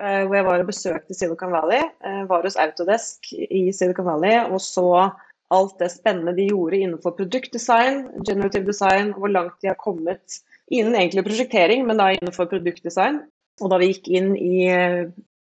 eh, 0.00 0.22
hvor 0.26 0.36
jeg 0.38 0.46
var 0.46 0.62
og 0.62 0.70
besøkte 0.70 1.16
Silicon 1.16 1.52
Valley. 1.54 1.82
Eh, 2.04 2.22
var 2.30 2.46
hos 2.46 2.58
Autodesk 2.60 3.32
i 3.36 3.68
Silicon 3.76 4.08
Valley 4.08 4.38
og 4.50 4.60
så 4.64 4.86
alt 5.50 5.78
det 5.82 5.90
spennende 5.92 6.34
de 6.36 6.46
gjorde 6.50 6.78
innenfor 6.78 7.16
produktdesign, 7.18 8.04
generative 8.26 8.68
design, 8.68 9.10
hvor 9.18 9.32
langt 9.32 9.56
de 9.62 9.72
har 9.72 9.78
kommet 9.80 10.40
innen 10.70 10.94
egentlig 10.94 11.24
prosjektering, 11.26 11.82
men 11.88 11.98
da 11.98 12.12
innenfor 12.14 12.46
produktdesign. 12.52 13.24
Og 13.60 13.72
da 13.72 13.80
vi 13.82 13.90
gikk 13.90 14.06
inn 14.14 14.36
i 14.38 14.68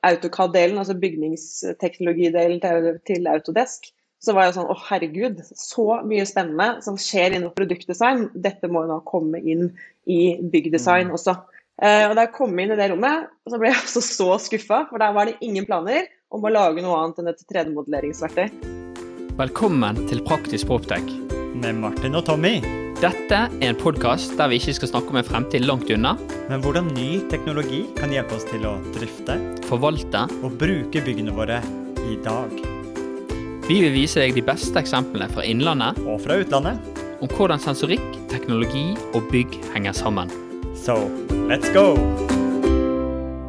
AutoCAD-delen, 0.04 0.80
altså 0.82 0.96
bygningsteknologidelen 0.98 2.58
til, 2.60 2.88
til 3.06 3.30
Autodesk, 3.30 3.86
så 4.24 4.32
var 4.32 4.48
jeg 4.48 4.56
sånn 4.56 4.70
å 4.72 4.76
herregud, 4.86 5.40
så 5.58 6.00
mye 6.08 6.24
spennende 6.28 6.84
som 6.84 6.96
skjer 7.00 7.34
innenfor 7.34 7.58
produktdesign. 7.58 8.28
Dette 8.34 8.70
må 8.72 8.84
jo 8.84 8.94
da 8.94 9.00
komme 9.06 9.40
inn 9.40 9.68
i 10.10 10.36
byggdesign 10.40 11.10
mm. 11.10 11.16
også. 11.18 11.36
Eh, 11.82 12.04
og 12.06 12.12
da 12.14 12.28
jeg 12.28 12.34
kom 12.36 12.52
inn 12.54 12.70
i 12.70 12.78
det 12.78 12.86
rommet, 12.92 13.32
så 13.50 13.58
ble 13.58 13.72
jeg 13.72 13.80
altså 13.82 14.02
så 14.04 14.28
skuffa, 14.42 14.84
for 14.90 15.02
der 15.02 15.14
var 15.16 15.30
det 15.30 15.40
ingen 15.42 15.66
planer 15.66 16.06
om 16.34 16.44
å 16.46 16.52
lage 16.52 16.84
noe 16.84 17.00
annet 17.00 17.18
enn 17.20 17.32
et 17.32 17.42
3D-modelleringsverktøy. 17.50 18.46
Velkommen 19.40 19.98
til 20.06 20.22
Praktisk 20.26 20.70
Proptech. 20.70 21.06
Med 21.58 21.78
Martin 21.82 22.14
og 22.18 22.26
Tommy. 22.28 22.60
Dette 23.02 23.40
er 23.50 23.66
en 23.66 23.78
podkast 23.78 24.36
der 24.38 24.52
vi 24.52 24.60
ikke 24.60 24.76
skal 24.78 24.92
snakke 24.92 25.10
om 25.10 25.18
en 25.18 25.26
fremtid 25.26 25.66
langt 25.66 25.90
unna. 25.90 26.14
Men 26.46 26.62
hvordan 26.62 26.92
ny 26.94 27.24
teknologi 27.30 27.82
kan 27.98 28.14
hjelpe 28.14 28.38
oss 28.38 28.46
til 28.48 28.66
å 28.70 28.76
drifte, 28.94 29.36
forvalte 29.66 30.24
og 30.42 30.54
bruke 30.60 31.02
byggene 31.02 31.34
våre 31.34 31.58
i 32.06 32.20
dag. 32.22 32.54
Vi 33.66 33.80
vil 33.80 33.94
vise 33.96 34.22
deg 34.22 34.38
de 34.38 34.46
beste 34.46 34.78
eksemplene 34.78 35.26
fra 35.32 35.42
innlandet 35.46 35.98
og 36.04 36.22
fra 36.22 36.38
utlandet 36.38 37.02
om 37.24 37.30
hvordan 37.34 37.62
sensorikk, 37.62 38.06
teknologi 38.30 38.92
og 39.14 39.26
bygg 39.32 39.58
henger 39.74 39.96
sammen. 39.96 40.43
So, 40.84 41.10
let's 41.48 41.72
go! 41.72 41.96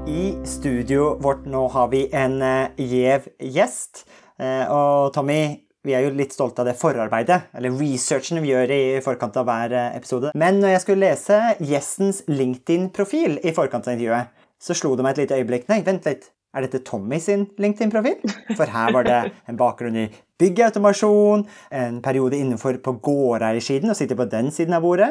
I 0.07 0.38
studioet 0.48 1.23
vårt 1.23 1.41
nå 1.45 1.66
har 1.67 1.89
vi 1.91 2.05
en 2.16 2.38
uh, 2.39 2.70
gjev 2.80 3.25
gjest. 3.44 4.05
Uh, 4.39 4.63
og 4.71 5.11
Tommy, 5.17 5.41
vi 5.83 5.97
er 5.97 6.06
jo 6.06 6.13
litt 6.16 6.31
stolte 6.31 6.63
av 6.63 6.69
det 6.69 6.78
forarbeidet, 6.80 7.50
eller 7.52 7.75
researchen 7.75 8.39
vi 8.39 8.53
gjør 8.53 8.72
i 8.72 8.80
forkant 9.03 9.36
av 9.41 9.50
hver 9.52 9.75
uh, 9.75 9.89
episode. 9.97 10.31
Men 10.31 10.61
når 10.63 10.78
jeg 10.78 10.86
skulle 10.86 11.09
lese 11.09 11.41
gjestens 11.59 12.23
LinkedIn-profil 12.31 13.41
i 13.44 13.56
forkant 13.58 13.91
av 13.91 13.97
intervjuet, 13.97 14.31
så 14.56 14.80
slo 14.80 14.95
det 14.95 15.03
meg 15.03 15.17
et 15.17 15.25
lite 15.25 15.41
øyeblikk. 15.44 15.67
Nei, 15.67 15.81
vent 15.83 16.08
litt. 16.08 16.31
Er 16.56 16.64
dette 16.64 16.86
Tommy 16.88 17.17
sin 17.20 17.50
LinkedIn-profil? 17.59 18.22
For 18.56 18.70
her 18.72 18.94
var 18.95 19.03
det 19.03 19.17
en 19.52 19.58
bakgrunn 19.59 19.98
i 20.00 20.06
byggautomasjon, 20.39 21.44
en 21.75 21.97
periode 22.03 22.38
innenfor 22.39 22.78
på 22.84 22.94
gårdeiersiden 23.03 23.92
og 23.92 23.97
sitte 24.00 24.16
på 24.16 24.28
den 24.31 24.47
siden 24.56 24.78
av 24.78 24.86
bordet, 24.86 25.09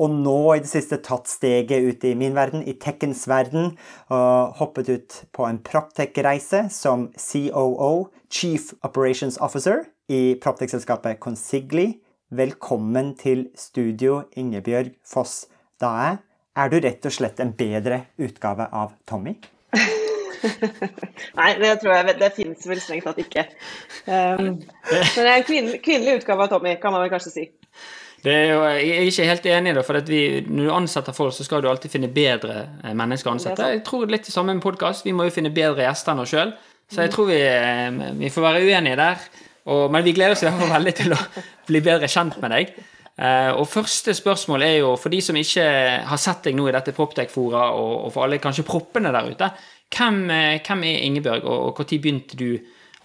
og 0.00 0.12
nå 0.12 0.38
i 0.54 0.62
det 0.64 0.70
siste 0.70 0.96
tatt 1.04 1.28
steget 1.28 1.84
ut 1.84 2.04
i 2.08 2.14
min 2.16 2.36
verden, 2.36 2.64
i 2.64 2.72
Tekkens 2.80 3.26
verden, 3.28 3.74
og 4.08 4.56
hoppet 4.56 4.88
ut 4.88 5.18
på 5.36 5.44
en 5.48 5.60
Proptech-reise 5.64 6.66
som 6.72 7.10
COO, 7.20 8.08
Chief 8.32 8.72
Operations 8.80 9.36
Officer, 9.44 9.84
i 10.08 10.36
Proptech-selskapet 10.40 11.20
Consigli. 11.20 11.98
Velkommen 12.32 13.12
til 13.20 13.50
studio, 13.58 14.22
Ingebjørg 14.36 14.94
Foss 15.04 15.44
Dae. 15.82 16.16
Er 16.56 16.72
du 16.72 16.78
rett 16.80 17.04
og 17.04 17.12
slett 17.12 17.42
en 17.44 17.52
bedre 17.56 18.06
utgave 18.16 18.68
av 18.72 18.96
Tommy? 19.04 19.36
Nei, 21.38 21.50
det 21.60 21.74
tror 21.82 21.92
jeg 21.94 22.16
det 22.20 22.32
finnes 22.36 22.66
vel 22.68 22.80
strengt 22.82 23.06
tatt 23.08 23.20
ikke. 23.22 23.46
Um, 24.06 24.56
men 24.56 25.22
det 25.22 25.26
er 25.26 25.36
en 25.36 25.46
kvinnelig, 25.46 25.80
kvinnelig 25.84 26.20
utgave 26.20 26.46
av 26.46 26.52
Tommy, 26.52 26.76
kan 26.82 26.94
man 26.94 27.04
vel 27.04 27.12
kanskje 27.14 27.32
si. 27.34 27.46
Jo, 28.26 28.62
jeg 28.74 28.90
er 28.90 29.06
ikke 29.06 29.26
helt 29.28 29.44
enig, 29.52 29.74
da, 29.76 29.82
for 29.86 30.00
vi, 30.08 30.20
når 30.48 30.66
du 30.66 30.72
ansetter 30.74 31.14
folk, 31.14 31.34
så 31.36 31.44
skal 31.46 31.62
du 31.62 31.68
alltid 31.70 31.92
finne 31.92 32.10
bedre 32.10 32.56
eh, 32.82 32.94
mennesker 32.96 33.30
å 33.30 33.36
ansette. 33.36 33.68
Jeg 33.76 33.84
tror 33.86 34.08
litt 34.10 34.26
det 34.26 34.34
samme 34.34 34.56
med 34.56 34.64
podkast. 34.64 35.06
Vi 35.06 35.14
må 35.14 35.28
jo 35.28 35.34
finne 35.34 35.52
bedre 35.54 35.84
gjester 35.86 36.14
enn 36.14 36.24
oss 36.24 36.32
sjøl. 36.32 36.56
Så 36.90 37.02
jeg 37.04 37.12
tror 37.14 37.30
vi, 37.30 37.38
eh, 37.42 38.02
vi, 38.18 38.32
får 38.32 38.48
være 38.48 38.64
uenige 38.66 38.98
der. 38.98 39.22
Og, 39.70 39.86
men 39.94 40.02
vi 40.06 40.14
gleder 40.16 40.34
oss 40.34 40.42
i 40.42 40.48
hvert 40.48 40.58
fall 40.62 40.74
veldig 40.78 40.94
til 40.98 41.14
å 41.14 41.20
bli 41.68 41.82
bedre 41.86 42.10
kjent 42.10 42.38
med 42.42 42.54
deg. 42.54 42.76
Uh, 43.16 43.54
og 43.56 43.64
første 43.64 44.12
spørsmål 44.12 44.62
er 44.66 44.74
jo, 44.82 44.90
for 45.00 45.08
de 45.08 45.22
som 45.24 45.36
ikke 45.40 45.64
har 46.04 46.18
sett 46.20 46.42
deg 46.44 46.56
nå 46.58 46.66
i 46.68 46.74
dette 46.74 46.92
Proptech-fora, 46.92 47.70
og, 47.72 47.92
og, 48.04 48.10
for 48.12 48.26
alle 48.26 48.36
kanskje 48.42 48.66
proppene 48.68 49.08
der 49.14 49.30
ute, 49.30 49.48
hvem, 49.94 50.26
uh, 50.30 50.56
hvem 50.66 50.84
er 50.88 51.06
Ingebjørg, 51.06 51.46
og, 51.46 51.80
når 51.80 52.02
begynte 52.02 52.38
du 52.38 52.50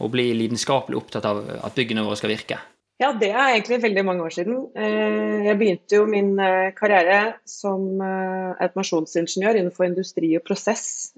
å 0.01 0.09
bli 0.11 0.31
lidenskapelig 0.37 0.97
opptatt 0.97 1.27
av 1.29 1.43
at 1.61 1.77
byggene 1.77 2.05
våre 2.05 2.17
skal 2.19 2.33
virke? 2.33 2.59
Ja, 3.01 3.09
det 3.17 3.31
er 3.33 3.55
egentlig 3.55 3.79
veldig 3.81 4.03
mange 4.05 4.25
år 4.27 4.33
siden. 4.33 4.57
Uh, 4.77 5.41
jeg 5.45 5.57
begynte 5.57 5.97
jo 5.97 6.07
min 6.09 6.35
karriere 6.77 7.35
som 7.49 8.01
automasjonsingeniør 8.01 9.57
innenfor 9.61 9.87
industri 9.87 10.33
og 10.37 10.45
prosess. 10.47 11.13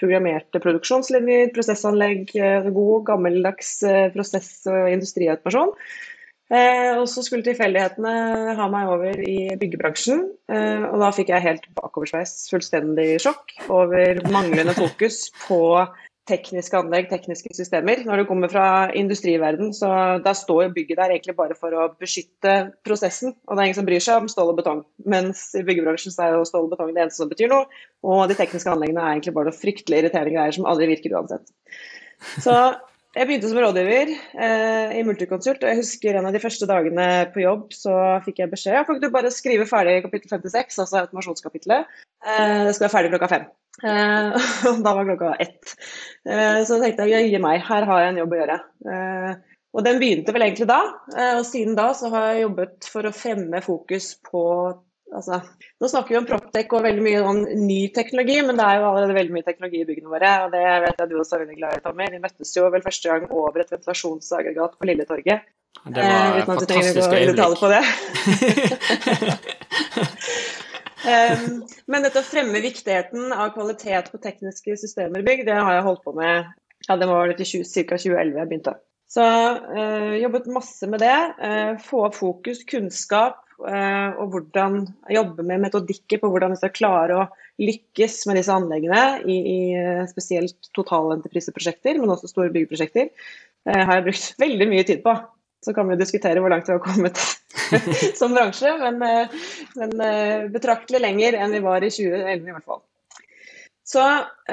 Programmerte 0.00 0.60
produksjonslinjer, 0.64 1.52
prosessanlegg, 1.56 2.34
god 2.76 3.06
gammeldags 3.08 3.78
prosess- 4.16 4.66
og 4.68 4.90
industriautomasjon. 4.92 5.72
Eh, 6.52 6.92
og 6.98 7.06
så 7.08 7.22
skulle 7.24 7.44
tilfeldighetene 7.46 8.54
ha 8.58 8.64
meg 8.72 8.90
over 8.92 9.20
i 9.24 9.54
byggebransjen. 9.60 10.26
Eh, 10.52 10.84
og 10.90 11.00
da 11.00 11.12
fikk 11.16 11.32
jeg 11.32 11.46
helt 11.46 11.68
bakoversveis, 11.78 12.34
fullstendig 12.52 13.14
sjokk 13.24 13.54
over 13.72 14.20
manglende 14.34 14.76
fokus 14.76 15.30
på 15.46 15.62
tekniske 16.28 16.76
anlegg, 16.78 17.08
tekniske 17.10 17.52
systemer. 17.56 18.00
Når 18.04 18.22
du 18.22 18.28
kommer 18.28 18.48
fra 18.52 18.66
industriverden, 18.96 19.74
så 19.76 19.90
da 20.24 20.32
står 20.36 20.72
bygget 20.76 21.00
der 21.00 21.12
egentlig 21.12 21.36
bare 21.36 21.56
for 21.58 21.74
å 21.76 21.90
beskytte 22.00 22.54
prosessen. 22.86 23.34
Og 23.44 23.56
det 23.56 23.60
er 23.60 23.68
ingen 23.68 23.80
som 23.80 23.88
bryr 23.88 24.04
seg 24.04 24.22
om 24.22 24.30
stål 24.32 24.54
og 24.54 24.60
betong. 24.60 24.80
Mens 25.10 25.46
i 25.58 25.64
byggebransjen 25.66 26.14
så 26.14 26.24
er 26.24 26.38
jo 26.38 26.46
stål 26.48 26.68
og 26.68 26.72
betong 26.76 26.94
det 26.94 27.04
eneste 27.04 27.20
som 27.20 27.32
betyr 27.32 27.52
noe. 27.52 27.68
Og 28.08 28.24
de 28.30 28.38
tekniske 28.38 28.72
anleggene 28.72 29.04
er 29.04 29.16
egentlig 29.16 29.36
bare 29.36 29.52
fryktelig 29.56 30.00
irriterende 30.00 30.36
greier 30.36 30.56
som 30.56 30.68
aldri 30.70 30.88
virker 30.94 31.16
uansett. 31.18 31.52
Så 32.40 32.56
jeg 33.14 33.28
begynte 33.28 33.50
som 33.50 33.58
rådgiver 33.62 34.10
eh, 34.12 34.94
i 34.98 35.02
Multiconsult, 35.06 35.62
og 35.62 35.70
jeg 35.70 35.80
husker 35.80 36.18
en 36.18 36.28
av 36.28 36.34
de 36.34 36.42
første 36.42 36.66
dagene 36.66 37.06
på 37.34 37.44
jobb 37.44 37.68
så 37.74 37.94
fikk 38.24 38.42
jeg 38.42 38.52
beskjed 38.52 38.80
om 38.80 38.96
at 38.96 39.04
du 39.04 39.10
bare 39.14 39.32
skrive 39.34 39.66
ferdig 39.70 40.00
kapittel 40.06 40.32
56, 40.32 40.80
altså 40.82 41.02
automasjonskapitlet. 41.04 41.90
Eh, 42.26 42.60
det 42.66 42.74
skal 42.74 42.88
være 42.88 42.94
ferdig 42.96 43.12
klokka 43.14 43.30
fem. 43.30 43.48
Eh, 43.82 44.50
da 44.86 44.94
var 44.98 45.08
klokka 45.10 45.34
ett. 45.42 45.76
Eh, 46.26 46.60
så 46.66 46.80
tenkte 46.82 47.06
jeg 47.10 47.28
jøye 47.30 47.42
meg, 47.44 47.62
her 47.66 47.86
har 47.90 48.02
jeg 48.02 48.14
en 48.14 48.22
jobb 48.24 48.34
å 48.34 48.40
gjøre. 48.42 48.58
Eh, 48.94 49.60
og 49.74 49.86
den 49.86 49.98
begynte 50.02 50.34
vel 50.34 50.46
egentlig 50.46 50.68
da, 50.70 50.80
eh, 51.14 51.36
og 51.38 51.46
siden 51.46 51.78
da 51.78 51.88
så 51.98 52.10
har 52.12 52.28
jeg 52.32 52.44
jobbet 52.44 52.90
for 52.90 53.06
å 53.06 53.14
fremme 53.14 53.62
fokus 53.62 54.12
på 54.26 54.44
Altså, 55.12 55.38
nå 55.82 55.88
snakker 55.90 56.14
vi 56.14 56.18
om 56.18 56.26
Proptech 56.26 56.72
og 56.74 56.84
veldig 56.86 57.02
mye 57.04 57.18
om 57.28 57.40
ny 57.66 57.80
teknologi, 57.94 58.38
men 58.46 58.56
det 58.58 58.64
er 58.66 58.80
jo 58.80 58.86
allerede 58.88 59.16
veldig 59.18 59.34
mye 59.36 59.46
teknologi 59.46 59.82
i 59.82 59.88
byggene 59.88 60.10
våre. 60.10 60.30
og 60.46 60.54
Det 60.54 60.62
vet 60.86 61.02
jeg 61.02 61.10
du 61.10 61.18
også 61.20 61.36
er 61.36 61.44
veldig 61.44 61.58
glad 61.58 61.76
i, 61.76 61.82
Tommy. 61.84 62.08
Vi 62.14 62.22
møttes 62.22 62.54
jo 62.56 62.70
vel 62.72 62.86
første 62.86 63.12
gang 63.12 63.28
over 63.28 63.60
et 63.62 63.74
ventilasjonsaggregat 63.74 64.78
på 64.80 64.88
Lilletorget. 64.88 65.52
Det 65.84 66.00
var 66.00 66.38
eh, 66.38 66.46
fantastisk 66.48 67.12
øyeblikk. 67.12 67.58
På 67.60 67.68
det. 67.68 67.82
um, 71.04 71.62
men 71.92 72.06
dette 72.06 72.22
å 72.22 72.26
fremme 72.26 72.64
viktigheten 72.64 73.34
av 73.34 73.52
kvalitet 73.54 74.10
på 74.10 74.22
tekniske 74.22 74.78
systemer 74.80 75.20
i 75.20 75.28
bygg, 75.28 75.44
det 75.46 75.58
har 75.60 75.78
jeg 75.78 75.86
holdt 75.90 76.04
på 76.06 76.16
med 76.16 76.48
ja, 76.88 76.96
det 76.96 77.08
var 77.08 77.30
ca. 77.32 77.44
2011 77.44 78.38
jeg 78.40 78.48
begynte. 78.50 78.76
Så 79.10 79.22
uh, 79.22 80.14
jobbet 80.18 80.46
masse 80.50 80.88
med 80.90 81.02
det. 81.04 81.18
Uh, 81.38 81.80
få 81.82 82.06
opp 82.08 82.16
fokus, 82.18 82.64
kunnskap, 82.68 83.44
Eh, 83.62 84.16
og 84.18 84.32
hvordan 84.32 84.80
jobbe 85.14 85.44
med 85.46 85.62
metodikker 85.62 86.18
på 86.20 86.28
hvordan 86.30 86.52
vi 86.52 86.58
skal 86.58 86.72
klare 86.74 87.18
å 87.20 87.26
lykkes 87.62 88.24
med 88.26 88.40
disse 88.40 88.54
anleggene 88.54 89.02
i, 89.30 89.36
i 89.36 89.58
spesielt 90.10 90.70
totalentrepriseprosjekter, 90.74 92.00
men 92.00 92.10
også 92.12 92.32
store 92.32 92.50
byggeprosjekter, 92.54 93.12
eh, 93.70 93.80
har 93.80 94.00
jeg 94.00 94.06
brukt 94.08 94.34
veldig 94.44 94.70
mye 94.72 94.88
tid 94.88 95.04
på. 95.06 95.14
Så 95.64 95.72
kan 95.72 95.88
vi 95.88 95.94
jo 95.94 96.02
diskutere 96.02 96.42
hvor 96.44 96.52
langt 96.52 96.66
vi 96.68 96.74
har 96.74 96.82
kommet 96.84 97.20
som 98.20 98.34
bransje, 98.34 98.74
men, 98.82 98.98
men, 99.78 99.94
betraktelig 100.52 101.00
lenger 101.00 101.38
enn 101.38 101.54
vi 101.54 101.62
var 101.64 101.86
i 101.86 101.88
2011 101.94 102.50
i 102.50 102.56
hvert 102.56 102.68
fall. 102.68 102.82
Så 103.84 104.02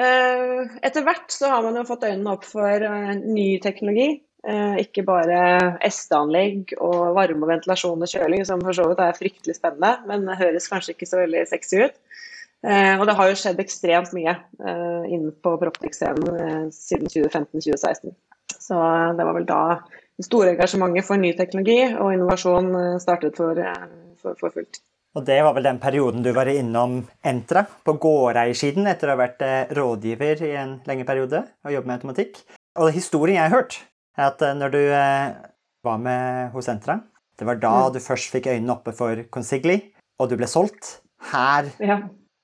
etter 0.00 1.04
hvert 1.04 1.32
så 1.32 1.50
har 1.52 1.66
man 1.66 1.76
jo 1.76 1.84
fått 1.88 2.06
øynene 2.08 2.32
opp 2.32 2.46
for 2.48 2.86
ny 3.26 3.46
teknologi. 3.64 4.22
Eh, 4.42 4.80
ikke 4.82 5.04
bare 5.06 5.38
SD-anlegg 5.86 6.72
og 6.82 7.12
varme 7.14 7.46
og 7.46 7.50
ventilasjon 7.52 8.00
og 8.02 8.10
kjøling, 8.10 8.42
som 8.46 8.62
for 8.64 8.74
så 8.74 8.88
vidt 8.90 9.02
er 9.04 9.14
fryktelig 9.14 9.54
spennende, 9.54 9.92
men 10.08 10.38
høres 10.38 10.66
kanskje 10.70 10.96
ikke 10.96 11.06
så 11.06 11.20
veldig 11.20 11.44
sexy 11.46 11.84
ut. 11.84 12.00
Eh, 12.66 12.96
og 12.96 13.06
det 13.06 13.14
har 13.18 13.30
jo 13.30 13.36
skjedd 13.38 13.62
ekstremt 13.62 14.10
mye 14.16 14.34
eh, 14.34 15.28
på 15.46 15.52
Proptex-scenen 15.60 16.72
siden 16.74 17.10
2015-2016. 17.12 18.16
Så 18.58 18.78
det 19.18 19.26
var 19.28 19.36
vel 19.38 19.46
da 19.46 19.60
det 20.18 20.26
store 20.26 20.56
engasjementet 20.56 21.06
for 21.06 21.22
ny 21.22 21.30
teknologi 21.38 21.78
og 21.92 22.10
innovasjon 22.14 22.74
startet 23.02 23.38
for, 23.38 23.58
for, 24.22 24.38
for 24.42 24.56
fullt. 24.58 24.82
Og 25.18 25.26
det 25.28 25.38
var 25.44 25.54
vel 25.54 25.66
den 25.68 25.80
perioden 25.82 26.24
du 26.24 26.30
var 26.34 26.50
innom 26.50 26.98
Entra, 27.26 27.62
på 27.84 27.94
gårdeiersiden, 28.00 28.90
etter 28.90 29.10
å 29.10 29.14
ha 29.14 29.22
vært 29.22 29.46
rådgiver 29.76 30.44
i 30.48 30.52
en 30.58 30.76
lengre 30.88 31.08
periode 31.08 31.44
og 31.62 31.74
jobbet 31.74 31.90
med 31.90 31.98
automatikk. 32.00 32.44
Og 32.80 32.94
historien 32.94 33.38
jeg 33.38 33.50
har 33.50 33.56
hørt, 33.58 33.80
at 34.18 34.42
eh, 34.42 34.56
når 34.58 34.74
du 34.74 34.80
eh, 34.82 35.34
var 35.84 36.00
med 36.02 36.52
hos 36.54 36.68
Entra, 36.72 37.00
det 37.38 37.48
var 37.48 37.60
da 37.62 37.72
mm. 37.86 37.92
du 37.94 38.00
først 38.04 38.32
fikk 38.34 38.50
øynene 38.52 38.74
oppe 38.74 38.94
for 38.96 39.24
Consigli, 39.32 39.78
og 40.20 40.30
du 40.30 40.36
ble 40.38 40.48
solgt. 40.50 40.98
Her 41.32 41.70
ja. 41.82 41.98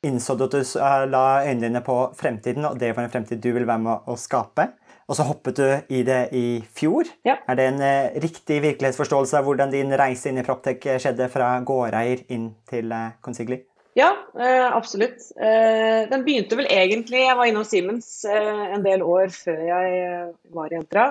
innså 0.06 0.36
du 0.38 0.46
at 0.46 0.54
du 0.54 0.62
la 1.10 1.24
øynene 1.44 1.66
dine 1.66 1.82
på 1.84 2.00
fremtiden, 2.18 2.66
og 2.66 2.78
det 2.80 2.94
var 2.96 3.06
en 3.06 3.12
fremtid 3.12 3.42
du 3.42 3.50
ville 3.52 3.68
være 3.68 3.84
med 3.84 4.08
å 4.08 4.16
skape. 4.18 4.70
Og 5.08 5.16
så 5.16 5.24
hoppet 5.24 5.56
du 5.56 5.94
i 5.96 6.02
det 6.04 6.18
i 6.36 6.60
fjor. 6.76 7.08
Ja. 7.24 7.38
Er 7.48 7.56
det 7.56 7.68
en 7.70 7.80
eh, 7.84 8.18
riktig 8.20 8.60
virkelighetsforståelse 8.64 9.38
av 9.38 9.46
hvordan 9.48 9.72
din 9.72 9.94
reise 9.96 10.28
inn 10.28 10.40
i 10.40 10.44
Proptech 10.44 10.84
skjedde 11.00 11.30
fra 11.32 11.54
gårdeier 11.64 12.26
inn 12.34 12.50
til 12.68 12.92
eh, 12.92 13.14
Consigli? 13.24 13.62
Ja, 13.98 14.12
eh, 14.38 14.76
absolutt. 14.76 15.24
Eh, 15.36 16.08
den 16.10 16.22
begynte 16.22 16.54
vel 16.54 16.68
egentlig 16.70 17.24
Jeg 17.24 17.34
var 17.34 17.48
innom 17.50 17.64
Siemens 17.66 18.22
eh, 18.30 18.60
en 18.76 18.84
del 18.84 19.02
år 19.02 19.32
før 19.34 19.58
jeg 19.66 20.28
var 20.54 20.70
i 20.70 20.78
Entra. 20.78 21.06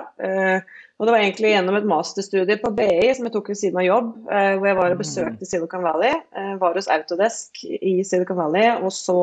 og 0.96 1.04
det 1.04 1.12
var 1.12 1.20
egentlig 1.20 1.50
gjennom 1.52 1.76
et 1.76 1.88
masterstudie 1.90 2.56
på 2.62 2.70
BI 2.78 3.10
som 3.12 3.28
jeg 3.28 3.34
tok 3.34 3.50
ved 3.52 3.60
siden 3.60 3.82
av 3.82 3.86
jobb, 3.86 4.08
hvor 4.24 4.70
jeg 4.70 4.78
var 4.80 4.94
og 4.94 5.02
besøkte 5.02 5.50
Silicon 5.50 5.84
Valley. 5.84 6.16
var 6.62 6.80
hos 6.80 6.88
Autodesk 6.88 7.60
i 7.68 8.00
Silicon 8.08 8.40
Valley 8.40 8.72
og 8.80 8.90
så 8.96 9.20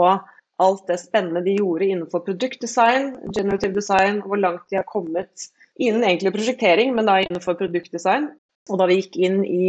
alt 0.61 0.85
det 0.87 1.01
spennende 1.01 1.43
de 1.43 1.57
gjorde 1.57 1.89
innenfor 1.89 2.21
produktdesign, 2.23 3.15
generative 3.35 3.73
design, 3.75 4.21
hvor 4.23 4.39
langt 4.39 4.69
de 4.69 4.77
har 4.77 4.87
kommet 4.87 5.49
innen 5.75 6.05
egentlig 6.05 6.31
prosjektering, 6.37 6.93
men 6.95 7.09
da 7.09 7.17
innenfor 7.25 7.57
produktdesign. 7.59 8.29
Og 8.69 8.79
da 8.79 8.87
vi 8.87 9.01
gikk 9.01 9.17
inn 9.25 9.41
i 9.43 9.65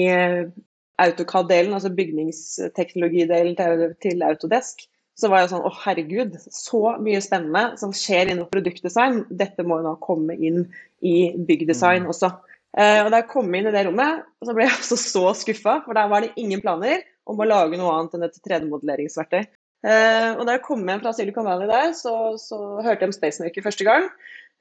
AutoCAD-delen, 1.02 1.75
altså 1.76 1.93
bygningsteknologidelen 1.96 3.56
til, 4.02 4.22
Autodesk, 4.25 4.87
så 5.16 5.31
var 5.32 5.43
jeg 5.43 5.52
sånn 5.54 5.64
å 5.64 5.72
herregud, 5.84 6.34
så 6.52 6.96
mye 7.00 7.22
spennende 7.25 7.81
som 7.81 7.93
skjer 7.96 8.32
innen 8.32 8.48
produktdesign. 8.50 9.22
Dette 9.32 9.64
må 9.64 9.81
jo 9.81 9.88
nå 9.88 9.94
komme 10.04 10.37
inn 10.37 10.66
i 11.04 11.32
byggdesign 11.48 12.04
mm. 12.04 12.10
også. 12.12 12.32
Eh, 12.76 13.00
og 13.00 13.08
da 13.12 13.22
jeg 13.22 13.31
kom 13.31 13.48
inn 13.56 13.70
i 13.70 13.72
det 13.72 13.87
rommet, 13.87 14.26
så 14.44 14.52
ble 14.56 14.66
jeg 14.66 14.76
altså 14.76 14.98
så 15.00 15.25
skuffa, 15.40 15.78
for 15.87 15.96
der 15.96 16.10
var 16.12 16.25
det 16.25 16.34
ingen 16.40 16.60
planer 16.64 17.04
om 17.26 17.40
å 17.40 17.48
lage 17.48 17.81
noe 17.81 17.94
annet 17.96 18.19
enn 18.19 18.26
et 18.28 18.43
3D-modelleringsverktøy. 18.44 19.46
Eh, 19.87 20.31
og 20.34 20.44
da 20.44 20.56
jeg 20.56 20.64
kom 20.66 20.84
hjem 20.84 21.00
fra 21.02 21.12
Silicon 21.16 21.48
Valley 21.48 21.70
der, 21.70 21.93
så, 21.96 22.34
så 22.40 22.58
hørte 22.84 23.04
jeg 23.04 23.12
om 23.12 23.16
Spacemaker 23.16 23.64
første 23.64 23.87
gang. 23.88 24.10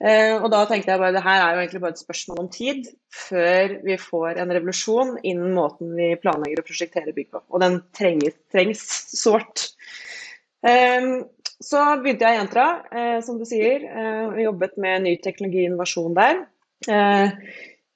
Uh, 0.03 0.41
og 0.43 0.49
da 0.51 0.65
tenkte 0.67 0.91
jeg 0.91 0.99
bare 0.99 1.15
det 1.15 1.23
her 1.23 1.39
er 1.39 1.53
jo 1.55 1.61
egentlig 1.61 1.81
bare 1.85 1.95
et 1.95 2.01
spørsmål 2.01 2.39
om 2.41 2.49
tid 2.51 2.89
før 3.15 3.77
vi 3.85 3.95
får 4.01 4.41
en 4.41 4.51
revolusjon 4.57 5.13
innen 5.23 5.53
måten 5.55 5.93
vi 5.95 6.09
planlegger 6.19 6.59
å 6.59 6.65
prosjekterer 6.67 7.15
bygg 7.15 7.29
på. 7.31 7.41
Og 7.47 7.63
den 7.63 7.79
trenges, 7.95 8.35
trengs 8.51 8.83
sårt. 9.15 9.69
Um, 10.65 11.23
så 11.63 11.85
begynte 12.03 12.27
jeg 12.27 12.35
i 12.35 12.41
Entra, 12.43 12.67
uh, 12.91 13.21
som 13.23 13.39
du 13.39 13.45
sier, 13.47 13.87
og 14.33 14.41
jobbet 14.43 14.75
med 14.81 15.05
ny 15.05 15.15
teknologi 15.23 15.63
og 15.63 15.71
innovasjon 15.71 16.17
der. 16.17 16.43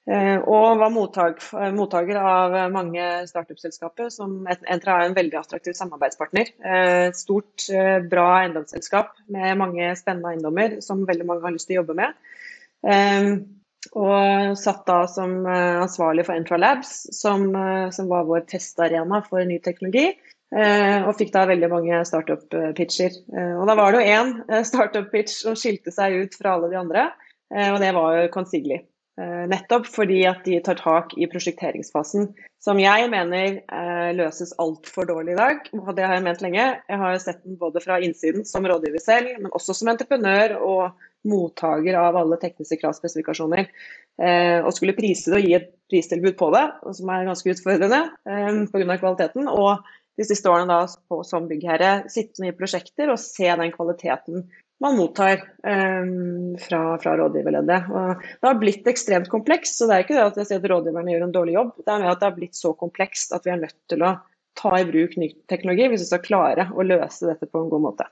Eh, 0.09 0.39
og 0.50 0.79
var 0.79 0.89
mottaker 0.89 2.17
av 2.17 2.56
mange 2.73 3.03
startup-selskaper, 3.29 4.07
som 4.09 4.47
Entra 4.50 4.95
er 4.95 5.09
en 5.09 5.17
veldig 5.17 5.38
attraktiv 5.38 5.75
samarbeidspartner. 5.77 6.50
Et 6.65 7.17
stort, 7.17 7.67
eh, 7.69 8.00
bra 8.01 8.25
eiendomsselskap 8.39 9.13
med 9.29 9.59
mange 9.61 9.91
spennende 10.00 10.33
eiendommer 10.33 10.79
som 10.81 11.06
veldig 11.06 11.29
mange 11.29 11.45
har 11.45 11.53
lyst 11.53 11.69
til 11.69 11.77
å 11.77 11.83
jobbe 11.83 12.00
med. 12.01 13.45
Og 13.95 14.57
satt 14.59 14.81
da 14.88 15.06
som 15.07 15.45
ansvarlig 15.45 16.25
for 16.25 16.35
Entra 16.35 16.57
Labs, 16.57 17.07
som, 17.15 17.45
som 17.91 18.09
var 18.09 18.27
vår 18.27 18.44
testarena 18.50 19.21
for 19.23 19.44
ny 19.45 19.59
teknologi. 19.63 20.17
Og 20.51 21.15
fikk 21.19 21.31
da 21.33 21.45
veldig 21.47 21.69
mange 21.71 22.03
startup-pitcher. 22.07 23.19
Og 23.59 23.65
da 23.67 23.75
var 23.75 23.91
det 23.91 24.01
jo 24.01 24.15
én 24.17 24.63
startup-pitch 24.67 25.44
som 25.45 25.55
skilte 25.59 25.91
seg 25.95 26.17
ut 26.23 26.39
fra 26.39 26.55
alle 26.55 26.71
de 26.71 26.79
andre, 26.79 27.12
og 27.51 27.79
det 27.83 27.94
var 27.95 28.17
jo 28.17 28.31
Consigli. 28.35 28.81
Eh, 29.19 29.45
nettopp 29.51 29.88
fordi 29.92 30.21
at 30.30 30.45
de 30.48 30.62
tar 30.63 30.77
tak 30.80 31.12
i 31.19 31.27
prosjekteringsfasen, 31.27 32.30
som 32.63 32.77
jeg 32.80 33.10
mener 33.12 33.57
eh, 33.60 34.12
løses 34.16 34.54
altfor 34.63 35.10
dårlig 35.10 35.33
i 35.33 35.39
dag. 35.39 35.66
Og 35.75 35.89
det 35.98 36.06
har 36.07 36.16
jeg 36.16 36.24
ment 36.24 36.44
lenge. 36.45 36.68
Jeg 36.88 37.00
har 37.01 37.18
sett 37.19 37.42
den 37.44 37.57
både 37.60 37.83
fra 37.83 37.98
innsiden 38.00 38.48
som 38.48 38.68
rådgiver 38.69 39.04
selv, 39.04 39.33
men 39.42 39.51
også 39.51 39.75
som 39.75 39.92
entreprenør 39.92 40.56
og 40.63 41.04
mottaker 41.27 41.98
av 42.00 42.16
alle 42.16 42.39
tekniske 42.39 42.80
kravspesifikasjoner. 42.80 43.68
Eh, 44.24 44.60
og 44.63 44.71
skulle 44.77 44.95
prise 44.95 45.33
det 45.33 45.42
og 45.42 45.50
gi 45.50 45.57
et 45.57 45.68
pristilbud 45.92 46.39
på 46.39 46.51
det, 46.56 46.63
som 46.95 47.12
er 47.12 47.27
ganske 47.27 47.56
utfordrende 47.57 48.04
pga. 48.72 49.00
kvaliteten. 49.01 49.51
Og 49.51 49.83
de 50.19 50.27
siste 50.27 50.48
årene 50.51 50.80
da 50.80 51.24
som 51.27 51.48
byggherre 51.50 52.06
sittende 52.12 52.54
i 52.54 52.56
prosjekter 52.56 53.12
og 53.12 53.19
se 53.19 53.51
den 53.51 53.75
kvaliteten 53.75 54.48
man 54.79 54.95
mottar 54.95 55.41
um, 55.63 56.55
fra, 56.61 56.81
fra 57.01 57.15
rådgiverleddet. 57.19 57.89
Og 57.91 58.23
det 58.23 58.47
har 58.47 58.59
blitt 58.61 58.87
ekstremt 58.87 59.29
komplekst, 59.31 59.75
så 59.75 59.89
det 59.89 59.95
er 59.95 60.05
ikke 60.05 60.15
det 60.15 60.25
at 60.25 60.39
jeg 60.39 60.49
sier 60.49 60.63
at 60.63 60.69
rådgiverne 60.71 61.13
gjør 61.13 61.25
en 61.27 61.35
dårlig 61.35 61.57
jobb. 61.57 61.73
Det 61.83 61.93
er 61.93 62.03
med 62.03 62.11
at 62.13 62.21
det 62.21 62.29
har 62.29 62.37
blitt 62.37 62.59
så 62.59 62.71
komplekst 62.79 63.35
at 63.35 63.47
vi 63.47 63.53
er 63.55 63.61
nødt 63.65 63.77
til 63.91 64.07
å 64.07 64.15
ta 64.59 64.71
i 64.79 64.87
bruk 64.87 65.13
ny 65.19 65.29
teknologi 65.51 65.87
hvis 65.91 66.03
vi 66.03 66.09
skal 66.09 66.25
klare 66.25 66.69
å 66.73 66.85
løse 66.87 67.27
dette 67.27 67.47
på 67.47 67.61
en 67.61 67.69
god 67.71 67.85
måte. 67.89 68.07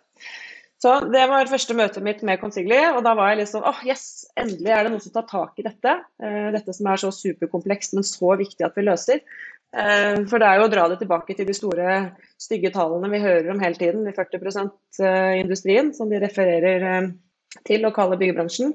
Så 0.78 0.92
Det 1.10 1.24
var 1.26 1.50
første 1.50 1.74
møtet 1.74 2.04
mitt 2.06 2.20
med 2.28 2.38
Consigli, 2.42 2.78
og 2.94 3.00
da 3.06 3.16
var 3.18 3.32
jeg 3.32 3.40
litt 3.40 3.50
sånn 3.50 3.66
åh, 3.66 3.80
oh, 3.80 3.88
yes, 3.88 4.28
endelig 4.38 4.74
er 4.76 4.86
det 4.86 4.92
noen 4.94 5.02
som 5.02 5.16
tar 5.16 5.26
tak 5.32 5.58
i 5.58 5.66
dette. 5.66 5.96
Uh, 6.22 6.52
dette 6.54 6.76
som 6.78 6.90
er 6.92 7.02
så 7.02 7.10
superkomplekst, 7.16 7.96
men 7.98 8.06
så 8.06 8.36
viktig 8.38 8.68
at 8.68 8.78
vi 8.78 8.86
løser. 8.86 9.24
Uh, 9.76 10.24
for 10.32 10.40
det 10.40 10.48
er 10.48 10.62
jo 10.62 10.68
å 10.70 10.72
dra 10.72 10.86
det 10.88 11.02
tilbake 11.02 11.36
til 11.36 11.48
de 11.50 11.56
store 11.56 11.98
stygge 12.40 12.72
tallene 12.72 13.10
vi 13.12 13.20
hører 13.20 13.52
om 13.52 13.60
hele 13.60 13.76
tiden, 13.76 14.06
de 14.08 14.14
40%-industrien 14.16 15.92
som 15.96 16.08
de 16.12 16.22
refererer 16.24 16.86
eh, 16.88 17.10
til 17.68 17.84
og 17.88 17.96
kaller 17.98 18.20
byggebransjen. 18.22 18.72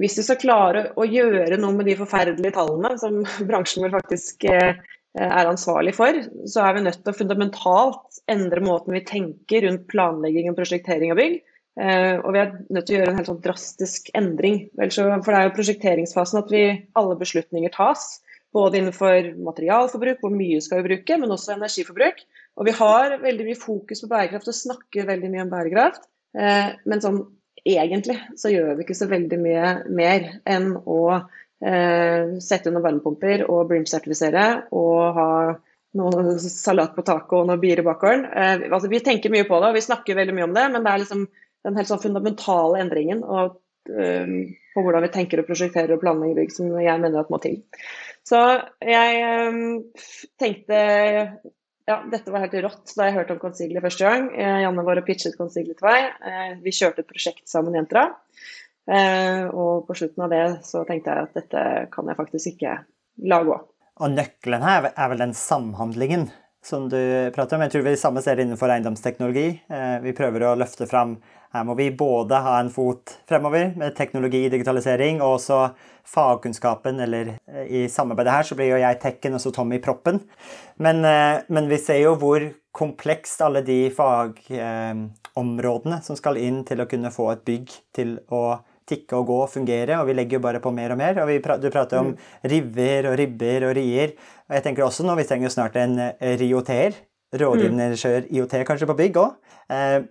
Hvis 0.00 0.18
vi 0.18 0.26
skal 0.26 0.40
klare 0.42 0.82
å 0.98 1.06
gjøre 1.08 1.60
noe 1.60 1.76
med 1.76 1.86
de 1.88 1.96
forferdelige 2.00 2.56
tallene 2.58 2.96
som 3.00 3.22
bransjen 3.48 3.86
vår 3.86 3.94
faktisk 4.00 4.48
eh, 4.50 4.82
er 5.16 5.48
ansvarlig 5.48 5.94
for, 5.96 6.18
så 6.44 6.66
er 6.66 6.76
vi 6.76 6.84
nødt 6.88 7.00
til 7.04 7.14
å 7.14 7.20
fundamentalt 7.20 8.20
endre 8.28 8.64
måten 8.66 8.96
vi 8.96 9.06
tenker 9.06 9.64
rundt 9.64 9.86
planlegging 9.92 10.50
og 10.50 10.58
prosjektering 10.58 11.14
av 11.14 11.22
bygg. 11.22 11.38
Og 11.76 12.30
vi 12.32 12.40
er 12.40 12.52
nødt 12.72 12.86
til 12.88 12.96
å 12.96 12.98
gjøre 12.98 13.12
en 13.12 13.18
helt 13.18 13.28
sånn 13.28 13.40
drastisk 13.44 14.06
endring. 14.16 14.62
For 14.76 15.28
det 15.28 15.38
er 15.38 15.48
jo 15.48 15.56
prosjekteringsfasen 15.56 16.40
at 16.40 16.52
vi, 16.52 16.62
alle 16.96 17.16
beslutninger 17.20 17.72
tas. 17.72 18.18
Både 18.56 18.80
innenfor 18.80 19.32
materialforbruk, 19.44 20.20
hvor 20.22 20.32
mye 20.32 20.62
skal 20.64 20.80
vi 20.80 20.90
bruke, 20.90 21.18
men 21.20 21.34
også 21.34 21.54
energiforbruk. 21.56 22.22
Og 22.56 22.68
vi 22.68 22.76
har 22.78 23.18
veldig 23.20 23.48
mye 23.50 23.60
fokus 23.60 24.00
på 24.02 24.10
bærekraft 24.10 24.48
og 24.48 24.56
snakker 24.56 25.08
veldig 25.10 25.32
mye 25.32 25.44
om 25.44 25.52
bærekraft. 25.52 26.06
Eh, 26.36 26.70
men 26.88 27.02
sånn 27.04 27.20
egentlig 27.66 28.16
så 28.38 28.52
gjør 28.52 28.76
vi 28.76 28.86
ikke 28.86 28.96
så 28.96 29.08
veldig 29.10 29.38
mye 29.42 29.72
mer 29.98 30.28
enn 30.48 30.72
å 30.78 31.00
eh, 31.16 32.36
sette 32.42 32.70
under 32.70 32.84
varmepumper 32.84 33.46
og 33.48 33.66
BRIM-sertifisere 33.70 34.46
og 34.76 35.18
ha 35.18 35.30
noe 35.96 36.36
salat 36.42 36.92
på 36.96 37.04
taket 37.06 37.52
og 37.52 37.60
bier 37.62 37.80
i 37.80 37.86
bakgården. 37.86 38.26
Eh, 38.30 38.66
altså, 38.70 38.90
vi 38.92 39.02
tenker 39.04 39.32
mye 39.32 39.48
på 39.48 39.60
det 39.60 39.72
og 39.72 39.78
vi 39.78 39.84
snakker 39.84 40.18
veldig 40.18 40.36
mye 40.36 40.48
om 40.48 40.56
det, 40.56 40.66
men 40.72 40.84
det 40.84 40.92
er 40.92 41.04
liksom 41.04 41.26
den 41.66 41.78
helt 41.78 41.90
sånn 41.90 42.02
fundamentale 42.02 42.82
endringen 42.84 43.24
og, 43.24 43.56
på 43.86 44.82
hvordan 44.84 45.04
vi 45.06 45.12
tenker 45.14 45.40
og 45.40 45.46
prosjekterer 45.48 45.94
og 45.94 46.02
planlegger 46.02 46.42
bygg 46.42 46.54
som 46.54 46.72
jeg 46.82 47.02
mener 47.02 47.22
at 47.22 47.30
må 47.32 47.38
til. 47.42 47.60
Så 48.26 48.40
jeg 48.82 49.20
um, 49.50 49.60
tenkte 50.40 50.80
ja, 51.86 52.00
dette 52.10 52.32
var 52.34 52.42
helt 52.42 52.56
rått 52.64 52.94
da 52.98 53.06
jeg 53.06 53.14
hørte 53.14 53.36
om 53.36 53.40
Consigli 53.44 53.82
første 53.82 54.06
gang. 54.08 54.26
Eh, 54.34 54.60
Janne 54.64 54.82
var 54.86 54.98
og 54.98 55.06
pitchet 55.06 55.36
Consigli 55.38 55.76
til 55.76 55.86
meg. 55.86 56.08
Eh, 56.26 56.56
vi 56.64 56.74
kjørte 56.74 57.04
et 57.04 57.10
prosjekt 57.10 57.46
sammen, 57.50 57.76
jenter. 57.78 58.10
Eh, 58.90 59.46
og 59.46 59.86
på 59.86 59.94
slutten 59.98 60.26
av 60.26 60.34
det 60.34 60.42
så 60.66 60.82
tenkte 60.88 61.14
jeg 61.14 61.28
at 61.28 61.38
dette 61.38 61.62
kan 61.92 62.10
jeg 62.10 62.18
faktisk 62.18 62.50
ikke 62.54 62.74
la 63.30 63.40
gå. 63.46 63.60
Og 64.02 64.12
nøkkelen 64.12 64.66
her 64.66 64.90
er 64.90 65.12
vel 65.12 65.22
den 65.22 65.36
samhandlingen 65.38 66.26
som 66.66 66.88
du 66.90 66.98
prater 67.36 67.54
om. 67.54 67.62
Jeg 67.64 67.76
tror 67.76 67.86
vi 67.86 67.94
samme 68.00 68.22
ser 68.24 68.42
innenfor 68.42 68.74
eiendomsteknologi. 68.74 69.46
Vi 70.02 70.14
prøver 70.18 70.48
å 70.48 70.56
løfte 70.58 70.88
fram 70.90 71.14
her 71.54 71.66
må 71.66 71.76
vi 71.78 71.90
både 71.94 72.40
ha 72.42 72.56
en 72.60 72.70
fot 72.72 73.18
fremover 73.28 73.72
med 73.78 73.94
teknologi, 73.96 74.48
digitalisering, 74.52 75.20
og 75.22 75.38
også 75.38 75.60
fagkunnskapen, 76.06 77.00
eller 77.00 77.38
eh, 77.50 77.66
i 77.66 77.88
samarbeidet 77.90 78.34
her 78.34 78.46
så 78.46 78.56
blir 78.58 78.72
jo 78.72 78.82
jeg 78.82 79.00
tekken 79.02 79.36
og 79.36 79.42
så 79.42 79.52
Tommy 79.54 79.80
proppen. 79.82 80.20
Men, 80.82 81.04
eh, 81.04 81.42
men, 81.48 81.68
vi 81.70 81.78
ser 81.82 82.00
jo 82.02 82.14
hvor 82.20 82.44
komplekst 82.76 83.42
alle 83.42 83.62
de 83.66 83.90
fagområdene 83.96 86.00
som 86.04 86.18
skal 86.18 86.38
inn 86.40 86.62
til 86.68 86.82
å 86.82 86.88
kunne 86.90 87.14
få 87.14 87.30
et 87.32 87.44
bygg 87.46 87.76
til 87.96 88.18
å 88.28 88.58
tikke 88.86 89.18
og 89.18 89.26
gå 89.26 89.36
og 89.42 89.50
fungere, 89.50 89.96
og 89.98 90.06
vi 90.06 90.14
legger 90.14 90.38
jo 90.38 90.44
bare 90.44 90.62
på 90.62 90.70
mer 90.74 90.94
og 90.94 91.00
mer. 91.00 91.18
og 91.18 91.42
pra 91.42 91.56
Du 91.58 91.70
prater 91.74 91.98
om 91.98 92.12
mm. 92.12 92.18
river 92.52 93.10
og 93.10 93.18
ribber 93.18 93.70
og 93.70 93.76
rier. 93.80 94.14
og 94.46 94.54
jeg 94.54 94.62
tenker 94.62 94.86
også 94.86 95.02
nå, 95.02 95.16
Vi 95.16 95.24
trenger 95.24 95.48
jo 95.48 95.56
snart 95.56 95.76
en 95.76 95.98
eh, 95.98 96.36
rioter. 96.38 96.94
Rådgivende 97.36 97.90
ingeniør 97.90 98.22
IOT 98.30 98.54
kanskje 98.64 98.86
på 98.86 98.96
bygg 98.96 99.16
òg. 99.18 99.34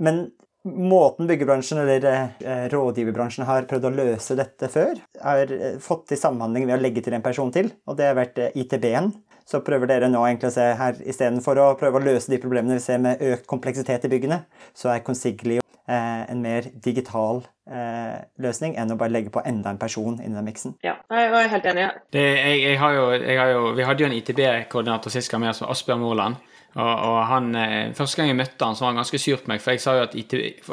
Men 0.04 0.28
måten 0.66 1.28
byggebransjen 1.30 1.80
eller 1.84 2.06
eh, 2.10 2.66
rådgiverbransjen 2.74 3.46
har 3.46 3.68
prøvd 3.70 3.90
å 3.90 3.94
løse 3.94 4.38
dette 4.38 4.70
før, 4.72 4.98
har 5.22 5.52
eh, 5.54 5.78
fått 5.82 6.08
til 6.10 6.20
samhandling 6.20 6.66
ved 6.68 6.80
å 6.80 6.82
legge 6.82 7.04
til 7.06 7.16
en 7.18 7.26
person 7.26 7.54
til, 7.54 7.70
og 7.86 8.00
det 8.00 8.10
har 8.10 8.18
vært 8.18 8.42
eh, 8.42 8.56
ITB-en. 8.64 9.12
Så 9.46 9.62
prøver 9.62 9.92
dere 9.92 10.10
nå 10.10 10.24
egentlig 10.26 10.50
å 10.50 10.56
se 10.56 10.72
her 10.80 10.98
istedenfor 11.06 11.60
å 11.62 11.68
prøve 11.78 12.02
å 12.02 12.08
løse 12.08 12.32
de 12.34 12.42
problemene 12.42 12.80
vi 12.80 12.86
ser 12.88 12.98
med 13.04 13.22
økt 13.22 13.46
kompleksitet 13.50 14.08
i 14.08 14.10
byggene, 14.10 14.42
så 14.74 14.90
er 14.96 15.04
Consiglio 15.06 15.62
eh, 15.62 16.32
en 16.32 16.42
mer 16.42 16.72
digital 16.84 17.44
eh, 17.70 18.18
løsning 18.42 18.74
enn 18.82 18.96
å 18.96 18.98
bare 18.98 19.14
legge 19.14 19.34
på 19.34 19.44
enda 19.46 19.70
en 19.70 19.82
person 19.82 20.18
inn 20.18 20.34
i 20.34 20.40
den 20.40 20.50
miksen. 20.50 20.76
Ja, 20.86 20.98
jeg 21.14 21.30
var 21.34 21.50
helt 21.54 21.70
enig. 21.72 21.88
Det, 22.10 22.26
jeg, 22.26 22.60
jeg, 22.64 22.82
har 22.82 22.98
jo, 22.98 23.06
jeg 23.20 23.40
har 23.42 23.54
jo, 23.54 23.64
vi 23.78 23.88
hadde 23.88 24.06
jo 24.06 24.10
en 24.10 24.18
ITB-koordinator 24.18 25.14
sist 25.14 25.30
gang 25.30 25.46
med 25.46 25.54
oss, 25.54 25.62
Asbjørn 25.62 26.02
Moland. 26.02 26.42
Og, 26.76 26.94
og 27.08 27.20
han, 27.30 27.54
eh, 27.56 27.94
Første 27.96 28.20
gang 28.20 28.34
jeg 28.34 28.40
møtte 28.40 28.68
han, 28.68 28.76
så 28.76 28.86
var 28.86 28.94
han 28.94 29.04
ganske 29.04 29.20
sur 29.22 29.40
på 29.40 29.52
meg, 29.52 29.62
for 29.64 29.76
jeg 29.76 29.84
sa 29.84 29.96
jo 29.96 30.08
at 30.08 30.16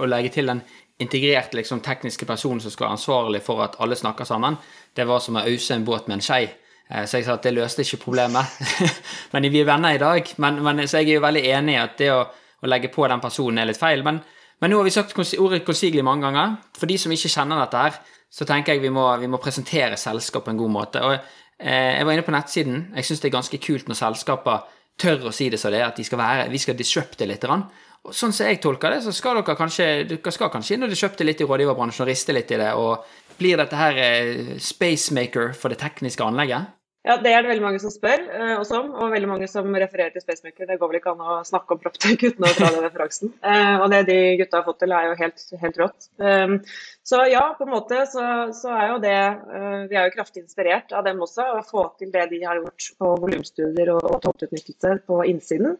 å 0.03 0.09
legge 0.11 0.33
til 0.35 0.51
den 0.51 0.63
integrerte 1.03 1.59
liksom, 1.59 1.83
tekniske 1.83 2.27
personen 2.27 2.61
som 2.63 2.73
skal 2.73 2.89
være 2.89 2.97
ansvarlig 2.99 3.43
for 3.43 3.63
at 3.65 3.79
alle 3.83 3.99
snakker 3.99 4.27
sammen, 4.29 4.59
det 4.97 5.07
var 5.09 5.23
som 5.23 5.39
å 5.39 5.47
ause 5.47 5.77
en 5.77 5.87
båt 5.87 6.09
med 6.11 6.19
en 6.19 6.27
skei. 6.27 6.45
Eh, 6.89 7.07
så 7.07 7.21
jeg 7.21 7.27
sa 7.27 7.37
at 7.39 7.47
det 7.47 7.55
løste 7.55 7.87
ikke 7.87 8.03
problemet. 8.05 8.59
men 9.33 9.49
vi 9.49 9.63
er 9.63 9.69
venner 9.69 9.97
i 9.97 10.03
dag. 10.03 10.35
Men, 10.43 10.63
men, 10.65 10.85
så 10.89 11.01
jeg 11.01 11.13
er 11.13 11.21
jo 11.21 11.27
veldig 11.27 11.45
enig 11.55 11.77
i 11.77 11.83
at 11.83 11.97
det 12.01 12.11
å, 12.15 12.23
å, 12.27 12.71
legge 12.71 12.93
på 12.93 13.07
den 13.09 13.23
personen 13.23 13.63
er 13.63 13.71
litt 13.71 13.81
feil. 13.81 14.05
Men, 14.07 14.21
men 14.61 14.73
nå 14.73 14.81
har 14.81 14.89
vi 14.89 14.95
sagt 14.95 15.17
ordet 15.39 15.65
konsigelig 15.67 16.05
mange 16.07 16.27
ganger. 16.29 16.59
For 16.79 16.91
de 16.91 16.99
som 17.01 17.15
ikke 17.15 17.33
kjenner 17.33 17.63
dette 17.63 17.87
her, 17.87 18.03
så 18.33 18.49
tenker 18.49 18.75
jeg 18.75 18.85
vi 18.85 18.93
må, 18.93 19.07
vi 19.21 19.31
må 19.31 19.41
presentere 19.43 19.99
selskap 20.01 20.47
på 20.47 20.55
en 20.55 20.61
god 20.61 20.75
måte. 20.75 21.03
Og 21.07 21.15
eh, 21.15 21.99
jeg 21.99 22.07
var 22.09 22.17
inne 22.17 22.27
på 22.27 22.35
nettsiden. 22.35 22.87
Jeg 22.97 23.09
syns 23.09 23.25
det 23.25 23.31
er 23.31 23.39
ganske 23.39 23.63
kult 23.63 23.91
når 23.91 24.03
selskaper 24.03 24.69
tør 25.01 25.29
å 25.29 25.33
si 25.35 25.49
det 25.53 25.61
så 25.61 25.71
det 25.73 25.81
er, 25.81 25.89
at 25.91 25.99
de 25.99 26.05
skal 26.07 26.21
være, 26.21 26.51
vi 26.53 26.61
skal 26.63 26.79
disrupte 26.79 27.27
litt. 27.29 27.47
Og 27.47 28.15
sånn 28.17 28.35
som 28.35 28.49
jeg 28.49 28.61
tolker 28.63 28.97
det, 28.97 29.03
så 29.05 29.15
skal 29.15 29.39
dere 29.39 29.57
kanskje, 29.59 29.89
dere 30.11 30.35
skal 30.35 30.51
kanskje 30.53 30.77
inn 30.77 30.87
og 30.87 30.93
disrupte 30.93 31.27
litt 31.27 31.43
i 31.43 31.49
rådgiverbransjen 31.49 32.05
og 32.05 32.11
riste 32.11 32.35
litt 32.35 32.51
i 32.51 32.61
det. 32.61 32.73
Og 32.79 33.39
blir 33.39 33.59
dette 33.61 33.79
her 33.79 33.99
eh, 34.03 34.55
spacemaker 34.63 35.53
for 35.59 35.73
det 35.73 35.81
tekniske 35.83 36.27
anlegget? 36.27 36.73
Ja, 37.03 37.17
det 37.19 37.33
er 37.35 37.43
det 37.43 37.51
veldig 37.51 37.65
mange 37.65 37.81
som 37.83 37.91
spør 37.91 38.21
uh, 38.31 38.61
også 38.61 38.77
om, 38.79 38.93
og 38.95 39.11
veldig 39.11 39.27
mange 39.27 39.47
som 39.51 39.67
refererer 39.75 40.13
til 40.15 40.23
Spacemaker. 40.23 40.69
Det 40.69 40.77
går 40.79 40.91
vel 40.93 41.01
ikke 41.01 41.15
an 41.17 41.25
å 41.27 41.41
snakke 41.47 41.75
om 41.75 41.81
Proptech 41.83 42.21
uten 42.23 42.47
å 42.47 42.53
dra 42.55 42.69
den 42.71 42.85
referansen. 42.85 43.33
Uh, 43.43 43.75
og 43.83 43.89
det 43.91 44.05
de 44.07 44.19
gutta 44.39 44.61
har 44.61 44.69
fått 44.69 44.79
til, 44.85 44.95
er 44.95 45.09
jo 45.09 45.17
helt, 45.19 45.43
helt 45.65 45.81
rått. 45.83 46.07
Um, 46.23 46.55
så 47.03 47.25
ja, 47.27 47.43
på 47.59 47.67
en 47.67 47.73
måte 47.75 48.05
så, 48.13 48.27
så 48.55 48.71
er 48.77 48.93
jo 48.93 49.01
det 49.03 49.19
uh, 49.19 49.83
Vi 49.91 49.99
er 49.99 50.07
jo 50.07 50.15
kraftig 50.15 50.45
inspirert 50.45 50.95
av 50.95 51.03
dem 51.09 51.19
også, 51.27 51.49
å 51.59 51.65
få 51.67 51.89
til 51.99 52.15
det 52.15 52.29
de 52.31 52.39
har 52.47 52.63
gjort 52.63 52.93
på 53.03 53.11
volumstudier 53.25 53.91
og, 53.97 54.07
og 54.07 54.23
topputnyttelse 54.23 55.01
på 55.11 55.19
innsiden. 55.33 55.75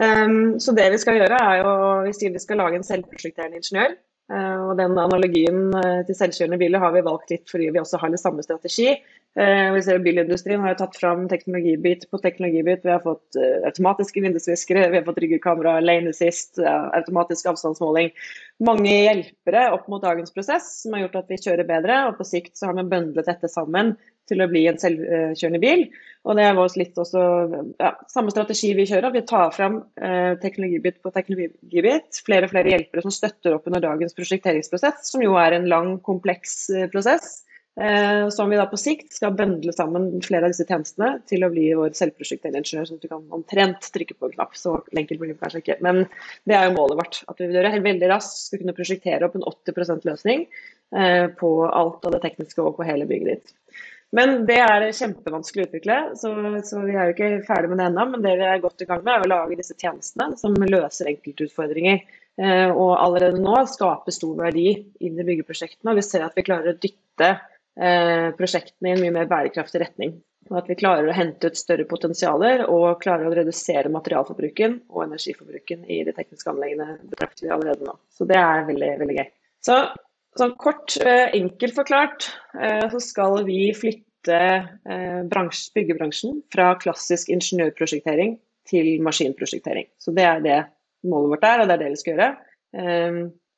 Um, 0.00 0.56
så 0.60 0.72
det 0.76 0.88
vi 0.92 1.04
skal 1.04 1.20
gjøre, 1.20 1.36
er 1.36 1.62
jo 1.62 1.76
Vi 2.08 2.16
sier 2.16 2.32
vi 2.32 2.40
skal 2.40 2.60
lage 2.64 2.80
en 2.80 2.88
selvprosjekterende 2.94 3.60
ingeniør. 3.60 4.00
Uh, 4.32 4.72
og 4.72 4.80
den 4.80 4.96
analogien 4.98 5.68
uh, 5.76 6.00
til 6.08 6.16
selvkjørende 6.16 6.58
biler 6.64 6.82
har 6.82 6.96
vi 6.96 7.04
valgt 7.06 7.30
litt 7.30 7.46
fordi 7.52 7.68
vi 7.70 7.78
også 7.84 8.00
har 8.00 8.10
litt 8.10 8.24
samme 8.24 8.42
strategi. 8.42 8.96
Uh, 9.36 9.68
vi 9.74 9.82
ser 9.84 10.00
Bilindustrien 10.00 10.62
har 10.64 10.72
jo 10.72 10.80
tatt 10.80 10.96
fram 10.96 11.26
teknologibit 11.28 12.06
på 12.10 12.20
teknologibit. 12.24 12.84
Vi 12.86 12.92
har 12.94 13.04
fått 13.04 13.36
automatiske 13.68 14.22
vindusviskere, 14.24 14.88
vi 14.92 15.00
har 15.00 15.06
fått 15.06 15.20
ryggekamera, 15.24 15.78
lane 15.84 16.14
assist, 16.14 16.56
automatisk 16.64 17.52
avstandsmåling. 17.52 18.12
Mange 18.64 18.92
hjelpere 18.94 19.68
opp 19.76 19.90
mot 19.92 20.04
dagens 20.04 20.32
prosess 20.32 20.70
som 20.82 20.96
har 20.96 21.04
gjort 21.04 21.20
at 21.20 21.32
vi 21.32 21.40
kjører 21.42 21.68
bedre. 21.68 22.02
Og 22.08 22.20
på 22.20 22.28
sikt 22.28 22.56
så 22.56 22.70
har 22.70 22.78
vi 22.78 22.88
bøndlet 22.88 23.28
dette 23.28 23.52
sammen 23.52 23.96
til 24.26 24.42
å 24.42 24.48
bli 24.50 24.64
en 24.70 24.78
selvkjørende 24.80 25.60
bil. 25.62 25.86
Og 26.26 26.38
det 26.38 26.46
er 26.48 26.58
litt 26.80 26.98
også 26.98 27.22
ja, 27.78 27.92
samme 28.10 28.32
strategi 28.34 28.72
vi 28.74 28.86
kjører. 28.88 29.14
Vi 29.14 29.24
tar 29.28 29.52
fram 29.54 29.78
eh, 30.02 30.34
teknologibit 30.42 30.98
på 31.04 31.12
teknologibit. 31.14 32.20
Flere 32.26 32.48
og 32.48 32.54
flere 32.54 32.72
hjelpere 32.74 33.04
som 33.04 33.14
støtter 33.14 33.54
opp 33.56 33.68
under 33.70 33.84
dagens 33.84 34.16
prosjekteringsprosess, 34.16 35.06
som 35.12 35.22
jo 35.22 35.36
er 35.40 35.56
en 35.56 35.68
lang, 35.70 35.92
kompleks 36.06 36.64
eh, 36.74 36.88
prosess. 36.92 37.44
Eh, 37.80 38.28
som 38.28 38.48
vi 38.50 38.56
da 38.56 38.64
på 38.70 38.78
sikt 38.80 39.12
skal 39.12 39.34
bøndle 39.36 39.72
sammen 39.76 40.08
flere 40.24 40.48
av 40.48 40.54
disse 40.54 40.64
tjenestene 40.64 41.18
til 41.28 41.44
å 41.44 41.50
bli 41.52 41.66
vår 41.76 41.92
selvprosjekterte 41.98 42.62
ingeniør, 42.62 42.86
sånn 42.88 43.00
at 43.02 43.04
du 43.04 43.10
kan 43.10 43.26
omtrent 43.36 43.90
trykke 43.92 44.16
på 44.16 44.30
en 44.30 44.36
knapp. 44.38 44.54
Så 44.56 44.78
enkelt 44.96 45.20
blir 45.20 45.34
det 45.34 45.40
kanskje 45.42 45.60
ikke. 45.60 45.76
Men 45.84 46.06
det 46.48 46.56
er 46.56 46.70
jo 46.70 46.76
målet 46.78 47.02
vårt. 47.02 47.20
At 47.28 47.42
vi 47.42 47.50
vil 47.50 47.58
gjøre 47.60 47.82
veldig 47.84 48.08
raskt 48.14 48.46
skal 48.46 48.62
kunne 48.62 48.76
prosjektere 48.78 49.28
opp 49.28 49.36
en 49.36 49.44
80% 49.50 50.08
løsning 50.08 50.46
eh, 50.96 51.26
på 51.36 51.50
alt 51.68 52.08
av 52.08 52.16
det 52.16 52.22
tekniske 52.24 52.64
og 52.64 52.78
på 52.78 52.86
hele 52.88 53.08
bygget 53.10 53.34
ditt. 53.34 53.82
Men 54.16 54.46
det 54.48 54.56
er 54.62 54.86
kjempevanskelig 54.96 55.64
å 55.64 55.68
utvikle, 55.68 55.96
så, 56.16 56.30
så 56.64 56.78
vi 56.86 56.94
er 56.94 57.10
jo 57.10 57.14
ikke 57.16 57.28
ferdig 57.44 57.72
med 57.72 57.82
det 57.82 57.88
ennå. 57.90 58.06
Men 58.14 58.22
det 58.24 58.36
vi 58.40 58.46
er 58.48 58.62
godt 58.62 58.86
i 58.86 58.88
gang 58.88 59.02
med, 59.02 59.18
er 59.18 59.26
å 59.26 59.32
lage 59.34 59.58
disse 59.58 59.76
tjenestene 59.76 60.38
som 60.40 60.56
løser 60.56 61.10
enkeltutfordringer. 61.12 62.06
Eh, 62.40 62.70
og 62.70 62.94
allerede 62.96 63.42
nå 63.42 63.58
skaper 63.68 64.16
stor 64.16 64.40
verdi 64.46 64.70
inn 65.04 65.20
i 65.20 65.28
byggeprosjektene. 65.28 65.92
Og 65.92 66.00
vi 66.00 66.06
ser 66.06 66.24
at 66.24 66.38
vi 66.38 66.46
klarer 66.46 66.72
å 66.72 66.80
dytte 66.80 67.34
prosjektene 67.76 68.88
i 68.88 68.94
en 68.94 69.02
mye 69.04 69.12
mer 69.12 69.26
bærekraftig 69.28 69.82
retning. 69.82 70.14
Og 70.48 70.60
at 70.62 70.68
vi 70.70 70.78
klarer 70.78 71.10
å 71.10 71.16
hente 71.16 71.50
ut 71.50 71.58
større 71.58 71.84
potensialer 71.90 72.62
og 72.70 73.02
klarer 73.02 73.28
å 73.28 73.34
redusere 73.36 73.92
materialforbruken 73.92 74.78
og 74.94 75.02
energiforbruken 75.04 75.84
i 75.90 76.00
de 76.06 76.14
tekniske 76.16 76.52
anleggene 76.52 76.96
betrakter 77.10 77.48
vi 77.48 77.52
allerede 77.52 77.84
nå. 77.84 77.96
Så 78.08 78.24
det 78.30 78.38
er 78.40 78.64
veldig, 78.70 78.92
veldig 79.02 79.18
gøy. 79.18 79.28
Så 79.66 79.80
Sånn 80.36 80.52
kort, 80.60 80.98
eh, 81.00 81.30
enkelt 81.32 81.74
forklart, 81.78 82.26
eh, 82.60 82.84
så 82.92 83.00
skal 83.00 83.38
vi 83.46 83.70
flytte 83.72 84.36
eh, 84.36 85.22
bransje, 85.30 85.70
byggebransjen 85.78 86.42
fra 86.52 86.74
klassisk 86.82 87.30
ingeniørprosjektering 87.32 88.36
til 88.68 88.90
maskinprosjektering. 89.06 89.88
Så 89.96 90.12
det 90.12 90.26
er 90.28 90.42
det 90.44 90.58
målet 91.08 91.36
vårt 91.36 91.46
er, 91.48 91.62
og 91.62 91.70
det 91.70 91.76
er 91.76 91.84
det 91.84 91.92
vi 91.94 92.00
skal 92.02 92.14
gjøre. 92.16 92.30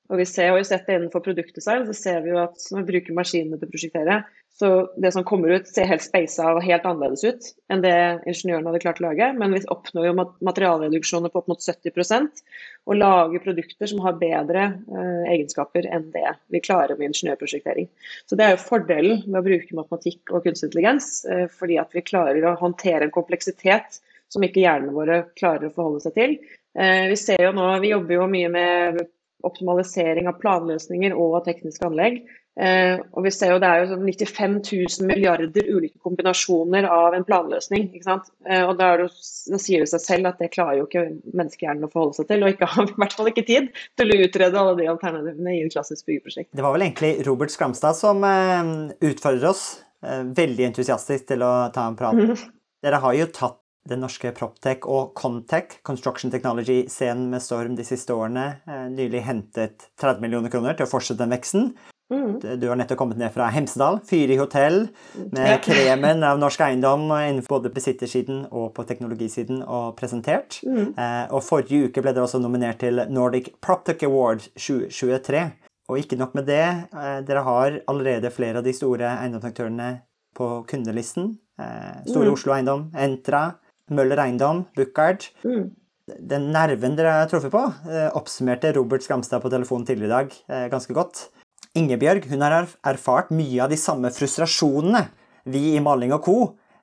Og 0.09 0.21
vi 0.21 0.27
ser 0.29 0.55
jo 0.55 0.65
sett 0.65 0.87
det 0.88 0.97
innenfor 0.97 1.23
produktdesign, 1.25 1.85
så 1.88 1.95
ser 1.97 2.23
vi 2.25 2.33
jo 2.33 2.41
at 2.41 2.69
når 2.73 2.85
vi 2.85 2.93
bruker 2.95 3.17
maskinene 3.17 3.59
til 3.59 3.69
å 3.69 3.73
prosjektere, 3.73 4.21
så 4.59 4.69
det 4.99 5.12
som 5.15 5.23
kommer 5.23 5.53
ut 5.55 5.69
ser 5.71 5.87
helt 5.87 6.03
speisa 6.03 6.49
og 6.50 6.65
helt 6.65 6.87
annerledes 6.88 7.23
ut 7.23 7.45
enn 7.71 7.83
det 7.85 7.95
ingeniørene 8.27 8.73
hadde 8.73 8.81
klart 8.83 8.99
å 8.99 9.05
lage. 9.05 9.29
Men 9.38 9.53
vi 9.55 9.61
oppnår 9.71 10.09
jo 10.09 10.15
materialreduksjoner 10.19 11.31
på 11.31 11.43
opp 11.43 11.50
mot 11.53 11.62
70% 11.62 12.43
og 12.88 12.99
lager 12.99 13.45
produkter 13.45 13.91
som 13.93 14.03
har 14.03 14.17
bedre 14.19 14.65
eh, 14.67 15.29
egenskaper 15.37 15.87
enn 15.87 16.09
det 16.15 16.33
vi 16.50 16.62
klarer 16.65 16.99
med 16.99 17.12
ingeniørprosjektering. 17.12 17.87
Så 18.27 18.38
det 18.38 18.49
er 18.49 18.57
jo 18.57 18.65
fordelen 18.65 19.23
med 19.29 19.38
å 19.38 19.47
bruke 19.47 19.79
matematikk 19.79 20.33
og 20.33 20.43
kunstig 20.49 20.73
intelligens, 20.73 21.12
eh, 21.31 21.47
fordi 21.61 21.79
at 21.79 21.95
vi 21.95 22.03
klarer 22.09 22.49
å 22.49 22.57
håndtere 22.59 23.07
en 23.07 23.15
kompleksitet 23.15 24.00
som 24.33 24.43
ikke 24.43 24.65
hjernene 24.65 24.97
våre 24.97 25.21
klarer 25.38 25.69
å 25.69 25.77
forholde 25.77 26.03
seg 26.03 26.19
til. 26.19 26.35
Eh, 26.75 27.07
vi 27.12 27.21
ser 27.21 27.47
jo 27.47 27.55
nå, 27.55 27.71
vi 27.85 27.95
jobber 27.95 28.19
jo 28.19 28.27
mye 28.35 28.50
med 28.59 29.00
optimalisering 29.47 30.28
av 30.30 30.38
planløsninger 30.42 31.14
og 31.14 31.40
tekniske 31.47 31.87
anlegg. 31.87 32.23
Eh, 32.59 32.99
og 33.14 33.23
vi 33.23 33.30
ser 33.30 33.52
jo 33.52 33.61
Det 33.62 33.68
er 33.68 33.85
jo 33.85 33.97
95 34.02 34.54
000 34.66 35.07
milliarder 35.07 35.68
ulike 35.71 35.95
kombinasjoner 36.02 36.88
av 36.90 37.14
en 37.14 37.26
planløsning. 37.26 37.87
ikke 37.95 38.09
sant? 38.09 38.33
Eh, 38.49 38.64
og 38.64 38.75
da, 38.80 38.97
det, 38.99 39.07
da, 39.52 39.61
sier 39.62 39.85
det 39.85 39.90
seg 39.92 40.02
selv 40.02 40.33
at 40.33 40.42
det 40.42 40.50
klarer 40.57 40.80
jo 40.80 40.88
ikke 40.88 41.04
menneskehjernen 41.38 41.87
å 41.87 41.92
forholde 41.92 42.18
seg 42.18 42.30
til. 42.33 42.42
Og 42.42 42.57
ikke 42.57 42.71
har 42.73 42.90
i 42.90 42.97
hvert 42.99 43.14
fall 43.21 43.30
ikke 43.30 43.47
tid 43.47 43.71
til 44.00 44.11
å 44.11 44.18
utrede 44.26 44.59
alle 44.59 44.75
de 44.80 44.90
alternativene 44.90 45.54
i 45.54 45.62
et 45.68 45.76
klassisk 45.76 46.11
byggeprosjekt. 46.11 46.50
Det 46.50 46.66
var 46.66 46.75
vel 46.75 46.88
egentlig 46.88 47.14
Robert 47.28 47.54
Skramstad 47.54 47.99
som 48.00 48.26
eh, 48.26 48.75
utfordrer 49.12 49.52
oss 49.52 49.64
eh, 50.02 50.26
veldig 50.26 50.71
entusiastisk 50.73 51.30
til 51.30 51.47
å 51.47 51.52
ta 51.75 51.87
en 51.87 51.99
prat. 52.00 52.18
Mm. 52.18 52.35
Dere 52.83 53.02
har 53.07 53.14
jo 53.21 53.30
tatt 53.38 53.62
den 53.88 54.02
norske 54.04 54.32
Proptech 54.37 54.87
og 54.88 55.14
Contech, 55.18 55.78
Construction 55.87 56.32
Technology-scenen 56.32 57.28
med 57.32 57.42
storm 57.42 57.76
de 57.78 57.87
siste 57.87 58.14
årene, 58.14 58.61
eh, 58.68 58.88
nylig 58.92 59.23
hentet 59.25 59.88
30 60.00 60.20
millioner 60.25 60.52
kroner 60.52 60.76
til 60.76 60.87
å 60.87 60.90
fortsette 60.90 61.23
den 61.23 61.32
veksten. 61.32 61.70
Mm. 62.08 62.61
Du 62.61 62.68
har 62.68 62.76
nettopp 62.76 62.97
kommet 63.02 63.18
ned 63.20 63.32
fra 63.35 63.50
Hemsedal, 63.52 63.99
Fyri 64.08 64.38
hotell, 64.40 64.87
med 65.32 65.61
kremen 65.64 66.25
av 66.25 66.38
norsk 66.40 66.62
eiendom 66.64 67.04
innenfor 67.12 67.58
både 67.58 67.73
besittersiden 67.75 68.47
og 68.49 68.70
på 68.76 68.87
teknologisiden, 68.88 69.61
og 69.62 69.97
presentert. 69.99 70.61
Mm. 70.64 70.94
Eh, 70.97 71.26
og 71.28 71.44
forrige 71.44 71.88
uke 71.88 72.04
ble 72.04 72.14
dere 72.14 72.25
også 72.25 72.40
nominert 72.40 72.80
til 72.80 73.04
Nordic 73.12 73.52
Proptech 73.61 74.06
Award 74.08 74.49
2023. 74.56 75.44
Og 75.88 76.00
ikke 76.00 76.18
nok 76.20 76.35
med 76.35 76.49
det, 76.49 76.64
eh, 76.64 77.20
dere 77.28 77.44
har 77.44 77.80
allerede 77.88 78.32
flere 78.32 78.58
av 78.58 78.64
de 78.64 78.73
store 78.73 79.16
eiendomsaktørene 79.18 80.00
på 80.35 80.64
kundelisten. 80.68 81.38
Store 81.58 82.28
mm. 82.28 82.32
Oslo 82.32 82.52
Eiendom, 82.54 82.85
Entra, 82.94 83.56
Møller 83.95 84.21
Eiendom, 84.23 84.64
Buchardt. 84.76 85.30
Mm. 85.45 85.71
Den 86.09 86.49
nerven 86.54 86.97
dere 86.97 87.18
har 87.18 87.28
truffet 87.28 87.52
på, 87.52 87.64
eh, 87.90 88.09
oppsummerte 88.16 88.73
Robert 88.76 89.04
Skamstad 89.04 89.42
på 89.42 89.50
telefonen 89.52 89.87
tidligere 89.87 90.09
i 90.09 90.14
dag 90.14 90.37
eh, 90.49 90.68
ganske 90.73 90.95
godt. 90.97 91.28
Ingebjørg 91.76 92.28
hun 92.30 92.45
har 92.45 92.68
erfart 92.87 93.33
mye 93.35 93.61
av 93.64 93.73
de 93.73 93.76
samme 93.76 94.11
frustrasjonene 94.14 95.04
vi 95.52 95.75
i 95.76 95.83
Maling 95.85 96.14
og 96.16 96.25
co. 96.25 96.38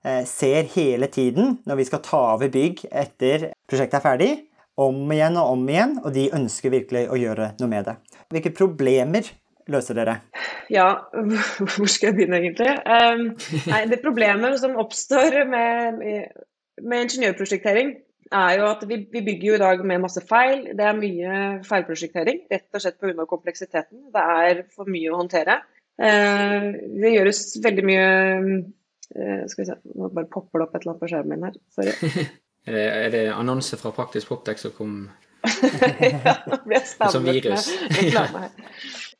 Eh, 0.05 0.23
ser 0.29 0.69
hele 0.75 1.09
tiden 1.09 1.57
når 1.65 1.79
vi 1.81 1.87
skal 1.89 2.03
ta 2.05 2.21
over 2.35 2.51
bygg 2.53 2.85
etter 2.91 3.49
prosjektet 3.65 3.97
er 3.99 4.05
ferdig. 4.05 4.33
Om 4.77 5.07
igjen 5.15 5.37
og 5.39 5.53
om 5.53 5.61
igjen, 5.71 5.93
og 6.03 6.11
de 6.13 6.27
ønsker 6.35 6.73
virkelig 6.73 7.05
å 7.07 7.15
gjøre 7.15 7.53
noe 7.61 7.71
med 7.71 7.85
det. 7.87 7.93
Hvilke 8.33 8.51
problemer 8.57 9.29
løser 9.71 9.95
dere? 9.97 10.17
Ja, 10.69 10.89
hvor 11.71 11.87
skal 11.89 12.11
jeg 12.11 12.17
begynne 12.19 12.41
egentlig? 12.41 12.73
Um, 12.83 13.23
nei, 13.71 13.85
det 13.87 14.01
problemet 14.03 14.59
som 14.59 14.75
oppstår 14.81 15.45
med, 15.47 16.03
med 16.81 17.05
ingeniørprosjektering 17.05 17.95
er 18.33 18.55
jo 18.59 18.67
at 18.67 18.83
vi, 18.89 18.97
vi, 19.11 19.21
bygger 19.21 19.47
jo 19.47 19.57
i 19.57 19.61
dag 19.61 19.83
med 19.85 20.01
masse 20.03 20.21
feil. 20.27 20.65
Det 20.77 20.85
er 20.85 20.97
mye 20.97 21.41
feilprosjektering, 21.67 22.45
rett 22.51 22.77
og 22.77 22.83
slett 22.83 22.97
pga. 22.99 23.27
kompleksiteten. 23.29 24.07
Det 24.13 24.23
er 24.39 24.63
for 24.75 24.89
mye 24.89 25.11
å 25.11 25.19
håndtere. 25.21 25.59
Eh, 25.95 26.71
det 27.01 27.13
gjøres 27.13 27.43
veldig 27.63 27.83
mye 27.87 28.07
eh, 29.15 29.43
Skal 29.47 29.61
vi 29.61 29.67
se, 29.69 29.77
nå 29.95 30.09
bare 30.11 30.27
popper 30.27 30.59
det 30.59 30.65
opp 30.65 30.73
et 30.75 30.81
eller 30.81 30.91
annet 30.91 31.03
på 31.03 31.11
skjermen 31.11 31.37
min 31.37 31.47
her. 31.47 31.61
Sorry. 31.77 31.93
er, 32.67 32.75
det, 32.75 32.87
er 32.89 33.13
det 33.13 33.23
annonse 33.35 33.79
fra 33.79 33.93
Praktisk 33.95 34.33
Proptek 34.33 34.59
som 34.59 34.75
kom 34.75 34.97
ja, 36.25 36.39
det 36.49 36.61
blir 36.65 37.09
som 37.13 37.25
virus? 37.27 37.69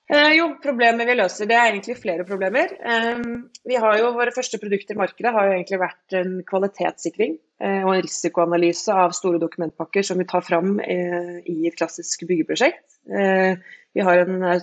Eh, 0.06 0.36
jo, 0.38 0.52
problemet 0.62 1.08
vi 1.10 1.16
løser, 1.18 1.48
det 1.50 1.56
er 1.58 1.72
egentlig 1.72 1.96
flere 1.98 2.26
problemer. 2.28 2.76
Eh, 2.78 3.24
vi 3.66 3.78
har 3.82 3.98
jo 3.98 4.12
Våre 4.14 4.34
første 4.36 4.60
produkter 4.62 4.94
i 4.94 5.00
markedet 5.00 5.32
har 5.34 5.48
jo 5.48 5.56
egentlig 5.56 5.80
vært 5.82 6.18
en 6.20 6.36
kvalitetssikring 6.46 7.34
eh, 7.34 7.82
og 7.82 7.96
en 7.96 8.04
risikoanalyse 8.06 8.94
av 8.94 9.16
store 9.18 9.42
dokumentpakker 9.42 10.06
som 10.06 10.22
vi 10.22 10.28
tar 10.30 10.46
fram 10.46 10.78
eh, 10.84 11.42
i 11.50 11.66
et 11.66 11.78
klassisk 11.80 12.28
byggeprosjekt. 12.30 12.86
Eh, 13.10 13.58
vi 13.98 14.06
har 14.06 14.22
en 14.22 14.46
eh, 14.52 14.62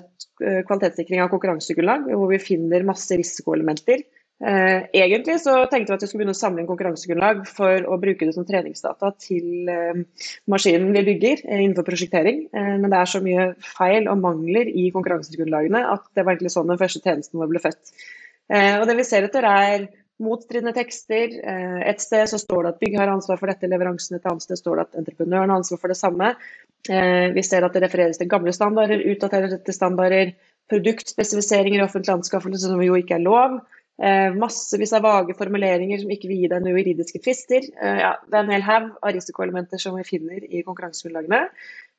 kvalitetssikring 0.68 1.24
av 1.24 1.32
konkurransegrunnlag 1.34 2.06
hvor 2.12 2.30
vi 2.30 2.38
finner 2.42 2.86
masse 2.86 3.18
risikoelementer 3.18 4.06
Eh, 4.42 4.88
egentlig 4.98 5.36
så 5.38 5.52
tenkte 5.70 5.92
vi 5.92 5.94
at 5.94 6.02
vi 6.02 6.08
skulle 6.08 6.24
begynne 6.24 6.34
å 6.34 6.38
samle 6.40 6.62
inn 6.62 6.66
konkurransegrunnlag 6.66 7.44
for 7.46 7.84
å 7.86 7.98
bruke 8.02 8.26
det 8.26 8.34
som 8.34 8.46
treningsdata 8.46 9.12
til 9.22 9.70
eh, 9.70 10.00
maskinen 10.50 10.90
vi 10.96 11.04
bygger 11.12 11.44
eh, 11.44 11.60
innenfor 11.60 11.86
prosjektering. 11.86 12.48
Men 12.52 12.88
det 12.90 12.98
er 12.98 13.10
så 13.12 13.22
mye 13.22 13.52
feil 13.62 14.10
og 14.10 14.18
mangler 14.24 14.66
i 14.66 14.88
konkurransegrunnlagene 14.94 15.84
at 15.92 16.08
det 16.16 16.26
var 16.26 16.34
egentlig 16.34 16.54
sånn 16.56 16.72
den 16.72 16.80
første 16.80 17.02
tjenesten 17.04 17.38
vår 17.38 17.52
ble 17.52 17.62
født. 17.62 17.92
Og 18.52 18.82
det 18.88 18.96
vi 18.98 19.04
ser 19.06 19.24
etter 19.24 19.46
er 19.48 19.84
motstridende 20.22 20.74
tekster. 20.76 21.38
Et 21.88 22.02
sted 22.02 22.26
så 22.28 22.36
står 22.40 22.66
det 22.66 22.72
at 22.72 22.80
bygg 22.82 22.96
har 22.98 23.12
ansvar 23.12 23.38
for 23.40 23.48
dette, 23.48 23.70
leveransene 23.70 24.18
et 24.18 24.26
annet 24.28 24.44
sted 24.44 24.58
står 24.60 24.76
det 24.76 24.84
at 24.84 24.98
entreprenøren 25.00 25.48
har 25.54 25.62
ansvar 25.62 25.80
for 25.80 25.94
det 25.94 25.96
samme. 25.96 26.32
Vi 26.84 27.44
ser 27.46 27.64
at 27.64 27.78
det 27.78 27.84
refereres 27.86 28.20
til 28.20 28.28
gamle 28.28 28.52
standarder, 28.52 29.06
utdaterer 29.14 29.54
til 29.56 29.76
standarder, 29.78 30.34
produktspesifiseringer 30.72 31.80
i 31.80 31.86
offentlige 31.86 32.18
anskaffelser 32.18 32.74
som 32.74 32.84
jo 32.84 32.98
ikke 32.98 33.16
er 33.16 33.24
lov. 33.24 33.62
Eh, 34.02 34.34
massevis 34.34 34.92
av 34.92 35.04
vage 35.04 35.34
formuleringer 35.38 36.00
som 36.02 36.10
ikke 36.10 36.26
vil 36.26 36.40
gi 36.42 36.48
deg 36.50 36.64
noen 36.64 36.74
juridiske 36.74 37.20
tvister. 37.22 37.62
Eh, 37.70 37.98
ja, 38.02 38.16
det 38.26 38.34
er 38.34 38.42
en 38.42 38.50
hel 38.50 38.64
haug 38.66 38.88
av 38.98 39.12
risikoelementer 39.14 39.78
som 39.78 39.94
vi 39.94 40.02
finner 40.08 40.42
i 40.42 40.64
konkurransegrunnlagene. 40.66 41.44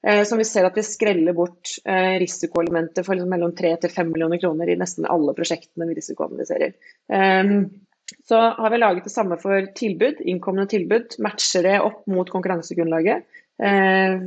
Eh, 0.03 0.25
som 0.27 0.41
vi 0.41 0.43
ser 0.43 0.67
at 0.67 0.75
vi 0.75 0.83
skreller 0.83 1.35
bort 1.37 1.77
risikoelementer 2.19 3.05
for 3.07 3.15
mellom 3.31 3.53
3 3.55 3.77
til 3.85 3.93
5 3.93 4.09
millioner 4.11 4.41
kroner 4.41 4.67
i 4.67 4.75
nesten 4.75 5.07
alle 5.07 5.31
prosjektene 5.37 5.87
vi 5.87 5.95
risikoanalyserer. 5.95 6.75
Så 8.27 8.39
har 8.57 8.69
vi 8.69 8.79
laget 8.81 9.07
det 9.07 9.13
samme 9.13 9.37
for 9.39 9.69
tilbud, 9.79 10.19
innkomne 10.27 10.65
tilbud. 10.67 11.15
Matcher 11.23 11.63
det 11.63 11.77
opp 11.85 12.03
mot 12.11 12.27
konkurransegrunnlaget. 12.29 13.23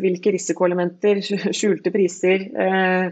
Hvilke 0.00 0.32
risikoelementer, 0.32 1.20
skjulte 1.58 1.92
priser, 1.92 2.48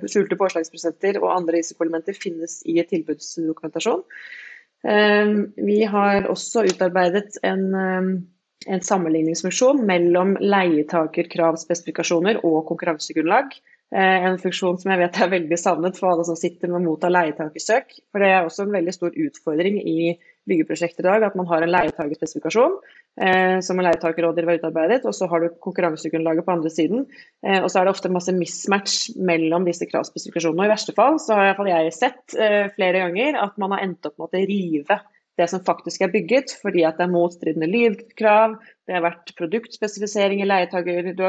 skjulte 0.09 0.41
påslagsprosenter 0.41 1.21
og 1.21 1.35
andre 1.35 1.61
risikoelementer 1.61 2.17
finnes 2.17 2.63
i 2.65 2.81
tilbudsdokumentasjon. 2.81 4.03
Ehm, 4.85 5.53
vi 5.57 5.81
har 5.89 6.27
også 6.29 6.67
utarbeidet 6.69 7.39
en, 7.43 7.75
ehm, 7.75 8.11
en 8.69 8.83
sammenligningsfunksjon 8.85 9.87
mellom 9.87 10.37
leietakerkravspesifikasjoner 10.41 12.45
og 12.45 12.67
konkurransegrunnlag. 12.69 13.45
Eh, 13.95 14.25
en 14.27 14.41
funksjon 14.43 14.81
som 14.81 14.91
jeg 14.91 14.99
vet 15.05 15.19
er 15.23 15.31
veldig 15.31 15.57
savnet 15.61 15.99
for 16.01 16.11
alle 16.11 16.25
som 16.27 16.39
sitter 16.39 16.67
med 16.73 16.83
mottar 16.83 17.13
motta 17.13 17.15
leietakersøk. 17.15 17.93
For 18.11 18.23
det 18.23 18.31
er 18.33 18.47
også 18.47 18.65
en 18.65 18.75
veldig 18.75 18.95
stor 18.97 19.15
utfordring 19.27 19.77
i 19.79 20.17
byggeprosjekter 20.51 21.05
i 21.05 21.07
dag 21.07 21.27
at 21.29 21.37
man 21.39 21.47
har 21.49 21.63
en 21.65 21.71
leietakerspesifikasjon 21.73 22.75
eh, 23.23 23.61
som 23.65 23.79
en 23.79 23.87
leietakerrådgiver 23.87 24.51
har 24.51 24.59
utarbeidet, 24.59 25.07
og 25.07 25.15
så 25.17 25.29
har 25.31 25.45
du 25.45 25.55
konkurransegrunnlaget 25.63 26.47
på 26.47 26.57
andre 26.57 26.73
siden. 26.75 27.07
Eh, 27.47 27.61
og 27.61 27.71
så 27.71 27.81
er 27.81 27.87
det 27.87 27.95
ofte 27.95 28.13
masse 28.13 28.35
mismatch 28.35 29.15
mellom 29.31 29.69
disse 29.69 29.87
kravspesifikasjonene. 29.89 30.65
Og 30.65 30.69
I 30.69 30.75
verste 30.75 30.97
fall 30.97 31.21
så 31.23 31.39
har 31.39 31.53
iallfall 31.53 31.71
jeg 31.71 31.95
sett 31.95 32.35
eh, 32.35 32.65
flere 32.75 33.07
ganger 33.07 33.39
at 33.47 33.63
man 33.63 33.77
har 33.77 33.87
endt 33.87 34.11
opp 34.11 34.19
med 34.19 34.27
å 34.35 34.47
rive 34.51 34.99
det 35.41 35.49
som 35.51 35.63
faktisk 35.67 36.05
er 36.05 36.13
bygget, 36.13 36.55
fordi 36.63 36.85
at 36.87 36.99
det 36.99 37.09
er 37.09 37.15
motstridende 37.15 37.69
lydkrav, 37.71 38.59
det 38.87 38.97
har 38.97 39.05
vært 39.05 39.33
produktspesifisering 39.39 40.43
i 40.43 40.49
leietaker, 40.49 41.11
du 41.15 41.25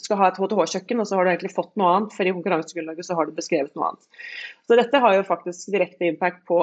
skal 0.00 0.20
ha 0.20 0.30
et 0.30 0.40
HTH-kjøkken, 0.40 1.00
og 1.00 1.08
så 1.08 1.16
har 1.16 1.26
du 1.26 1.32
egentlig 1.32 1.54
fått 1.54 1.72
noe 1.80 1.92
annet, 1.94 2.16
for 2.16 2.28
i 2.28 2.34
konkurransegrunnlaget 2.36 3.08
så 3.08 3.16
har 3.18 3.28
du 3.28 3.36
beskrevet 3.36 3.72
noe 3.76 3.92
annet. 3.92 4.26
Så 4.68 4.78
dette 4.80 5.00
har 5.04 5.16
jo 5.16 5.28
faktisk 5.28 5.72
direkte 5.72 6.08
impact 6.08 6.44
på, 6.48 6.60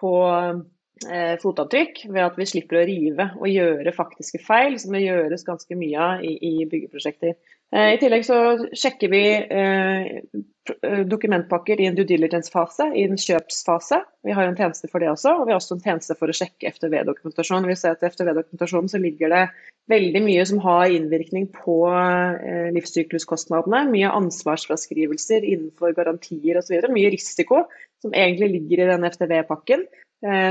på 0.00 0.12
eh, 0.30 1.34
fotavtrykk 1.42 2.04
ved 2.08 2.22
at 2.24 2.40
vi 2.40 2.48
slipper 2.50 2.80
å 2.80 2.86
rive 2.88 3.28
og 3.38 3.50
gjøre 3.50 3.94
faktiske 3.94 4.42
feil, 4.42 4.78
som 4.82 4.96
det 4.96 5.04
gjøres 5.06 5.46
ganske 5.46 5.78
mye 5.78 6.10
av 6.10 6.26
i, 6.26 6.34
i 6.50 6.54
byggeprosjekter. 6.70 7.38
Eh, 7.74 7.94
I 7.94 8.02
tillegg 8.02 8.26
så 8.26 8.40
sjekker 8.74 9.12
vi 9.12 9.24
eh, 9.38 10.12
dokumentpakker 11.10 11.80
i 11.80 11.86
en 11.88 11.96
due 11.96 12.06
diligence-fase, 12.08 12.88
i 12.96 13.04
en 13.06 13.18
kjøpsfase. 13.20 14.00
Vi 14.26 14.34
har 14.36 14.48
en 14.48 14.56
tjeneste 14.58 14.90
for 14.90 15.02
det 15.02 15.10
også, 15.12 15.34
og 15.38 15.46
vi 15.46 15.54
har 15.54 15.60
også 15.60 15.76
en 15.76 15.84
tjeneste 15.84 16.16
for 16.18 16.32
å 16.32 16.36
sjekke 16.36 16.72
FTV-dokumentasjon. 16.74 17.68
Vi 17.70 17.76
ser 17.78 17.96
at 17.96 18.04
i 18.04 18.10
FTV-dokumentasjonen 18.10 18.90
så 18.92 19.00
ligger 19.02 19.34
det 19.34 19.42
veldig 19.92 20.22
mye 20.24 20.46
som 20.50 20.62
har 20.64 20.94
innvirkning 20.94 21.46
på 21.54 21.76
eh, 21.92 22.72
livssykluskostnadene. 22.76 23.84
Mye 23.92 24.14
ansvarsfraskrivelser 24.22 25.46
innenfor 25.46 25.94
garantier 25.98 26.58
osv. 26.62 26.90
Mye 26.94 27.12
risiko 27.14 27.66
som 28.02 28.14
egentlig 28.16 28.52
ligger 28.56 28.84
i 28.84 28.90
den 28.94 29.08
FTV-pakken, 29.10 29.86
Eh, 29.86 30.05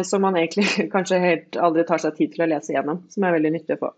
som 0.05 0.21
man 0.21 0.35
egentlig 0.37 0.85
kanskje 0.93 1.17
helt 1.19 1.57
aldri 1.57 1.83
tar 1.87 1.99
seg 1.99 2.13
tid 2.15 2.35
til 2.35 2.43
å 2.45 2.47
lese 2.51 2.75
gjennom. 2.75 2.99
Som 3.11 3.25
er 3.25 3.33
veldig 3.33 3.51
nyttig 3.55 3.75
å 3.75 3.81
få. 3.81 3.89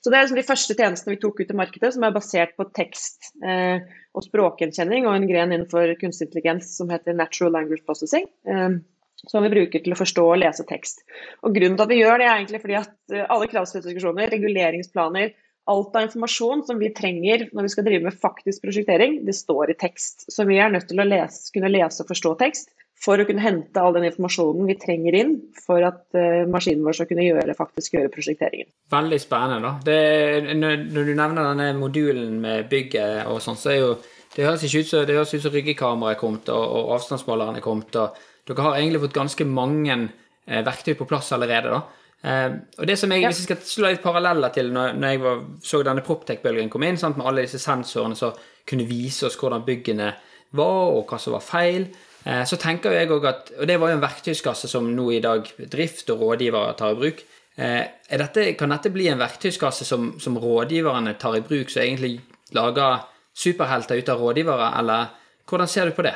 Så 0.00 0.10
Det 0.10 0.18
er 0.18 0.26
liksom 0.26 0.38
de 0.38 0.46
første 0.46 0.76
tjenestene 0.78 1.14
vi 1.16 1.20
tok 1.22 1.40
ut 1.42 1.50
i 1.50 1.56
markedet, 1.58 1.92
som 1.96 2.06
er 2.06 2.14
basert 2.14 2.54
på 2.56 2.68
tekst 2.76 3.32
eh, 3.44 3.82
og 4.14 4.24
språkgjenkjenning 4.24 5.08
og 5.08 5.16
en 5.16 5.26
gren 5.28 5.52
innenfor 5.52 5.96
kunstig 6.00 6.28
intelligens 6.28 6.70
som 6.78 6.92
heter 6.94 7.18
natural 7.18 7.56
language 7.58 7.84
processing. 7.88 8.28
Eh, 8.46 8.78
som 9.26 9.42
vi 9.42 9.50
bruker 9.50 9.82
til 9.82 9.94
å 9.94 9.98
forstå 9.98 10.24
og 10.28 10.38
lese 10.42 10.66
tekst. 10.68 11.02
Og 11.42 11.54
Grunnen 11.56 11.78
til 11.78 11.86
at 11.86 11.92
vi 11.92 11.98
gjør 12.02 12.20
det, 12.20 12.28
er 12.28 12.36
egentlig 12.36 12.62
fordi 12.62 12.78
at 12.78 12.94
eh, 13.14 13.26
alle 13.26 13.50
kravspesifikasjoner, 13.50 14.30
reguleringsplaner, 14.34 15.34
alt 15.66 15.96
av 15.98 16.04
informasjon 16.06 16.62
som 16.68 16.78
vi 16.78 16.92
trenger 16.94 17.48
når 17.50 17.66
vi 17.66 17.70
skal 17.72 17.86
drive 17.88 18.06
med 18.06 18.18
faktisk 18.22 18.62
prosjektering, 18.62 19.18
det 19.26 19.34
står 19.34 19.72
i 19.72 19.78
tekst. 19.80 20.28
Så 20.30 20.46
vi 20.46 20.60
er 20.62 20.70
nødt 20.70 20.86
til 20.90 21.02
å 21.02 21.08
lese, 21.08 21.48
kunne 21.54 21.72
lese 21.72 22.04
og 22.04 22.12
forstå 22.12 22.36
tekst 22.44 22.70
for 23.02 23.20
å 23.20 23.26
kunne 23.28 23.44
hente 23.44 23.80
all 23.80 23.94
den 23.96 24.06
informasjonen 24.08 24.68
vi 24.70 24.76
trenger 24.80 25.16
inn 25.18 25.32
for 25.60 25.84
at 25.84 26.02
uh, 26.16 26.44
maskinen 26.50 26.84
vår 26.86 26.96
skal 26.98 27.08
kunne 27.10 27.26
gjøre, 27.26 27.56
faktisk 27.58 27.98
gjøre 27.98 28.12
prosjekteringen. 28.12 28.70
Veldig 28.92 29.18
spennende, 29.20 29.58
da. 29.68 29.72
Det, 29.84 30.54
når, 30.56 30.86
du 30.96 31.12
nevner 31.12 31.50
denne 31.50 31.68
modulen 31.78 32.38
med 32.42 32.70
bygget 32.72 33.28
og 33.30 33.42
sånn, 33.44 33.58
så 33.60 33.74
er 33.74 33.82
jo 33.82 33.90
det 34.36 34.44
høres 34.44 34.64
ikke 34.66 34.82
ut 34.82 34.88
som, 34.88 35.04
det 35.08 35.16
høres 35.16 35.32
ut 35.32 35.44
som 35.44 35.52
ryggekameraet 35.54 36.16
er 36.16 36.20
kommet, 36.20 36.48
og, 36.52 36.64
og 36.64 36.96
avstandsmåleren 36.96 37.60
er 37.60 37.64
kommet. 37.64 37.94
og 37.96 38.16
Dere 38.48 38.66
har 38.66 38.80
egentlig 38.80 39.04
fått 39.06 39.14
ganske 39.16 39.46
mange 39.48 39.94
eh, 39.96 40.64
verktøy 40.66 40.92
på 40.98 41.06
plass 41.08 41.30
allerede. 41.32 41.72
da. 41.72 41.78
Eh, 42.20 42.58
og 42.76 42.90
det 42.90 42.98
som 43.00 43.12
jeg, 43.14 43.22
ja. 43.24 43.30
Hvis 43.32 43.44
jeg 43.44 43.48
skal 43.48 43.62
slå 43.64 43.92
litt 43.94 44.04
paralleller 44.04 44.52
til 44.52 44.68
når, 44.76 44.98
når 44.98 45.14
jeg 45.14 45.22
var, 45.24 45.40
så 45.64 45.80
denne 45.88 46.04
Proptech-bølgen 46.04 46.68
komme 46.72 46.90
inn, 46.90 47.00
sant, 47.00 47.16
med 47.16 47.30
alle 47.30 47.46
disse 47.46 47.62
sensorene 47.62 48.18
som 48.18 48.36
kunne 48.68 48.88
vise 48.88 49.30
oss 49.30 49.40
hvordan 49.40 49.64
byggene 49.64 50.10
var, 50.56 50.92
og 50.98 51.08
hva 51.08 51.20
som 51.22 51.38
var 51.38 51.44
feil, 51.46 51.88
Eh, 51.88 52.05
så 52.26 52.56
tenker 52.58 52.90
jeg 52.90 53.06
også 53.10 53.28
at, 53.30 53.50
Og 53.60 53.68
det 53.70 53.76
var 53.78 53.92
jo 53.92 53.96
en 53.96 54.02
verktøyskasse 54.02 54.66
som 54.66 54.88
nå 54.90 55.04
i 55.14 55.20
dag 55.22 55.46
drift 55.70 56.08
og 56.10 56.24
rådgivere 56.24 56.72
tar 56.74 56.96
i 56.96 56.98
bruk. 56.98 57.20
Eh, 57.56 57.84
dette, 58.20 58.50
kan 58.58 58.72
dette 58.74 58.92
bli 58.92 59.08
en 59.08 59.20
verktøyskasse 59.20 59.86
som, 59.88 60.10
som, 60.20 60.36
rådgiverne 60.36 61.14
tar 61.20 61.38
i 61.38 61.44
bruk, 61.44 61.70
som 61.72 61.82
egentlig 61.82 62.18
lager 62.56 63.06
superhelter 63.36 64.00
ut 64.00 64.10
av 64.12 64.20
rådgivere, 64.20 64.68
eller 64.80 65.14
hvordan 65.48 65.70
ser 65.70 65.88
du 65.88 65.96
på 65.96 66.04
det? 66.04 66.14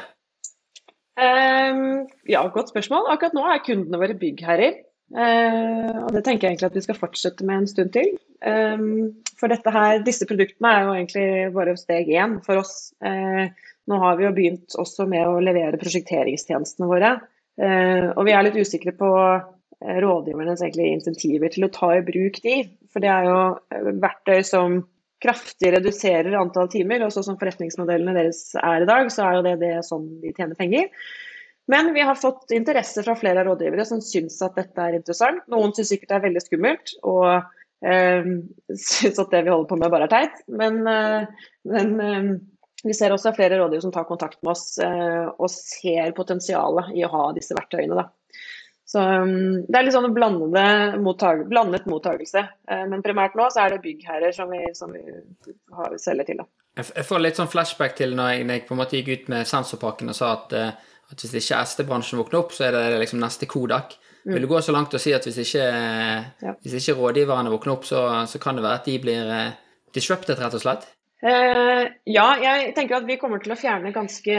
Um, 1.20 2.06
ja, 2.28 2.44
godt 2.52 2.72
spørsmål. 2.72 3.08
Akkurat 3.12 3.36
nå 3.36 3.44
er 3.48 3.64
kundene 3.64 4.00
våre 4.00 4.16
byggherrer. 4.20 4.84
Uh, 5.10 6.04
og 6.06 6.12
det 6.14 6.22
tenker 6.26 6.46
jeg 6.46 6.54
egentlig 6.54 6.68
at 6.70 6.76
vi 6.76 6.84
skal 6.84 6.98
fortsette 7.00 7.46
med 7.46 7.62
en 7.62 7.70
stund 7.70 7.92
til. 7.96 8.12
Um, 8.44 9.16
for 9.40 9.52
her, 9.52 10.04
disse 10.04 10.28
produktene 10.28 10.70
er 10.70 10.86
jo 10.86 10.94
egentlig 10.94 11.26
bare 11.56 11.76
steg 11.80 12.12
én 12.12 12.38
for 12.44 12.60
oss. 12.62 12.92
Uh, 13.04 13.48
nå 13.90 13.98
har 14.02 14.18
vi 14.18 14.26
jo 14.28 14.34
begynt 14.36 14.76
også 14.78 15.06
med 15.10 15.26
å 15.26 15.40
levere 15.42 15.80
prosjekteringstjenestene 15.80 16.88
våre. 16.90 17.16
Eh, 17.60 18.06
og 18.14 18.22
vi 18.28 18.34
er 18.36 18.46
litt 18.46 18.60
usikre 18.60 18.94
på 18.96 19.10
rådgivernes 19.80 20.60
rådgivernes 20.60 20.78
insentiver 20.92 21.52
til 21.52 21.66
å 21.66 21.72
ta 21.72 21.94
i 21.96 22.04
bruk 22.04 22.40
de. 22.44 22.56
For 22.92 23.02
det 23.02 23.10
er 23.12 23.28
jo 23.28 23.38
eh, 23.72 23.92
verktøy 24.02 24.42
som 24.46 24.80
kraftig 25.20 25.72
reduserer 25.74 26.36
antall 26.38 26.68
timer. 26.72 27.04
Og 27.04 27.14
sånn 27.14 27.26
som 27.30 27.40
forretningsmodellene 27.40 28.16
deres 28.16 28.44
er 28.60 28.84
i 28.84 28.88
dag, 28.88 29.10
så 29.12 29.26
er 29.26 29.38
jo 29.38 29.46
det, 29.48 29.56
det 29.62 29.74
sånn 29.86 30.06
de 30.22 30.34
tjener 30.36 30.58
penger. 30.58 30.90
Men 31.70 31.92
vi 31.94 32.02
har 32.02 32.18
fått 32.18 32.50
interesse 32.56 33.02
fra 33.06 33.14
flere 33.18 33.42
av 33.42 33.50
rådgivere 33.52 33.86
som 33.86 34.00
syns 34.02 34.40
at 34.42 34.56
dette 34.58 34.84
er 34.84 34.98
interessant. 34.98 35.44
Noen 35.52 35.74
syns 35.76 35.92
sikkert 35.92 36.10
det 36.10 36.16
er 36.16 36.24
veldig 36.24 36.42
skummelt, 36.42 36.94
og 37.06 37.26
øh, 37.86 38.30
syns 38.74 39.20
at 39.22 39.30
det 39.30 39.44
vi 39.46 39.52
holder 39.52 39.68
på 39.70 39.78
med 39.78 39.92
bare 39.92 40.08
er 40.08 40.14
teit. 40.16 40.40
Men, 40.50 40.80
øh, 40.90 41.52
men 41.70 41.92
øh, 42.08 42.32
vi 42.84 42.94
ser 42.96 43.12
også 43.12 43.34
flere 43.36 43.58
rådgivere 43.60 43.84
som 43.84 43.92
tar 43.92 44.06
kontakt 44.08 44.40
med 44.42 44.54
oss 44.54 44.78
eh, 44.80 45.26
og 45.28 45.50
ser 45.52 46.14
potensialet 46.16 46.94
i 46.96 47.04
å 47.04 47.12
ha 47.12 47.24
disse 47.36 47.56
verktøyene. 47.56 47.98
Da. 47.98 48.08
Så 48.90 49.02
um, 49.02 49.60
Det 49.68 49.76
er 49.78 49.86
litt 49.86 49.94
sånn 49.94 50.08
mottag 51.04 51.44
blandet 51.50 51.86
mottakelse. 51.90 52.42
Eh, 52.70 52.86
men 52.90 53.04
primært 53.06 53.36
nå 53.38 53.46
så 53.52 53.66
er 53.66 53.76
det 53.76 53.84
byggherrer 53.84 54.34
som 54.34 54.50
vi, 54.50 54.62
som 54.74 54.94
vi 54.96 55.04
har, 55.76 55.94
selger 56.00 56.30
til. 56.30 56.42
Da. 56.42 56.48
Jeg 56.80 57.06
får 57.06 57.22
litt 57.22 57.38
sånn 57.38 57.50
flashback 57.52 57.98
til 57.98 58.16
når 58.18 58.32
jeg, 58.32 58.46
når 58.48 58.58
jeg, 58.58 58.66
på 58.66 58.74
en 58.74 58.80
måte 58.80 58.98
gikk 58.98 59.10
ut 59.12 59.32
med 59.34 59.50
sensorpakken 59.50 60.10
og 60.10 60.16
sa 60.16 60.32
at, 60.38 60.54
eh, 60.56 60.94
at 61.12 61.24
hvis 61.24 61.36
ikke 61.42 61.60
SD-bransjen 61.70 62.22
våkner 62.22 62.40
opp, 62.40 62.54
så 62.56 62.66
er 62.66 62.78
det 62.78 63.02
liksom 63.04 63.20
neste 63.22 63.50
Kodak. 63.50 63.98
Mm. 64.24 64.34
Vil 64.34 64.46
du 64.46 64.50
gå 64.50 64.62
så 64.64 64.72
langt 64.74 64.94
og 64.96 65.02
si 65.02 65.12
at 65.16 65.26
hvis 65.28 65.38
ikke, 65.44 65.66
ja. 66.44 66.56
hvis 66.64 66.80
ikke 66.80 66.98
rådgiverne 66.98 67.52
våkner 67.52 67.76
opp, 67.76 67.86
så, 67.88 68.02
så, 68.28 68.40
kan 68.42 68.58
det 68.58 68.66
være 68.66 68.82
at 68.82 68.88
de 68.88 68.96
blir 69.00 69.30
disrupted, 69.96 70.40
rett 70.40 70.56
og 70.58 70.64
slett? 70.64 70.90
Ja, 71.20 72.28
jeg 72.40 72.70
tenker 72.76 72.96
at 72.96 73.08
vi 73.08 73.18
kommer 73.20 73.42
til 73.42 73.52
å 73.52 73.58
fjerne 73.60 73.92
ganske 73.92 74.36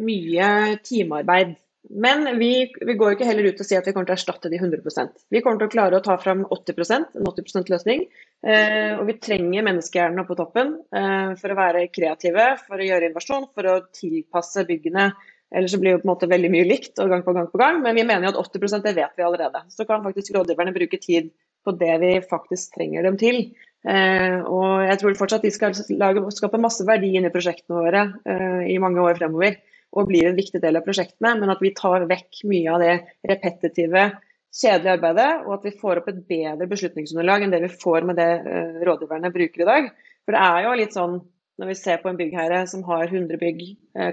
mye 0.00 0.48
timearbeid 0.80 1.52
men 1.90 2.38
vi, 2.38 2.72
vi, 2.80 2.94
går 2.96 3.14
ikke 3.14 3.26
heller 3.28 3.50
ut 3.50 3.58
og 3.60 3.66
sier 3.66 3.82
at 3.82 3.88
vi 3.88 3.92
kommer 3.92 4.08
til 4.08 4.14
å 4.14 4.16
erstatte 4.16 4.48
de 4.48 4.56
100% 4.56 5.26
Vi 5.34 5.42
kommer 5.44 5.60
til 5.60 5.68
å 5.68 5.72
klare 5.74 5.98
å 5.98 6.04
ta 6.04 6.16
fram 6.20 6.46
80 6.54 6.94
en 6.96 7.28
80% 7.28 7.72
løsning. 7.72 8.06
Eh, 8.40 8.94
og 8.96 9.04
vi 9.10 9.18
trenger 9.20 9.66
menneskehjernene 9.66 10.24
på 10.28 10.36
toppen 10.38 10.78
eh, 10.96 11.34
for 11.40 11.52
å 11.52 11.58
være 11.58 11.86
kreative, 11.92 12.46
for 12.64 12.80
å 12.80 12.88
gjøre 12.88 13.10
innovasjon, 13.10 13.50
for 13.52 13.68
å 13.68 13.76
tilpasse 13.92 14.64
byggene. 14.68 15.10
Ellers 15.54 15.76
så 15.76 15.80
blir 15.82 15.94
det 15.94 16.02
på 16.02 16.08
en 16.08 16.14
måte 16.14 16.30
veldig 16.30 16.50
mye 16.54 16.66
likt 16.70 16.98
og 17.04 17.12
gang 17.12 17.26
på 17.26 17.36
gang 17.36 17.52
på 17.52 17.60
gang. 17.60 17.82
Men 17.84 18.00
vi 18.00 18.06
mener 18.08 18.30
jo 18.30 18.32
at 18.32 18.40
80% 18.48 18.88
det 18.88 18.96
vet 18.96 19.20
vi 19.20 19.28
allerede. 19.28 19.66
Så 19.74 19.84
kan 19.88 20.02
faktisk 20.06 20.32
rådgiverne 20.38 20.74
bruke 20.74 21.02
tid 21.02 21.30
på 21.64 21.76
det 21.80 21.94
vi 22.00 22.16
faktisk 22.24 22.78
trenger 22.78 23.04
dem 23.04 23.20
til. 23.20 23.42
Eh, 23.84 24.38
og 24.48 24.86
jeg 24.86 24.96
tror 25.00 25.16
fortsatt 25.18 25.42
de 25.44 25.52
skal 25.52 25.74
lage, 26.00 26.22
skape 26.32 26.60
masse 26.60 26.86
verdi 26.88 27.10
inn 27.18 27.28
i 27.28 27.32
prosjektene 27.32 27.82
våre 27.84 28.04
eh, 28.24 28.62
i 28.72 28.78
mange 28.80 29.02
år 29.04 29.18
fremover 29.18 29.58
og 29.94 30.08
blir 30.08 30.30
en 30.30 30.38
viktig 30.38 30.58
del 30.62 30.78
av 30.80 30.86
prosjektene, 30.86 31.34
men 31.38 31.52
at 31.52 31.60
vi 31.62 31.74
tar 31.76 32.06
vekk 32.10 32.40
mye 32.50 32.72
av 32.72 32.82
det 32.82 32.94
repetitive, 33.30 34.08
kjedelige 34.54 34.96
arbeidet, 34.96 35.28
og 35.44 35.52
at 35.58 35.68
vi 35.68 35.74
får 35.78 36.00
opp 36.00 36.08
et 36.10 36.24
bedre 36.30 36.66
beslutningsunderlag 36.70 37.44
enn 37.44 37.54
det 37.54 37.60
vi 37.62 37.70
får 37.70 38.08
med 38.08 38.18
det 38.18 38.26
uh, 38.42 38.80
rådgiverne 38.88 39.30
bruker 39.34 39.62
i 39.62 39.68
dag. 39.68 39.86
For 40.26 40.34
det 40.34 40.42
er 40.48 40.66
jo 40.66 40.74
litt 40.80 40.98
sånn 40.98 41.14
når 41.62 41.70
vi 41.70 41.76
ser 41.78 42.00
på 42.02 42.10
en 42.10 42.18
byggherre 42.18 42.64
som 42.66 42.82
har 42.88 43.06
100 43.06 43.38
bygg, 43.38 43.60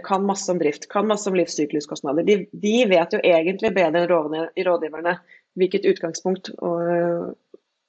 kan 0.05 0.21
masse 0.21 0.45
om 0.53 0.59
drift, 0.61 0.85
kan 0.91 1.07
masse 1.09 1.25
om 1.25 1.33
livssykluskostnader. 1.39 2.27
De, 2.27 2.35
de 2.53 2.73
vet 2.91 3.15
jo 3.17 3.21
egentlig 3.25 3.71
bedre 3.73 4.03
enn 4.03 4.67
rådgiverne 4.67 5.15
hvilket 5.57 5.87
utgangspunkt 5.89 6.51
og, 6.59 7.33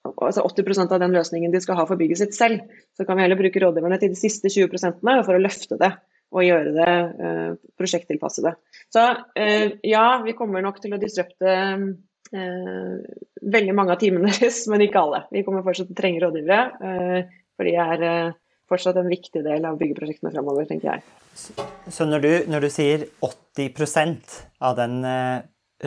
altså 0.03 0.45
80% 0.45 0.95
av 0.95 1.03
den 1.03 1.15
løsningen 1.15 1.53
de 1.53 1.61
skal 1.63 1.79
ha 1.79 1.87
for 1.89 2.01
bygget 2.01 2.23
sitt 2.23 2.37
selv. 2.37 2.65
Så 2.97 3.07
kan 3.07 3.19
vi 3.19 3.27
heller 3.27 3.39
bruke 3.39 3.63
rådgiverne 3.63 3.99
til 4.03 4.13
de 4.13 4.19
siste 4.19 4.51
20 4.51 5.03
for 5.03 5.37
å 5.37 5.43
løfte 5.43 5.79
det 5.81 5.93
og 6.33 6.47
gjøre 6.47 6.73
det 6.77 6.93
uh, 7.21 7.51
prosjekttilpassede. 7.79 8.55
Så 8.93 9.03
uh, 9.05 9.67
ja, 9.85 10.07
vi 10.25 10.37
kommer 10.37 10.65
nok 10.65 10.81
til 10.83 10.97
å 10.97 11.01
disrupte 11.01 11.53
uh, 11.53 12.95
veldig 13.57 13.75
mange 13.77 13.95
av 13.95 14.01
timene 14.01 14.31
deres, 14.33 14.65
men 14.73 14.87
ikke 14.87 15.03
alle. 15.03 15.25
Vi 15.35 15.45
kommer 15.47 15.65
fortsatt 15.67 15.91
til 15.91 15.97
å 15.97 16.01
trenge 16.01 16.23
rådgivere, 16.25 17.27
for 17.53 17.69
de 17.69 17.75
er 17.77 18.05
fortsatt 18.73 18.97
en 18.97 19.11
viktig 19.11 19.43
del 19.45 19.67
av 19.69 19.77
byggeprosjektene 19.81 20.33
fremover, 20.33 20.65
tenker 20.71 20.95
jeg. 20.95 21.05
Så 21.93 22.07
når 22.09 22.25
du, 22.25 22.31
når 22.49 22.65
du 22.65 22.71
sier 22.73 23.05
80% 23.25 24.39
av 24.65 24.79
den 24.79 25.03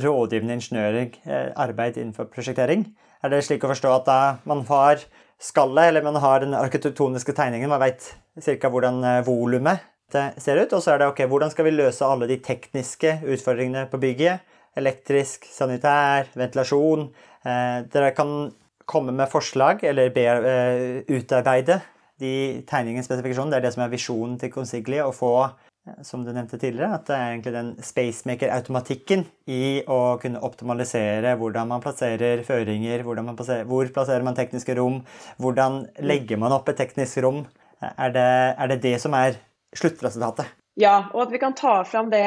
rådgivende 0.05 0.59
ingeniøring 0.59 1.15
arbeid 1.57 1.97
innenfor 1.97 2.29
prosjektering, 2.29 2.85
er 3.25 3.33
det 3.33 3.43
slik 3.45 3.65
å 3.65 3.71
forstå 3.73 3.91
at 3.97 4.07
da 4.07 4.19
man 4.47 4.63
har 4.69 5.03
skallet, 5.41 5.89
eller 5.89 6.05
man 6.05 6.21
har 6.23 6.45
den 6.45 6.55
arkitektoniske 6.57 7.35
tegningen, 7.35 7.69
man 7.69 7.83
vet 7.83 8.13
ca. 8.39 8.69
hvordan 8.71 9.03
volumet 9.27 9.83
ser 10.11 10.61
ut. 10.61 10.73
Og 10.73 10.83
så 10.83 10.93
er 10.93 11.01
det 11.01 11.09
ok, 11.11 11.23
hvordan 11.29 11.51
skal 11.51 11.67
vi 11.67 11.75
løse 11.75 12.05
alle 12.05 12.29
de 12.29 12.37
tekniske 12.43 13.19
utfordringene 13.23 13.87
på 13.91 13.99
bygget? 14.01 14.45
Elektrisk, 14.75 15.47
sanitær, 15.51 16.29
ventilasjon. 16.35 17.09
Eh, 17.45 17.81
dere 17.93 18.11
kan 18.15 18.51
komme 18.85 19.13
med 19.15 19.31
forslag 19.31 19.83
eller 19.83 20.09
be, 20.13 20.25
eh, 20.25 21.03
utarbeide 21.09 21.81
de 22.19 22.63
tegningene 22.67 23.05
spesifikasjonen. 23.05 23.51
Det 23.51 23.57
er 23.57 23.65
det 23.65 23.73
som 23.73 23.83
er 23.83 23.93
visjonen 23.93 24.39
til 24.39 24.51
Consigli. 24.51 24.99
Å 24.99 25.13
få, 25.13 25.45
eh, 25.45 25.64
som 26.01 26.23
du 26.25 26.31
nevnte 26.33 26.57
tidligere, 26.57 26.97
at 26.97 27.05
det 27.07 27.15
er 27.15 27.31
egentlig 27.31 27.53
den 27.53 27.71
spacemaker-automatikken 27.85 29.25
i 29.53 29.83
å 29.91 30.17
kunne 30.21 30.41
optimalisere 30.45 31.35
hvordan 31.37 31.69
man 31.69 31.83
plasserer 31.83 32.41
føringer, 32.47 33.05
man 33.21 33.37
plasserer, 33.37 33.67
hvor 33.69 33.89
plasserer 33.93 34.25
man 34.25 34.37
tekniske 34.37 34.77
rom, 34.79 35.03
hvordan 35.37 35.83
legger 36.01 36.41
man 36.41 36.55
opp 36.55 36.71
et 36.71 36.79
teknisk 36.81 37.21
rom. 37.25 37.43
Er 37.85 38.13
det 38.15 38.29
er 38.55 38.71
det, 38.71 38.81
det 38.81 38.95
som 39.03 39.13
er 39.17 39.37
sluttresultatet. 39.77 40.49
Ja, 40.79 41.09
og 41.13 41.27
at 41.27 41.33
vi 41.35 41.41
kan 41.43 41.55
ta 41.55 41.77
fram 41.87 42.09
det 42.11 42.25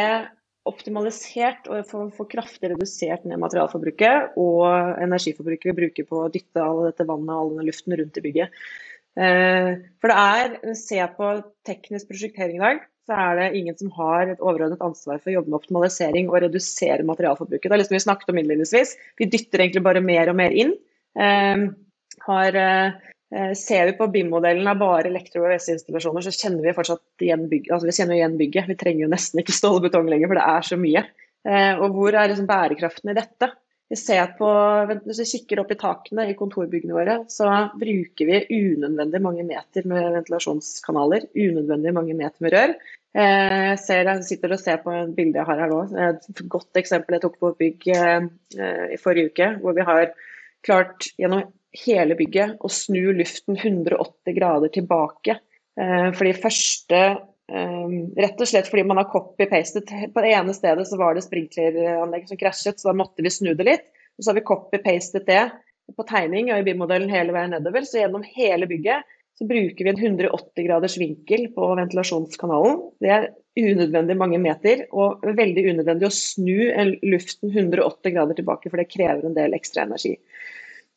optimalisert 0.69 1.69
og 1.73 1.87
få, 1.89 2.05
få 2.15 2.27
kraftig 2.29 2.71
redusert 2.75 3.25
ned 3.27 3.41
materialforbruket 3.41 4.37
og 4.41 4.67
energiforbruket 5.01 5.71
vi 5.71 5.79
bruker 5.81 6.09
på 6.09 6.23
å 6.25 6.31
dytte 6.33 6.63
all 6.63 6.85
dette 6.91 7.07
vannet 7.09 7.33
og 7.33 7.41
all 7.41 7.51
denne 7.55 7.67
luften 7.71 7.97
rundt 7.99 8.21
i 8.21 8.25
bygget. 8.25 8.61
Eh, 9.19 9.71
for 9.99 10.13
det 10.13 10.19
er, 10.19 10.77
Se 10.79 11.01
på 11.17 11.33
teknisk 11.67 12.13
prosjektering 12.13 12.61
i 12.61 12.65
dag, 12.65 12.85
så 13.09 13.17
er 13.17 13.39
det 13.41 13.51
ingen 13.57 13.77
som 13.81 13.93
har 13.97 14.29
et 14.29 14.43
overordnet 14.45 14.85
ansvar 14.85 15.19
for 15.19 15.33
å 15.33 15.39
jobbe 15.39 15.51
med 15.51 15.61
optimalisering 15.63 16.29
og 16.29 16.43
redusere 16.45 17.07
materialforbruket. 17.09 17.67
Det 17.67 17.77
er 17.77 17.83
liksom 17.83 17.97
vi 17.97 18.05
snakket 18.05 18.33
om 18.33 18.41
innledningsvis. 18.43 18.97
Vi 19.21 19.31
dytter 19.33 19.65
egentlig 19.65 19.87
bare 19.87 20.05
mer 20.05 20.31
og 20.31 20.37
mer 20.39 20.53
inn. 20.53 20.75
Eh, 21.19 21.69
har 22.29 22.61
Eh, 23.35 23.53
ser 23.53 23.87
vi 23.87 23.93
på 23.93 24.07
BIM-modellen 24.09 24.69
av 24.71 24.79
bare 24.81 25.09
elektro- 25.11 25.43
og 25.45 25.51
VC-installasjoner, 25.53 26.25
så 26.25 26.33
kjenner 26.33 26.65
vi 26.65 26.73
fortsatt 26.77 27.25
igjen 27.25 27.45
bygget. 27.51 27.73
Altså, 27.75 27.89
vi 27.91 27.97
kjenner 27.99 28.17
igjen 28.17 28.37
bygget. 28.41 28.69
Vi 28.73 28.77
trenger 28.81 29.05
jo 29.05 29.13
nesten 29.13 29.43
ikke 29.43 29.57
stål 29.57 29.81
og 29.83 29.89
betong 29.89 30.09
lenger, 30.09 30.31
for 30.31 30.41
det 30.41 30.47
er 30.49 30.69
så 30.69 30.79
mye. 30.81 31.03
Eh, 31.49 31.73
og 31.77 31.97
hvor 31.97 32.17
er 32.17 32.31
liksom 32.31 32.49
bærekraften 32.49 33.13
i 33.13 33.19
dette? 33.19 33.51
Vi 33.89 33.97
ser 33.97 34.35
på, 34.37 34.49
Hvis 35.05 35.21
vi 35.21 35.29
kikker 35.33 35.61
opp 35.61 35.71
i 35.73 35.81
takene 35.81 36.27
i 36.29 36.37
kontorbyggene 36.37 36.93
våre, 36.93 37.15
så 37.29 37.49
bruker 37.73 38.29
vi 38.29 38.41
unødvendig 38.53 39.21
mange 39.25 39.45
meter 39.45 39.87
med 39.89 40.13
ventilasjonskanaler. 40.13 41.29
Unødvendig 41.37 41.95
mange 41.97 42.17
meter 42.17 42.45
med 42.45 42.53
rør. 42.53 42.75
Eh, 43.17 43.61
jeg, 43.71 43.79
ser, 43.83 44.09
jeg 44.11 44.27
sitter 44.27 44.55
og 44.55 44.61
ser 44.61 44.81
på 44.83 44.93
et 44.93 45.15
bilde 45.17 45.41
jeg 45.41 45.49
har 45.49 45.63
her 45.63 45.73
nå. 45.73 45.85
Et 46.09 46.43
godt 46.53 46.81
eksempel 46.81 47.17
jeg 47.17 47.25
tok 47.25 47.39
på 47.41 47.53
et 47.53 47.63
bygg 47.63 47.89
i 47.89 49.01
forrige 49.01 49.33
uke, 49.33 49.53
hvor 49.63 49.77
vi 49.77 49.87
har 49.89 50.13
klart 50.67 51.09
gjennom 51.21 51.47
hele 51.85 52.17
bygget 52.19 52.59
å 52.65 52.71
snu 52.73 53.13
luften 53.17 53.59
180 53.59 54.37
grader 54.37 54.73
tilbake. 54.75 55.39
Fordi 55.79 56.33
første 56.35 56.99
eh, 56.99 57.93
Rett 58.19 58.41
og 58.43 58.51
slett 58.51 58.69
fordi 58.71 58.85
man 58.89 59.01
har 59.01 59.11
copy-pastet. 59.13 59.93
På 60.15 60.25
det 60.25 60.35
ene 60.35 60.57
stedet 60.57 60.89
så 60.89 60.99
var 61.01 61.15
det 61.15 61.25
sprinkleranlegg 61.25 62.29
som 62.29 62.41
krasjet, 62.41 62.81
så 62.81 62.91
da 62.91 62.99
måtte 62.99 63.25
vi 63.25 63.33
snu 63.33 63.55
det 63.55 63.69
litt. 63.69 63.87
Og 64.19 64.25
så 64.25 64.33
har 64.33 64.41
vi 64.41 64.49
copy-pastet 64.49 65.29
det 65.29 65.45
på 65.97 66.05
tegning 66.09 66.51
og 66.53 66.61
i 66.61 66.67
bymodellen 66.67 67.13
hele 67.13 67.33
veien 67.33 67.55
nedover. 67.55 67.87
Så 67.87 68.03
gjennom 68.03 68.27
hele 68.27 68.69
bygget 68.69 69.07
så 69.39 69.47
bruker 69.47 69.85
vi 69.85 69.91
en 69.91 69.99
180 69.99 70.67
graders 70.67 70.97
vinkel 70.99 71.45
på 71.55 71.67
ventilasjonskanalen. 71.79 72.81
Det 72.99 73.11
er 73.15 73.29
unødvendig 73.59 74.17
mange 74.19 74.41
meter, 74.43 74.85
og 74.91 75.23
veldig 75.23 75.63
unødvendig 75.73 76.09
å 76.09 76.15
snu 76.15 76.57
luften 77.07 77.53
180 77.53 78.17
grader 78.17 78.39
tilbake, 78.39 78.71
for 78.71 78.83
det 78.83 78.91
krever 78.91 79.29
en 79.29 79.37
del 79.37 79.55
ekstra 79.55 79.85
energi. 79.87 80.17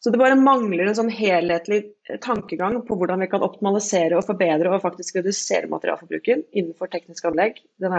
Så 0.01 0.10
det 0.10 0.17
bare 0.17 0.39
mangler 0.39 0.88
en 0.89 0.97
sånn 0.97 1.12
helhetlig 1.13 1.84
tankegang 2.23 2.80
på 2.88 2.97
hvordan 2.97 3.21
vi 3.21 3.30
kan 3.30 3.45
optimalisere 3.45 4.17
og 4.17 4.25
forbedre 4.25 4.71
og 4.73 4.82
faktisk 4.82 5.19
redusere 5.19 5.69
materialforbruken 5.69 6.41
innenfor 6.49 6.89
tekniske 6.89 7.30
anlegg. 7.30 7.62
Det, 7.77 7.91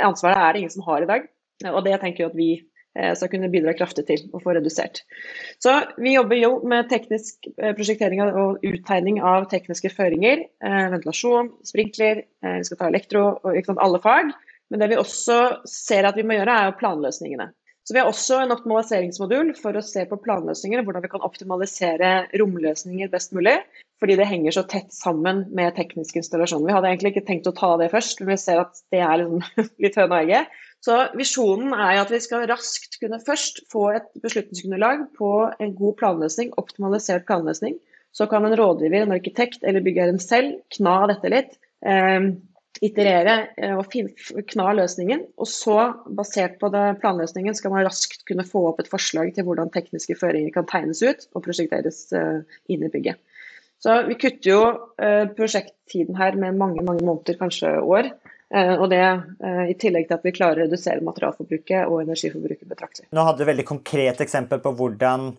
ansvaret 0.00 0.40
er 0.40 0.48
det 0.56 0.64
ingen 0.64 0.74
som 0.74 0.86
har 0.88 1.06
i 1.06 1.10
dag, 1.12 1.28
og 1.70 1.84
det 1.86 2.00
tenker 2.02 2.24
jeg 2.24 2.32
at 2.32 2.40
vi 2.40 2.50
eh, 2.98 3.12
skal 3.18 3.30
kunne 3.32 3.50
bidra 3.52 3.74
kraftig 3.76 4.06
til 4.08 4.24
å 4.34 4.40
få 4.42 4.54
redusert. 4.56 5.02
Så 5.62 5.76
Vi 5.98 6.14
jobber 6.14 6.40
jo 6.40 6.52
med 6.66 6.88
teknisk 6.92 7.48
eh, 7.56 7.74
prosjektering 7.76 8.22
og 8.26 8.64
uttegning 8.64 9.20
av 9.22 9.48
tekniske 9.52 9.92
føringer. 9.94 10.46
Eh, 10.64 10.86
ventilasjon, 10.94 11.52
sprinkler, 11.66 12.24
vi 12.44 12.64
skal 12.66 12.80
ta 12.80 12.88
elektro 12.90 13.26
og 13.42 13.60
sant, 13.66 13.82
alle 13.82 14.00
fag. 14.04 14.32
Men 14.72 14.80
det 14.80 14.90
vi 14.94 15.00
også 15.00 15.38
ser 15.68 16.08
at 16.08 16.16
vi 16.18 16.24
må 16.26 16.38
gjøre, 16.38 16.56
er 16.56 16.78
planløsningene. 16.80 17.50
Så 17.84 17.94
Vi 17.94 18.00
har 18.00 18.08
også 18.08 18.38
en 18.40 18.52
optimaliseringsmodul 18.54 19.50
for 19.60 19.76
å 19.76 19.82
se 19.84 20.06
på 20.08 20.16
planløsninger, 20.24 20.80
hvordan 20.86 21.04
vi 21.04 21.10
kan 21.12 21.24
optimalisere 21.26 22.12
romløsninger 22.40 23.10
best 23.12 23.34
mulig. 23.36 23.58
Fordi 24.00 24.16
det 24.16 24.28
henger 24.28 24.56
så 24.56 24.64
tett 24.68 24.92
sammen 24.92 25.44
med 25.54 25.76
teknisk 25.76 26.16
installasjon. 26.16 26.64
Vi 26.64 26.72
hadde 26.72 26.88
egentlig 26.90 27.12
ikke 27.12 27.26
tenkt 27.28 27.48
å 27.48 27.54
ta 27.56 27.74
det 27.80 27.90
først, 27.92 28.22
men 28.22 28.32
vi 28.32 28.40
ser 28.40 28.62
at 28.64 28.80
det 28.92 29.02
er 29.04 29.20
liksom 29.20 29.44
litt 29.84 29.98
høna 30.00 30.16
og 30.16 30.22
egget. 30.22 30.56
Så 30.84 30.96
Visjonen 31.16 31.72
er 31.72 32.02
at 32.02 32.10
vi 32.12 32.20
skal 32.20 32.44
raskt 32.50 32.98
kunne 33.00 33.20
først 33.24 33.62
få 33.72 33.86
et 33.96 34.08
beslutningsgrunnlag 34.20 35.06
på 35.16 35.30
en 35.56 35.76
god 35.78 35.94
planløsning, 36.00 36.50
optimalisert 36.60 37.24
planløsning. 37.28 37.78
Så 38.14 38.26
kan 38.30 38.44
en 38.44 38.56
rådgiver, 38.58 39.02
en 39.02 39.14
arkitekt 39.16 39.64
eller 39.64 39.82
byggherren 39.84 40.20
selv 40.22 40.58
kna 40.76 40.98
dette 41.10 41.30
litt. 41.32 41.56
Eh, 41.88 42.34
iterere 42.84 43.36
og 43.78 43.88
kna 44.50 44.72
løsningen. 44.76 45.24
Og 45.40 45.48
så, 45.48 45.78
basert 46.18 46.58
på 46.60 46.70
planløsningen, 46.72 47.56
skal 47.56 47.72
man 47.72 47.86
raskt 47.86 48.26
kunne 48.28 48.46
få 48.46 48.66
opp 48.72 48.82
et 48.82 48.90
forslag 48.92 49.32
til 49.34 49.46
hvordan 49.48 49.72
tekniske 49.74 50.18
føringer 50.20 50.52
kan 50.54 50.68
tegnes 50.68 51.00
ut 51.04 51.28
og 51.32 51.46
prosjekteres 51.46 52.06
eh, 52.12 52.42
inn 52.68 52.84
i 52.84 52.92
bygget. 52.92 53.20
Så 53.84 53.98
vi 54.08 54.16
kutter 54.20 54.50
jo 54.50 54.60
eh, 55.02 55.24
prosjekttiden 55.36 56.16
her 56.20 56.36
med 56.40 56.60
mange, 56.60 56.84
mange 56.84 57.04
måneder, 57.04 57.40
kanskje 57.40 57.76
år. 57.80 58.12
Og 58.52 58.84
det 58.90 59.00
i 59.70 59.74
tillegg 59.80 60.04
til 60.06 60.14
at 60.14 60.26
vi 60.26 60.32
klarer 60.36 60.60
å 60.60 60.66
redusere 60.66 61.02
materialforbruket 61.02 61.88
og 61.88 62.02
energiforbruket 62.04 62.68
betraktelig. 62.70 63.08
Nå 63.16 63.24
hadde 63.26 63.40
du 63.40 63.48
veldig 63.48 63.64
konkret 63.66 64.20
eksempel 64.22 64.60
på 64.62 64.74
hvordan 64.78 65.30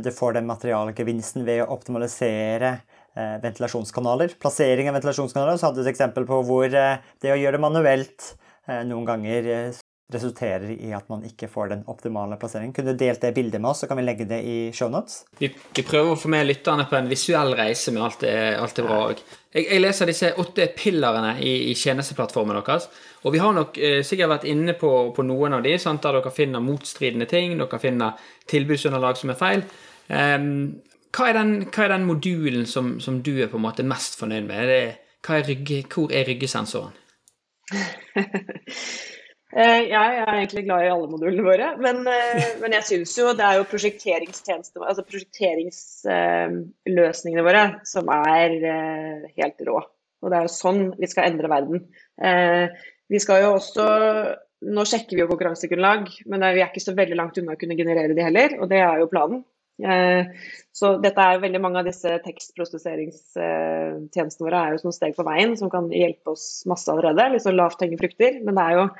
du 0.00 0.08
får 0.14 0.38
den 0.38 0.46
materialgevinsten 0.48 1.44
ved 1.44 1.64
å 1.64 1.68
optimalisere 1.74 2.76
Eh, 3.18 3.38
ventilasjonskanaler. 3.42 4.30
Plassering 4.38 4.88
av 4.88 4.94
ventilasjonskanaler. 4.94 5.56
Så 5.56 5.66
hadde 5.66 5.80
du 5.80 5.86
et 5.86 5.90
eksempel 5.90 6.26
på 6.28 6.38
hvor 6.46 6.70
eh, 6.70 7.00
det 7.18 7.32
å 7.34 7.38
gjøre 7.40 7.56
det 7.56 7.64
manuelt 7.64 8.26
eh, 8.68 8.84
noen 8.86 9.08
ganger 9.08 9.48
resulterer 10.12 10.70
i 10.72 10.88
at 10.96 11.08
man 11.12 11.24
ikke 11.28 11.50
får 11.52 11.68
den 11.68 11.82
optimale 11.92 12.38
plasseringen. 12.40 12.72
Kunne 12.72 12.94
du 12.94 13.00
delt 13.02 13.20
det 13.20 13.34
bildet 13.36 13.60
med 13.60 13.70
oss, 13.70 13.82
så 13.82 13.88
kan 13.90 13.98
vi 13.98 14.06
legge 14.06 14.24
det 14.28 14.38
i 14.40 14.56
shownotes? 14.72 15.18
Vi, 15.36 15.50
vi 15.76 15.84
prøver 15.84 16.14
å 16.14 16.16
få 16.16 16.30
med 16.32 16.46
lytterne 16.48 16.86
på 16.88 16.96
en 16.96 17.10
visuell 17.10 17.52
reise 17.58 17.92
med 17.92 18.06
alt 18.06 18.24
det, 18.24 18.36
alt 18.56 18.78
det 18.78 18.86
bra. 18.86 19.02
Jeg, 19.12 19.66
jeg, 19.66 19.82
leser 19.84 20.08
disse 20.08 20.30
åtte 20.40 20.70
pillerne 20.78 21.34
i, 21.44 21.52
i 21.68 21.74
tjenesteplattformen 21.76 22.56
deres. 22.56 22.88
Og 23.28 23.36
vi 23.36 23.42
har 23.42 23.52
nok 23.52 23.76
eh, 23.76 23.98
sikkert 24.06 24.32
vært 24.32 24.48
inne 24.48 24.78
på, 24.80 24.92
på 25.12 25.26
noen 25.28 25.58
av 25.58 25.66
de, 25.66 25.76
sant, 25.82 26.00
der 26.06 26.16
dere 26.16 26.32
finner 26.32 26.64
motstridende 26.64 27.28
ting, 27.28 27.58
dere 27.60 27.82
finner 27.82 28.32
tilbudsunderlag 28.48 29.20
som 29.20 29.34
er 29.34 29.40
feil. 29.42 29.66
Um, 30.08 30.48
hva, 31.12 31.28
er 31.28 31.36
den, 31.36 31.54
hva, 31.68 31.84
er 31.84 31.92
den, 31.98 32.08
modulen 32.08 32.64
som, 32.64 32.94
som, 33.04 33.20
du 33.20 33.34
er 33.42 33.52
på 33.52 33.60
en 33.60 33.66
måte 33.66 33.84
mest 33.84 34.16
fornøyd 34.16 34.48
med? 34.48 34.64
Er 34.64 34.72
det, 34.72 34.80
er 35.36 35.46
rygge, 35.52 35.82
hvor 35.92 36.16
er 36.16 36.24
ryggesensoren? 36.32 36.96
Eh, 39.48 39.86
jeg 39.88 39.96
er 39.96 40.28
egentlig 40.28 40.66
glad 40.66 40.82
i 40.84 40.90
alle 40.92 41.06
modulene 41.08 41.40
våre, 41.46 41.70
men, 41.80 42.02
eh, 42.12 42.56
men 42.62 42.72
jeg 42.76 42.84
syns 42.90 43.14
jo 43.16 43.32
det 43.36 43.44
er 43.46 43.54
jo 43.56 43.64
altså 43.64 45.04
prosjekteringsløsningene 45.08 47.44
våre 47.46 47.62
som 47.88 48.04
er 48.12 48.50
eh, 48.60 49.24
helt 49.40 49.56
rå. 49.64 49.80
Og 50.20 50.28
det 50.28 50.36
er 50.36 50.44
jo 50.44 50.52
sånn 50.52 50.92
vi 50.98 51.06
skal 51.08 51.24
endre 51.30 51.48
verden. 51.48 51.88
Vi 53.08 53.18
skal 53.22 53.42
jo 53.44 53.54
også 53.54 53.84
Nå 54.74 54.82
sjekker 54.90 55.14
vi 55.14 55.22
jo 55.22 55.30
konkurransegrunnlag, 55.30 56.10
men 56.26 56.42
vi 56.42 56.58
er 56.64 56.66
ikke 56.66 56.82
så 56.82 56.98
veldig 56.98 57.14
langt 57.14 57.38
unna 57.38 57.54
å 57.54 57.60
kunne 57.60 57.78
generere 57.78 58.10
de 58.10 58.26
heller, 58.26 58.58
og 58.58 58.66
det 58.72 58.80
er 58.82 58.98
jo 58.98 59.06
planen. 59.12 59.46
Så 60.74 60.98
dette 60.98 61.22
er 61.22 61.38
veldig 61.44 61.60
mange 61.62 61.78
av 61.78 61.86
disse 61.86 62.10
tekstprosesseringstjenestene 62.24 64.42
våre 64.42 64.58
er 64.58 64.74
jo 64.74 64.82
sånn 64.82 64.96
steg 64.96 65.14
på 65.14 65.22
veien 65.28 65.54
som 65.60 65.70
kan 65.70 65.86
hjelpe 65.94 66.34
oss 66.34 66.66
masse 66.66 66.90
allerede. 66.90 67.30
Litt 67.36 67.46
sånn 67.46 67.54
lavt 67.54 67.78
hengende 67.84 68.02
frukter. 68.02 68.42
Men 68.42 68.58
det 68.58 68.64
er 68.64 68.74
jo 68.80 68.90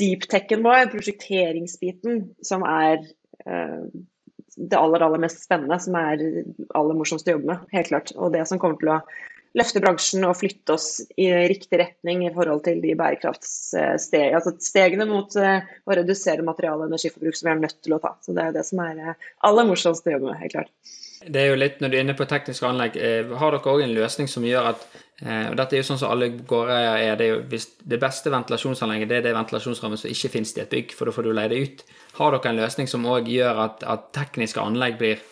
deep-techen 0.00 0.64
vår, 0.64 0.88
prosjekteringsbiten, 0.92 2.24
som 2.44 2.64
er 2.66 3.02
uh, 3.46 3.84
det 4.56 4.78
aller, 4.78 5.02
aller 5.02 5.22
mest 5.22 5.44
spennende, 5.44 5.78
som 5.82 5.96
er 5.98 6.22
aller 6.78 6.98
morsomst 6.98 7.28
å 7.28 7.36
jobbe 7.36 7.52
med. 7.52 7.70
Helt 7.74 7.90
klart. 7.90 8.12
Og 8.16 8.34
det 8.34 8.44
som 8.48 8.60
kommer 8.62 8.78
til 8.80 8.92
å 8.94 8.98
løfte 9.58 9.82
bransjen 9.82 10.26
og 10.26 10.36
flytte 10.38 10.74
oss 10.74 10.88
i 11.20 11.28
riktig 11.50 11.78
retning 11.78 12.24
i 12.26 12.32
forhold 12.34 12.64
til 12.66 12.80
de 12.82 12.94
bærekraftssteg, 12.98 14.34
altså 14.34 14.54
stegene 14.62 15.06
mot 15.10 15.36
uh, 15.38 15.62
å 15.86 15.98
redusere 16.00 16.46
materiale- 16.46 16.86
og 16.86 16.92
energiforbruk 16.92 17.38
som 17.38 17.50
vi 17.50 17.54
er 17.54 17.64
nødt 17.66 17.80
til 17.84 17.96
å 17.96 18.02
ta. 18.02 18.16
Så 18.24 18.34
det 18.34 18.48
er 18.48 18.58
det 18.58 18.66
som 18.66 18.82
er 18.86 19.00
uh, 19.12 19.32
aller 19.46 19.70
morsomst 19.70 20.06
å 20.08 20.16
jobbe 20.16 20.30
med, 20.30 20.40
helt 20.42 20.58
klart. 20.58 20.74
Det 21.24 21.40
er 21.40 21.54
jo 21.54 21.56
litt, 21.56 21.78
Når 21.80 21.88
du 21.88 21.96
er 21.96 22.02
inne 22.04 22.16
på 22.18 22.26
tekniske 22.28 22.68
anlegg, 22.68 22.98
har 23.00 23.54
dere 23.54 23.70
òg 23.72 23.80
en 23.80 23.94
løsning 23.96 24.26
som 24.28 24.44
gjør 24.44 24.74
at 24.74 24.82
Eh, 24.94 25.03
og 25.22 25.54
dette 25.54 25.76
er 25.76 25.80
jo 25.80 25.86
sånn 25.86 26.00
som 26.00 26.10
alle 26.10 26.26
gårdeiere 26.34 27.04
er. 27.04 27.18
Det, 27.18 27.26
er 27.26 27.36
jo, 27.36 27.60
det 27.92 27.98
beste 28.02 28.32
ventilasjonsanlegget 28.34 29.12
det 29.12 29.20
er 29.20 29.28
det 29.28 29.36
ventilasjonsrammet 29.36 30.02
som 30.02 30.10
ikke 30.10 30.32
finnes 30.32 30.54
i 30.56 30.62
et 30.64 30.72
bygg, 30.72 30.94
for 30.96 31.06
da 31.06 31.14
får 31.14 31.28
du 31.28 31.30
leie 31.36 31.52
det 31.52 31.60
ut. 31.62 31.84
Har 32.18 32.34
dere 32.34 32.50
en 32.50 32.58
løsning 32.58 32.90
som 32.90 33.06
òg 33.06 33.30
gjør 33.30 33.62
at, 33.68 33.86
at, 33.86 34.10
tekniske 34.16 34.60
anlegg 34.60 34.98
blir 35.00 35.22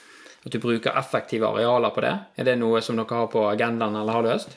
At 0.43 0.51
du 0.51 0.59
bruker 0.59 0.97
effektive 0.99 1.47
arealer 1.47 1.93
på 1.95 2.03
det? 2.03 2.17
Er 2.35 2.47
det 2.49 2.57
noe 2.59 2.81
som 2.83 2.97
dere 2.99 3.15
har 3.15 3.29
på 3.31 3.45
agendaen, 3.47 3.95
eller 3.95 4.17
har 4.17 4.25
løst? 4.27 4.57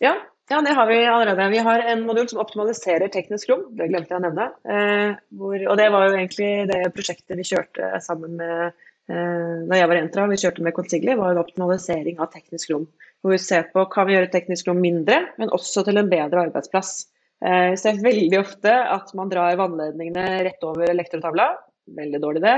Ja, 0.00 0.14
ja, 0.48 0.60
det 0.64 0.72
har 0.78 0.86
vi 0.86 0.96
allerede. 1.04 1.48
Vi 1.52 1.58
har 1.58 1.82
en 1.92 2.06
modul 2.06 2.28
som 2.30 2.40
optimaliserer 2.40 3.12
teknisk 3.12 3.50
rom. 3.50 3.66
Det 3.76 3.88
glemte 3.90 4.14
jeg 4.14 4.20
å 4.20 4.24
nevne. 4.24 4.46
Eh, 4.64 5.18
hvor, 5.36 5.56
og 5.58 5.76
det 5.76 5.90
var 5.92 6.06
jo 6.06 6.14
egentlig 6.16 6.50
det 6.70 6.80
prosjektet 6.94 7.36
vi 7.36 7.44
kjørte 7.44 7.90
sammen 8.04 8.38
med 8.38 8.62
eh, 8.70 9.66
da 9.66 9.80
jeg 9.80 9.90
var 9.90 10.00
Entra. 10.00 10.28
Vi 10.30 10.40
kjørte 10.40 10.64
med 10.64 10.76
Consigli, 10.76 11.18
var 11.18 11.34
en 11.34 11.42
optimalisering 11.42 12.22
av 12.22 12.30
teknisk 12.32 12.72
rom 12.72 12.86
hvor 13.26 13.34
vi 13.34 13.42
ser 13.42 13.68
på 13.74 13.84
kan 13.90 14.06
vi 14.08 14.14
gjøre 14.14 14.30
teknisk 14.32 14.70
rom 14.70 14.80
mindre, 14.82 15.20
men 15.40 15.52
også 15.54 15.82
til 15.86 15.98
en 15.98 16.10
bedre 16.10 16.46
arbeidsplass. 16.46 16.96
Eh, 17.44 17.72
vi 17.74 17.80
ser 17.80 18.02
veldig 18.04 18.38
ofte 18.40 18.72
at 18.72 19.10
man 19.18 19.30
drar 19.32 19.58
vannledningene 19.58 20.44
rett 20.46 20.62
over 20.66 20.86
elektrotavla. 20.92 21.50
Veldig 21.96 22.20
dårlig 22.22 22.42
det. 22.46 22.56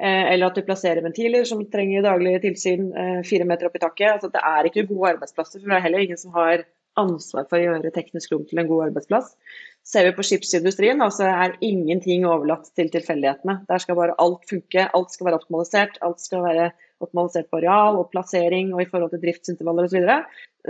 Eh, 0.00 0.26
eller 0.32 0.48
at 0.48 0.58
du 0.60 0.64
plasserer 0.64 1.04
ventiler 1.04 1.48
som 1.48 1.62
trenger 1.72 2.04
daglig 2.06 2.36
tilsyn 2.44 2.90
eh, 2.96 3.16
fire 3.26 3.48
meter 3.48 3.68
opp 3.68 3.80
i 3.80 3.82
taket. 3.82 4.12
Altså, 4.18 4.30
det 4.32 4.44
er 4.52 4.68
ikke 4.68 4.86
gode 4.92 5.16
arbeidsplasser, 5.16 5.58
for 5.58 5.72
det 5.72 5.80
er 5.80 5.86
heller 5.88 6.04
ingen 6.04 6.20
som 6.20 6.36
har 6.36 6.66
ansvar 6.98 7.46
for 7.48 7.56
å 7.58 7.64
gjøre 7.64 7.92
teknisk 7.94 8.32
rom 8.32 8.44
til 8.48 8.60
en 8.60 8.68
god 8.68 8.88
arbeidsplass. 8.88 9.32
Ser 9.86 10.08
vi 10.08 10.14
på 10.16 10.24
skipsindustrien, 10.26 11.00
altså 11.04 11.28
er 11.30 11.56
ingenting 11.64 12.26
overlatt 12.28 12.68
til 12.76 12.90
tilfeldighetene. 12.92 13.60
Der 13.70 13.82
skal 13.82 13.98
bare 13.98 14.16
alt 14.22 14.44
funke, 14.50 14.88
alt 14.96 15.14
skal 15.14 15.30
være 15.30 15.40
optimalisert, 15.40 16.00
alt 16.04 16.20
skal 16.22 16.44
være 16.44 16.70
optimalisert 17.04 17.50
på 17.50 17.60
areal 17.60 17.98
og 18.00 18.10
plassering 18.12 18.74
og 18.74 18.82
i 18.84 18.88
forhold 18.90 19.12
til 19.14 19.22
driftsintervaller 19.24 19.88
osv. 19.88 19.92
Så, 19.92 20.00
videre. 20.00 20.18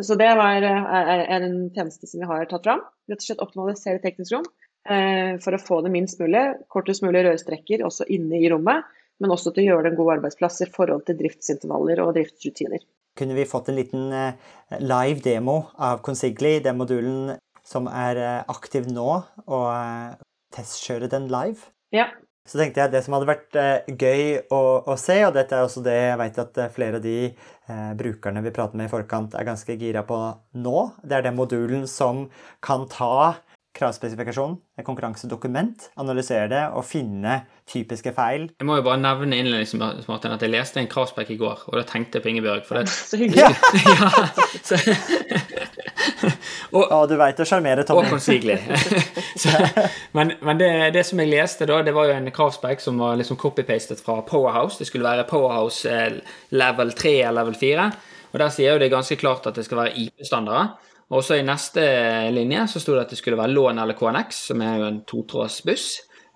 så 0.09 0.17
det 0.21 0.31
var, 0.39 0.67
er, 0.67 1.25
en 1.37 1.51
tjeneste 1.75 2.11
som 2.11 2.23
vi 2.23 2.31
har 2.31 2.49
tatt 2.51 2.67
fram. 2.67 2.85
Rett 3.11 3.23
og 3.23 3.27
slett 3.27 3.45
optimalisere 3.45 4.03
teknisk 4.05 4.37
rom 4.37 4.47
eh, 4.89 5.37
for 5.43 5.57
å 5.57 5.63
få 5.63 5.83
det 5.87 5.93
minst 5.95 6.23
mulig, 6.23 6.45
kortest 6.73 7.05
mulig 7.07 7.25
rørstrekker 7.27 7.85
også 7.87 8.09
inne 8.13 8.41
i 8.41 8.51
rommet. 8.53 8.89
Men 9.21 9.35
også 9.35 9.53
til 9.53 9.67
å 9.67 9.75
gjøre 9.75 9.85
det 9.85 9.93
en 9.93 10.01
god 10.01 10.15
arbeidsplass 10.15 10.63
i 10.65 10.71
forhold 10.73 11.05
til 11.09 11.19
driftsintervaller 11.19 12.01
og 12.01 12.15
driftsrutiner. 12.17 12.87
Kunne 13.19 13.37
vi 13.37 13.45
fått 13.49 13.69
en 13.69 13.77
liten 13.77 14.09
eh, 14.17 14.51
live 14.81 15.21
demo 15.25 15.59
av 15.77 16.01
Consigli, 16.07 16.57
den 16.65 16.79
modulen 16.81 17.35
som 17.67 17.89
er 17.91 18.21
eh, 18.21 18.41
aktiv 18.49 18.89
nå, 18.89 19.11
og 19.45 19.67
eh, 19.75 20.17
testkjøre 20.57 21.11
den 21.13 21.29
live? 21.33 21.69
Ja, 21.95 22.09
så 22.49 22.59
tenkte 22.59 22.83
jeg 22.83 22.93
det 22.95 23.03
som 23.05 23.15
hadde 23.15 23.29
vært 23.29 23.59
eh, 23.61 23.91
gøy 23.95 24.23
å, 24.51 24.63
å, 24.89 24.97
se, 24.99 25.19
og 25.27 25.35
dette 25.37 25.57
er 25.57 25.67
også 25.67 25.83
det 25.85 25.97
jeg 25.97 26.19
vet 26.23 26.41
at 26.43 26.63
eh, 26.63 26.73
flere 26.75 26.99
av 26.99 27.05
de 27.05 27.19
eh, 27.29 27.93
brukerne 27.99 28.43
vi 28.43 28.55
prater 28.55 28.81
med 28.81 28.89
i 28.89 28.93
forkant, 28.93 29.37
er 29.37 29.47
ganske 29.47 29.77
gira 29.79 30.03
på 30.09 30.19
nå, 30.59 30.89
det 31.05 31.21
er 31.21 31.29
den 31.29 31.39
modulen 31.39 31.87
som 31.91 32.27
kan 32.65 32.89
ta 32.91 33.37
kravspesifikasjon, 33.77 34.57
et 34.81 34.87
konkurransedokument, 34.87 35.91
analysere 36.01 36.49
det 36.51 36.63
og 36.75 36.83
finne 36.89 37.45
typiske 37.71 38.13
feil. 38.17 38.49
Jeg 38.59 38.67
må 38.67 38.81
jo 38.81 38.87
bare 38.89 38.99
nevne 38.99 39.39
innledningsvis 39.39 40.09
at 40.11 40.43
jeg 40.43 40.51
leste 40.51 40.83
en 40.83 40.91
kravspekk 40.91 41.31
i 41.31 41.39
går, 41.39 41.63
og 41.69 41.79
da 41.79 41.85
tenkte 41.87 42.19
jeg 42.19 42.25
på 42.25 42.33
Ingebjørg. 42.33 42.65
For 42.67 42.81
det, 42.81 42.91
så 43.11 43.21
hyggelig. 43.21 43.47
ja, 43.95 44.11
så, 44.67 44.81
og, 46.73 46.85
og, 46.85 47.05
du 47.11 47.17
veit 47.21 47.41
å 47.41 47.47
sjarmere, 47.49 47.85
Tommy. 47.87 48.07
Og 48.07 48.15
konsigelig. 48.17 48.59
men, 50.17 50.35
men 50.45 50.61
det, 50.61 50.71
det, 50.97 51.05
som 51.09 51.23
jeg 51.23 51.33
leste 51.33 51.69
da, 51.71 51.81
det 51.87 51.95
var 51.97 52.11
jo 52.11 52.17
en 52.17 52.31
kravspek 52.35 52.83
som 52.83 53.01
var 53.03 53.19
liksom 53.21 53.39
copy-pastet 53.41 54.03
fra 54.05 54.21
Powerhouse. 54.27 54.79
Det 54.81 54.89
skulle 54.89 55.09
være 55.09 55.27
Powerhouse 55.31 55.91
eh, 55.91 56.21
level 56.55 56.95
3 56.99 57.17
eller 57.19 57.41
level 57.43 57.59
4. 57.59 57.89
Og 58.31 58.39
der 58.43 58.55
sier 58.55 58.77
jo 58.77 58.83
det 58.83 58.93
ganske 58.93 59.19
klart 59.19 59.49
at 59.51 59.59
det 59.59 59.67
skal 59.67 59.83
være 59.85 59.97
IP-standarder. 60.05 60.77
Og 61.11 61.25
så 61.27 61.41
i 61.41 61.47
neste 61.47 61.83
linje 62.31 62.69
så 62.71 62.83
sto 62.83 62.95
det 62.95 63.09
at 63.09 63.15
det 63.15 63.19
skulle 63.19 63.41
være 63.41 63.51
lån 63.51 63.83
eller 63.83 63.99
KNX, 63.99 64.45
som 64.53 64.63
er 64.63 64.77
jo 64.79 64.87
en 64.87 65.03
totrådsbuss. 65.11 65.89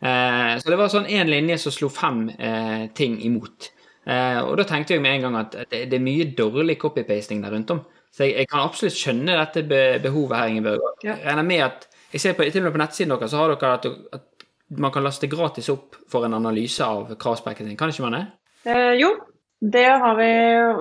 Eh, 0.02 0.54
så 0.58 0.70
det 0.70 0.78
var 0.80 0.90
sånn 0.92 1.06
én 1.06 1.30
linje 1.30 1.60
som 1.62 1.74
slo 1.74 1.90
fem 1.92 2.26
eh, 2.34 2.88
ting 2.96 3.20
imot. 3.22 3.70
Eh, 4.04 4.40
og 4.42 4.58
da 4.58 4.66
tenkte 4.68 4.96
jeg 4.96 5.04
med 5.04 5.16
en 5.16 5.28
gang 5.28 5.38
at 5.44 5.54
det, 5.70 5.84
det 5.92 5.98
er 6.00 6.04
mye 6.04 6.26
dårlig 6.36 6.76
copy-pasting 6.82 7.44
der 7.44 7.54
rundt 7.54 7.70
om. 7.72 7.84
Så 8.14 8.29
jeg, 8.29 8.37
jeg, 8.38 8.50
kan 8.50 8.62
absolutt 8.62 8.94
skjønne 8.94 9.35
dette 9.40 9.64
be, 9.66 9.83
behovet 10.05 10.38
her, 10.38 10.53
Ingebjørg. 10.53 11.03
Jeg 11.03 11.18
regner 11.24 11.46
med 11.46 11.64
at 11.66 11.88
jeg 12.14 12.22
ser 12.22 12.37
på, 12.38 12.46
til 12.46 12.62
og 12.62 12.68
med 12.68 12.77
på 12.77 12.83
nettsiden 12.85 13.11
deres 13.11 13.33
så 13.35 13.40
har 13.40 13.55
dere 13.57 13.74
at, 13.81 13.88
at, 14.14 14.31
man 14.74 14.90
kan 14.94 15.05
laste 15.05 15.29
gratis 15.31 15.68
opp 15.70 15.98
for 16.11 16.24
en 16.27 16.35
analyse 16.35 16.83
av 16.83 17.11
kravspekken 17.20 17.66
sin. 17.68 17.77
Kan 17.79 17.90
ikke 17.92 18.07
man 18.07 18.16
det? 18.16 18.22
Eh, 18.70 18.94
jo, 18.96 19.11
det 19.61 19.85
har 19.87 20.16
vi 20.16 20.29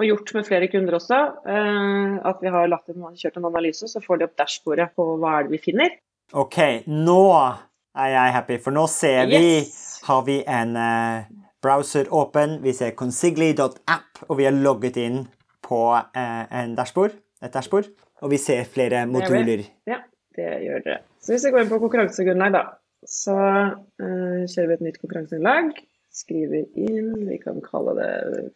gjort 0.08 0.32
med 0.38 0.48
flere 0.48 0.69
kunder 0.72 0.98
også. 0.98 1.19
Eh, 1.50 2.13
at 2.30 2.39
vi 2.41 2.54
har 2.54 2.69
lagt 2.72 2.93
en, 2.93 3.04
kjørt 3.19 3.41
en 3.41 3.50
analyse, 3.50 3.89
så 3.91 4.02
får 4.02 4.22
de 4.22 4.28
opp 4.30 4.38
dashbordet 4.39 4.88
på 4.96 5.08
hva 5.22 5.39
er 5.39 5.48
det 5.48 5.56
vi 5.58 5.62
finner. 5.65 5.98
OK, 6.38 6.60
nå 6.88 7.19
er 7.34 8.13
jeg 8.13 8.36
happy, 8.38 8.60
for 8.63 8.78
nå 8.78 8.86
ser 8.89 9.28
vi 9.34 9.41
yes. 9.60 9.82
Har 10.08 10.24
vi 10.28 10.39
en 10.50 10.74
uh, 10.76 11.28
browser 11.63 12.10
åpen, 12.12 12.58
vi 12.63 12.74
ser 12.76 12.96
consigli.app, 13.00 14.26
og 14.28 14.39
vi 14.39 14.48
er 14.50 14.58
logget 14.58 14.98
inn 15.00 15.22
på 15.63 15.84
uh, 15.96 16.43
en 16.52 16.74
dashbord, 16.76 17.15
et 17.43 17.53
dashbord, 17.53 17.89
og 18.23 18.32
vi 18.32 18.39
ser 18.41 18.63
flere 18.69 19.03
moduler. 19.10 19.65
Ja, 19.89 20.01
det 20.38 20.49
gjør 20.65 20.86
dere. 20.86 21.01
Så 21.23 21.36
hvis 21.36 21.47
vi 21.47 21.53
går 21.53 21.65
inn 21.65 21.71
på 21.71 21.82
konkurransegrunnlag, 21.84 22.56
da, 22.56 22.63
så 23.08 23.36
uh, 23.36 24.43
kjører 24.47 24.69
vi 24.69 24.77
et 24.77 24.86
nytt 24.88 25.01
konkurransegrunnlag 25.01 25.73
skriver 26.13 26.67
inn 26.77 27.23
Vi 27.25 27.39
kan 27.41 27.58
kalle 27.65 27.95
det 27.97 28.10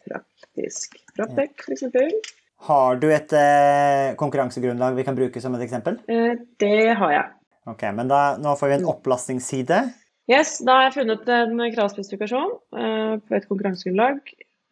praktisk 0.06 0.94
Proptech, 1.16 1.64
f.eks. 1.66 2.34
Har 2.68 2.98
du 3.02 3.08
et 3.10 3.32
uh, 3.34 4.14
konkurransegrunnlag 4.18 4.96
vi 4.98 5.06
kan 5.06 5.18
bruke 5.18 5.42
som 5.42 5.56
et 5.58 5.64
eksempel? 5.66 5.98
Uh, 6.10 6.38
det 6.62 6.94
har 6.98 7.14
jeg. 7.14 7.26
Ok, 7.68 7.84
Men 7.94 8.10
da, 8.10 8.22
nå 8.40 8.54
får 8.58 8.70
vi 8.70 8.76
en 8.78 8.88
opplastningsside. 8.88 9.82
Yes, 10.28 10.58
da 10.64 10.76
har 10.76 10.88
jeg 10.88 10.98
funnet 10.98 11.28
en 11.32 11.60
kravspesifikasjon 11.72 12.50
eh, 12.76 13.14
på 13.24 13.36
et 13.36 13.46
konkurransegrunnlag. 13.48 14.18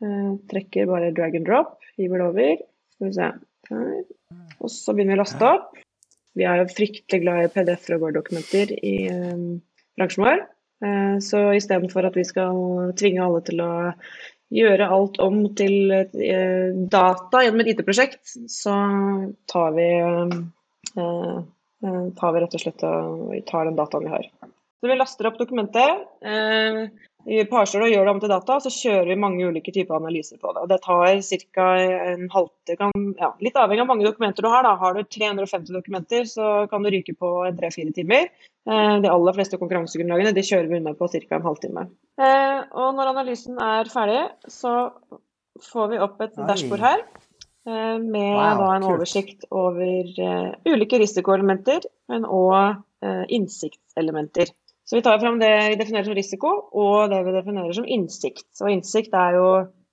Eh, 0.05 0.33
trekker 0.53 0.89
bare 0.89 1.13
drag 1.17 1.37
and 1.39 1.49
drop, 1.49 1.79
hiver 1.97 2.21
det 2.21 2.27
over. 2.27 2.65
Skal 2.93 3.09
vi 3.09 3.13
se. 3.17 3.29
Og 3.71 4.73
så 4.73 4.95
begynner 4.95 5.15
vi 5.15 5.19
å 5.19 5.23
laste 5.23 5.49
opp. 5.49 5.73
Vi 6.37 6.45
er 6.45 6.61
jo 6.61 6.69
fryktelig 6.69 7.23
glad 7.23 7.47
i 7.47 7.51
PDF-er 7.55 7.97
og 7.97 8.05
Word-dokumenter 8.05 8.75
i 8.77 8.97
eh, 9.09 9.45
bransjen 9.97 10.27
vår. 10.27 10.43
Eh, 10.85 11.19
så 11.25 11.43
istedenfor 11.57 12.09
at 12.09 12.17
vi 12.19 12.25
skal 12.29 12.93
tvinge 13.01 13.25
alle 13.25 13.43
til 13.47 13.63
å 13.65 13.73
gjøre 14.57 14.89
alt 14.93 15.19
om 15.25 15.41
til 15.59 15.93
eh, 15.97 16.77
data 16.93 17.43
gjennom 17.43 17.65
et 17.65 17.73
IT-prosjekt, 17.73 18.37
så 18.53 18.75
tar 19.51 19.73
vi, 19.79 19.89
eh, 21.01 21.39
tar 22.21 22.37
vi 22.37 22.45
rett 22.45 22.59
og 22.59 22.63
slett 22.63 22.87
og 22.87 23.33
tar 23.49 23.71
den 23.71 23.81
dataen 23.81 24.07
vi 24.07 24.15
har. 24.15 24.29
Så 24.77 24.93
vi 24.93 24.99
laster 25.01 25.31
opp 25.31 25.41
dokumentet. 25.41 26.05
Vi 27.27 27.43
parser 27.51 27.83
det 27.83 27.89
og 27.89 27.91
gjør 27.91 28.05
det 28.07 28.11
om 28.13 28.19
til 28.23 28.31
data, 28.31 28.57
så 28.63 28.71
kjører 28.71 29.09
vi 29.11 29.19
mange 29.19 29.47
ulike 29.51 29.73
typer 29.75 29.97
analyser 29.99 30.39
på 30.39 30.53
det. 30.55 30.63
Og 30.63 30.69
det 30.71 30.79
tar 30.85 31.23
ca. 31.27 31.65
en 32.13 32.29
halvtime, 32.31 32.91
ja, 33.19 33.33
litt 33.43 33.57
avhengig 33.59 33.83
av 33.83 33.89
mange 33.91 34.07
dokumenter 34.07 34.47
du 34.47 34.49
har. 34.53 34.63
Da. 34.63 34.77
Har 34.79 34.95
du 34.95 35.03
350 35.03 35.75
dokumenter, 35.75 36.29
så 36.31 36.51
kan 36.71 36.87
du 36.87 36.91
ryke 36.95 37.17
på 37.19 37.33
tre-fire 37.59 37.91
timer. 37.97 38.29
Eh, 38.71 38.95
de 39.03 39.11
aller 39.11 39.35
fleste 39.35 39.59
konkurransegrunnlagene 39.59 40.35
de 40.37 40.45
kjører 40.47 40.71
vi 40.71 40.79
unna 40.79 40.95
på 40.95 41.09
ca. 41.11 41.39
en 41.39 41.49
halvtime. 41.49 41.87
Eh, 42.23 42.61
og 42.79 42.95
når 42.95 43.11
analysen 43.11 43.59
er 43.63 43.91
ferdig, 43.91 44.21
så 44.47 44.75
får 45.67 45.89
vi 45.93 46.03
opp 46.07 46.23
et 46.23 46.39
Oi. 46.39 46.47
dashbord 46.47 46.85
her. 46.85 47.03
Eh, 47.67 47.97
med 47.99 48.37
wow, 48.39 48.61
da 48.63 48.69
en 48.77 48.87
oversikt 48.93 49.49
over 49.51 50.15
ulike 50.67 51.03
risikoelementer, 51.03 51.91
men 52.13 52.23
òg 52.23 52.85
innsiktselementer. 53.07 54.49
Så 54.87 54.99
vi 54.99 55.03
tar 55.03 55.19
fram 55.19 55.41
det 55.43 55.51
vi 55.73 55.79
definerer 55.81 56.07
som 56.07 56.15
risiko, 56.15 56.53
og 56.79 57.11
det 57.11 57.19
vi 57.27 57.35
definerer 57.35 57.75
som 57.75 57.89
innsikt. 57.91 58.49
Og 58.63 58.71
innsikt 58.71 59.17
er 59.19 59.39
jo 59.39 59.49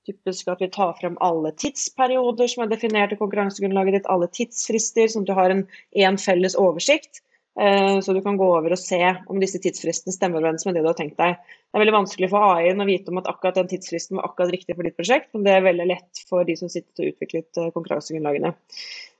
typisk 0.05 0.51
at 0.51 0.61
vi 0.61 0.69
tar 0.73 0.93
frem 0.99 1.15
alle 1.23 1.53
tidsperioder 1.57 2.49
som 2.51 2.65
er 2.65 2.73
definert 2.73 3.15
i 3.15 3.19
konkurransegrunnlaget 3.19 3.97
ditt, 3.97 4.09
alle 4.11 4.29
tidsfrister, 4.29 5.09
sånn 5.09 5.25
at 5.25 5.31
du 5.31 5.37
har 5.37 5.53
en, 5.53 5.63
en 6.07 6.19
felles 6.21 6.57
oversikt. 6.59 7.23
Eh, 7.59 7.99
så 8.01 8.13
du 8.13 8.21
kan 8.25 8.37
gå 8.37 8.45
over 8.49 8.73
og 8.73 8.81
se 8.81 8.99
om 9.29 9.41
disse 9.41 9.59
tidsfristene 9.61 10.13
stemmer 10.15 10.41
overens 10.41 10.65
med 10.65 10.73
det 10.77 10.81
du 10.81 10.89
har 10.89 10.97
tenkt 10.97 11.19
deg. 11.21 11.37
Det 11.37 11.77
er 11.77 11.83
veldig 11.83 11.95
vanskelig 11.99 12.29
for 12.31 12.53
AI-en 12.53 12.81
å 12.81 12.87
vite 12.89 13.13
om 13.13 13.21
at 13.21 13.29
akkurat 13.29 13.59
den 13.59 13.69
tidsfristen 13.69 14.17
var 14.17 14.29
akkurat 14.29 14.53
riktig 14.55 14.77
for 14.77 14.85
ditt 14.85 14.97
prosjekt, 14.97 15.29
men 15.33 15.45
det 15.45 15.53
er 15.53 15.67
veldig 15.67 15.87
lett 15.89 16.23
for 16.29 16.45
de 16.47 16.57
som 16.57 16.71
sitter 16.73 17.05
og 17.05 17.13
utviklet 17.13 17.61
eh, 17.61 17.69
konkurransegrunnlagene. 17.75 18.53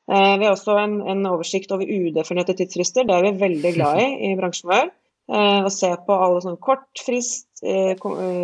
Eh, 0.10 0.34
vi 0.42 0.48
har 0.48 0.52
også 0.52 0.80
en, 0.82 0.98
en 1.14 1.30
oversikt 1.30 1.74
over 1.74 1.90
udefinerte 1.90 2.58
tidsfrister. 2.58 3.06
Det 3.10 3.18
er 3.18 3.30
vi 3.30 3.38
veldig 3.46 3.74
glad 3.78 4.02
i 4.02 4.10
i 4.32 4.36
bransjen 4.40 4.74
vår. 4.74 4.94
Å 5.32 5.70
se 5.72 5.88
på 6.04 6.16
alle 6.20 6.42
sånn 6.44 6.58
kort 6.60 7.00
frist, 7.00 7.48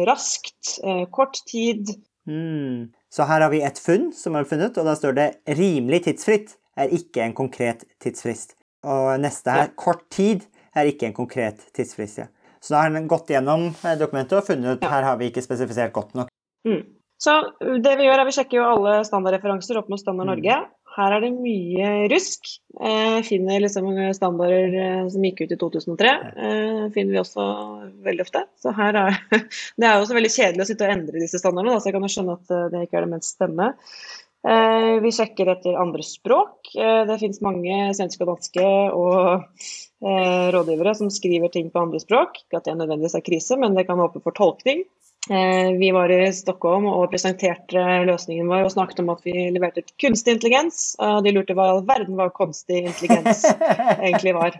raskt, 0.07 0.77
kort 1.11 1.41
tid. 1.49 1.91
Mm. 2.29 2.87
Så 3.11 3.25
her 3.27 3.43
har 3.43 3.51
vi 3.51 3.59
et 3.65 3.81
funn 3.81 4.11
som 4.15 4.37
er 4.37 4.47
funnet, 4.47 4.77
og 4.77 4.87
da 4.87 4.95
står 4.95 5.17
det 5.17 5.27
'rimelig 5.59 6.05
tidsfritt' 6.07 6.55
er 6.79 6.93
ikke 6.95 7.25
en 7.25 7.35
konkret 7.35 7.83
tidsfrist. 7.99 8.55
Og 8.87 9.19
neste 9.19 9.51
her, 9.51 9.71
kort 9.75 10.05
tid, 10.13 10.45
er 10.75 10.87
ikke 10.87 11.09
en 11.09 11.17
konkret 11.17 11.65
tidsfrist. 11.75 12.21
Så 12.61 12.73
da 12.73 12.83
har 12.83 12.93
den 12.93 13.07
gått 13.09 13.31
gjennom 13.31 13.69
eh, 13.71 13.97
dokumentet 13.99 14.37
og 14.39 14.47
funnet 14.47 14.77
ut 14.77 14.85
ja. 14.85 14.91
her 14.93 15.07
har 15.07 15.19
vi 15.19 15.29
ikke 15.31 15.43
spesifisert 15.43 15.93
godt 15.95 16.15
nok. 16.17 16.31
Mm. 16.67 16.83
Så 17.19 17.35
det 17.83 17.97
vi 17.99 18.05
gjør 18.07 18.21
er 18.21 18.27
vi 18.27 18.35
sjekker 18.35 18.61
jo 18.61 18.67
alle 18.67 18.99
standardreferanser 19.07 19.79
opp 19.79 19.89
mot 19.91 19.99
Standard 19.99 20.39
mm. 20.39 20.67
Her 20.99 21.15
er 21.15 21.23
det 21.23 21.29
mye 21.31 21.89
rusk. 22.11 22.49
Eh, 22.75 23.19
finner 23.23 23.61
liksom 23.63 23.87
standarder 24.15 24.73
eh, 24.83 25.03
som 25.11 25.23
gikk 25.23 25.45
ut 25.45 25.53
i 25.55 25.57
2003. 25.61 26.13
Eh, 26.35 26.81
finner 26.95 27.15
vi 27.15 27.21
også 27.21 27.45
veldig 28.05 28.25
ofte. 28.25 28.43
Så 28.59 28.73
her 28.75 28.97
er 28.99 29.19
Det 29.79 29.87
er 29.87 29.99
også 29.99 30.17
veldig 30.17 30.33
kjedelig 30.33 30.65
å 30.65 30.69
sitte 30.69 30.87
og 30.87 30.95
endre 30.97 31.23
disse 31.23 31.39
standardene, 31.39 31.77
da, 31.77 31.79
så 31.79 31.89
jeg 31.89 31.95
kan 31.95 32.07
jo 32.07 32.11
skjønne 32.15 32.35
at 32.35 32.55
eh, 32.55 32.65
det 32.73 32.83
ikke 32.87 32.99
er 32.99 33.07
det 33.07 33.13
mest 33.13 33.37
spennende. 33.37 33.69
Eh, 34.49 34.95
vi 35.05 35.13
sjekker 35.15 35.53
etter 35.55 35.79
andre 35.79 36.05
språk. 36.05 36.73
Eh, 36.75 37.01
det 37.07 37.19
finnes 37.23 37.43
mange 37.47 37.79
svenske 37.95 38.25
og 38.25 38.33
danske 38.35 38.67
og 38.99 39.71
rådgivere 39.99 40.93
som 40.95 41.09
skriver 41.11 41.51
ting 41.51 41.73
på 41.73 41.81
andre 41.81 41.99
språk. 41.99 42.37
Ikke 42.45 42.61
at 42.61 42.67
det 42.69 42.77
nødvendigvis 42.79 43.17
er 43.19 43.23
krise, 43.23 43.57
men 43.59 43.75
det 43.75 43.83
kan 43.87 43.99
åpne 43.99 44.23
for 44.23 44.35
tolkning. 44.35 44.85
Vi 45.79 45.89
var 45.93 46.09
i 46.09 46.31
Stockholm 46.33 46.87
og 46.89 47.09
presenterte 47.11 47.81
løsningen 48.07 48.47
vår 48.49 48.63
og 48.65 48.71
snakket 48.73 49.01
om 49.03 49.11
at 49.13 49.19
vi 49.27 49.33
leverte 49.53 49.83
kunstig 50.01 50.37
intelligens. 50.37 50.93
Og 51.03 51.19
de 51.25 51.33
lurte 51.35 51.53
hva 51.57 51.67
i 51.67 51.73
all 51.73 51.83
verden 51.85 52.17
var 52.17 52.31
kunstig 52.33 52.79
intelligens 52.85 53.43
egentlig 54.07 54.33
var. 54.37 54.55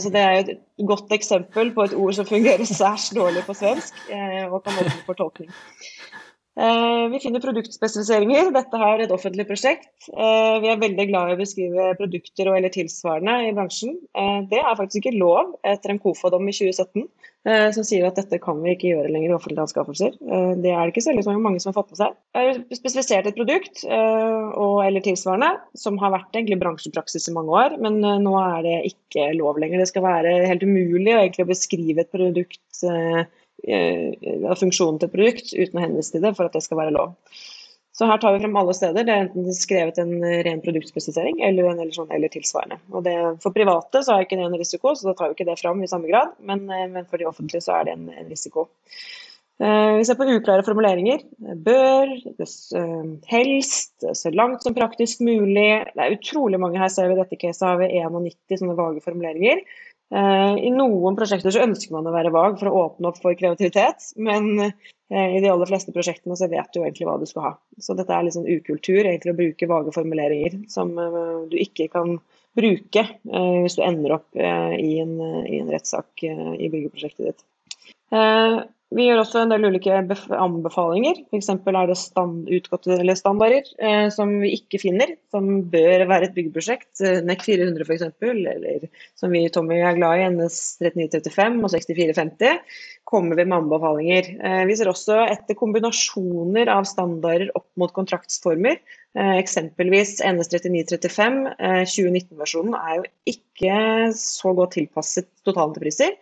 Så 0.00 0.12
det 0.14 0.22
er 0.22 0.38
et 0.38 0.54
godt 0.86 1.12
eksempel 1.12 1.74
på 1.74 1.88
et 1.88 1.96
ord 1.98 2.14
som 2.16 2.28
fungerer 2.30 2.64
særs 2.64 3.10
dårlig 3.16 3.42
på 3.44 3.58
svensk 3.58 3.98
og 4.48 4.62
kan 4.62 4.80
åpne 4.80 5.02
for 5.02 5.18
tolkning. 5.18 5.52
Eh, 6.58 7.08
vi 7.12 7.20
finner 7.22 7.42
produktspesifiseringer. 7.42 8.50
Dette 8.54 8.78
er 8.82 9.04
et 9.04 9.12
offentlig 9.14 9.44
prosjekt. 9.46 9.92
Eh, 10.10 10.56
vi 10.64 10.70
er 10.72 10.80
veldig 10.80 11.04
glad 11.06 11.30
i 11.30 11.36
å 11.36 11.38
beskrive 11.38 11.92
produkter 12.00 12.50
og 12.50 12.58
eller 12.58 12.72
tilsvarende 12.74 13.36
i 13.46 13.52
bransjen. 13.54 13.94
Eh, 14.18 14.40
det 14.50 14.58
er 14.58 14.78
faktisk 14.78 15.04
ikke 15.04 15.20
lov 15.20 15.52
etter 15.62 15.94
en 15.94 16.02
KOFA-dom 16.02 16.50
i 16.50 16.56
2017 16.56 17.06
som 17.72 17.84
sier 17.86 18.02
at 18.04 18.16
dette 18.18 18.36
kan 18.42 18.58
vi 18.60 18.74
ikke 18.74 18.90
gjøre 18.90 19.08
lenger 19.14 19.30
i 19.30 19.32
offentlige 19.32 19.62
anskaffelser. 19.62 20.16
Det 20.60 20.68
er 20.68 20.82
det 20.82 20.90
ikke 20.90 21.04
så 21.24 21.32
mange 21.38 21.62
som 21.62 21.70
har 21.70 21.76
fått 21.78 21.94
med 21.94 22.00
seg. 22.00 22.16
Jeg 22.36 22.48
har 22.50 22.76
spesifisert 22.76 23.28
et 23.30 23.38
produkt 23.38 23.84
og 23.86 24.82
eller 24.84 25.04
tilsvarende 25.06 25.48
som 25.78 25.96
har 26.02 26.12
vært 26.12 26.36
egentlig 26.36 26.58
bransjepraksis 26.60 27.30
i 27.30 27.34
mange 27.38 27.54
år, 27.56 27.78
men 27.80 28.02
nå 28.02 28.34
er 28.42 28.66
det 28.66 28.76
ikke 28.90 29.30
lov 29.38 29.62
lenger. 29.62 29.80
Det 29.80 29.88
skal 29.94 30.04
være 30.04 30.34
helt 30.50 30.66
umulig 30.66 31.14
å 31.16 31.48
beskrive 31.48 32.04
et 32.04 32.12
produkt 32.12 32.60
av 33.66 34.60
funksjonen 34.60 35.00
til 35.02 35.10
produkt 35.12 35.50
uten 35.52 35.80
å 35.80 35.82
henvise 35.82 36.14
til 36.14 36.22
det 36.24 36.34
for 36.38 36.46
at 36.46 36.54
det 36.54 36.62
skal 36.64 36.78
være 36.78 36.94
lov. 36.94 37.16
Så 37.98 38.06
her 38.06 38.20
tar 38.22 38.36
vi 38.36 38.44
frem 38.44 38.56
alle 38.60 38.74
steder. 38.78 39.02
Det 39.02 39.10
er 39.10 39.24
enten 39.24 39.54
skrevet 39.56 39.96
en 39.98 40.12
ren 40.46 40.60
produktspesifisering 40.62 41.40
eller, 41.42 41.72
eller, 41.72 41.90
sånn, 41.96 42.12
eller 42.14 42.30
tilsvarende. 42.30 42.78
Det, 43.02 43.14
for 43.42 43.54
private 43.56 44.04
så 44.06 44.14
har 44.14 44.26
ikke 44.26 44.38
det 44.38 44.44
en 44.46 44.54
risiko, 44.60 44.92
så 44.94 45.08
da 45.08 45.14
tar 45.18 45.32
vi 45.32 45.34
ikke 45.34 45.48
det 45.48 45.56
fram 45.58 45.82
i 45.82 45.88
samme 45.90 46.06
grad. 46.06 46.36
Men, 46.38 46.62
eh, 46.70 46.84
men 46.92 47.08
for 47.10 47.18
de 47.18 47.26
offentlige 47.26 47.64
så 47.66 47.74
er 47.74 47.88
det 47.88 47.96
en, 47.96 48.06
en 48.14 48.30
risiko. 48.30 48.68
Uh, 49.58 49.98
vi 49.98 50.04
ser 50.06 50.14
på 50.14 50.28
uklare 50.30 50.62
formuleringer. 50.62 51.24
Bør, 51.66 52.12
des, 52.38 52.54
uh, 52.78 53.08
helst, 53.26 54.06
så 54.06 54.30
langt 54.30 54.62
som 54.62 54.76
praktisk 54.76 55.24
mulig. 55.26 55.66
Det 55.90 56.04
er 56.04 56.14
utrolig 56.14 56.60
mange 56.62 56.78
her, 56.78 56.92
ser 56.94 57.10
vi 57.10 57.16
i 57.16 57.18
dette 57.18 57.40
caset 57.42 57.66
har 57.66 57.80
vi 57.82 57.90
91 57.98 58.62
sånne 58.62 58.78
vage 58.78 59.02
formuleringer. 59.02 59.64
Eh, 60.08 60.54
I 60.64 60.70
noen 60.72 61.16
prosjekter 61.18 61.52
så 61.52 61.64
ønsker 61.66 61.92
man 61.92 62.06
å 62.08 62.14
være 62.14 62.32
vag 62.32 62.56
for 62.60 62.70
å 62.70 62.84
åpne 62.86 63.10
opp 63.10 63.18
for 63.20 63.36
kreativitet, 63.36 64.06
men 64.16 64.48
eh, 64.62 65.36
i 65.36 65.42
de 65.44 65.50
aller 65.52 65.68
fleste 65.68 65.92
prosjektene 65.92 66.36
så 66.38 66.48
vet 66.48 66.70
du 66.72 66.80
egentlig 66.80 67.08
hva 67.08 67.18
du 67.20 67.26
skal 67.28 67.44
ha. 67.44 67.52
Så 67.82 67.96
dette 67.98 68.14
er 68.16 68.24
litt 68.24 68.36
sånn 68.38 68.48
ukultur, 68.48 69.02
egentlig 69.02 69.34
å 69.34 69.40
bruke 69.42 69.68
vage 69.68 69.92
formuleringer 69.96 70.62
som 70.72 70.94
eh, 70.96 71.28
du 71.52 71.58
ikke 71.60 71.90
kan 71.92 72.16
bruke 72.58 73.04
hvis 73.22 73.76
du 73.78 73.84
ender 73.86 74.16
opp 74.16 74.34
i 74.34 74.88
en, 74.98 75.12
i 75.46 75.60
en 75.60 75.68
rettssak 75.70 76.24
i 76.26 76.66
byggeprosjektet 76.72 77.28
ditt. 77.28 77.44
Vi 78.88 79.04
gjør 79.04 79.18
også 79.20 79.42
en 79.42 79.50
del 79.52 79.66
ulike 79.68 79.92
anbefalinger. 79.92 81.18
F.eks. 81.28 81.50
er 81.52 81.90
det 81.90 81.96
stand, 82.00 82.46
utgåtte 82.56 82.96
standarder 83.20 83.66
eh, 83.84 84.06
som 84.14 84.30
vi 84.40 84.54
ikke 84.56 84.80
finner, 84.80 85.12
som 85.28 85.50
bør 85.68 86.06
være 86.08 86.30
et 86.30 86.36
byggeprosjekt. 86.38 87.02
NEC 87.28 87.44
400 87.44 87.84
f.eks., 87.84 88.06
eller 88.24 88.86
som 89.18 89.34
vi 89.36 89.44
Tommy 89.52 89.82
er 89.82 89.98
glad 89.98 90.22
i, 90.22 90.30
NS 90.32 90.78
3935 90.80 91.60
og 91.60 91.74
6450, 91.74 92.80
kommer 93.12 93.36
vi 93.36 93.44
med 93.44 93.58
anbefalinger. 93.58 94.32
Eh, 94.40 94.64
vi 94.70 94.78
ser 94.80 94.88
også 94.88 95.20
etter 95.26 95.60
kombinasjoner 95.60 96.72
av 96.72 96.88
standarder 96.88 97.52
opp 97.60 97.68
mot 97.76 97.92
kontraktsformer. 97.92 98.80
Eh, 99.20 99.36
eksempelvis 99.36 100.16
NS 100.24 100.54
3935, 100.56 101.40
2019-versjonen, 101.92 102.80
er 102.80 103.02
jo 103.02 103.08
ikke 103.36 103.78
så 104.16 104.56
godt 104.56 104.78
tilpasset 104.80 105.28
totalentrepriser. 105.44 106.16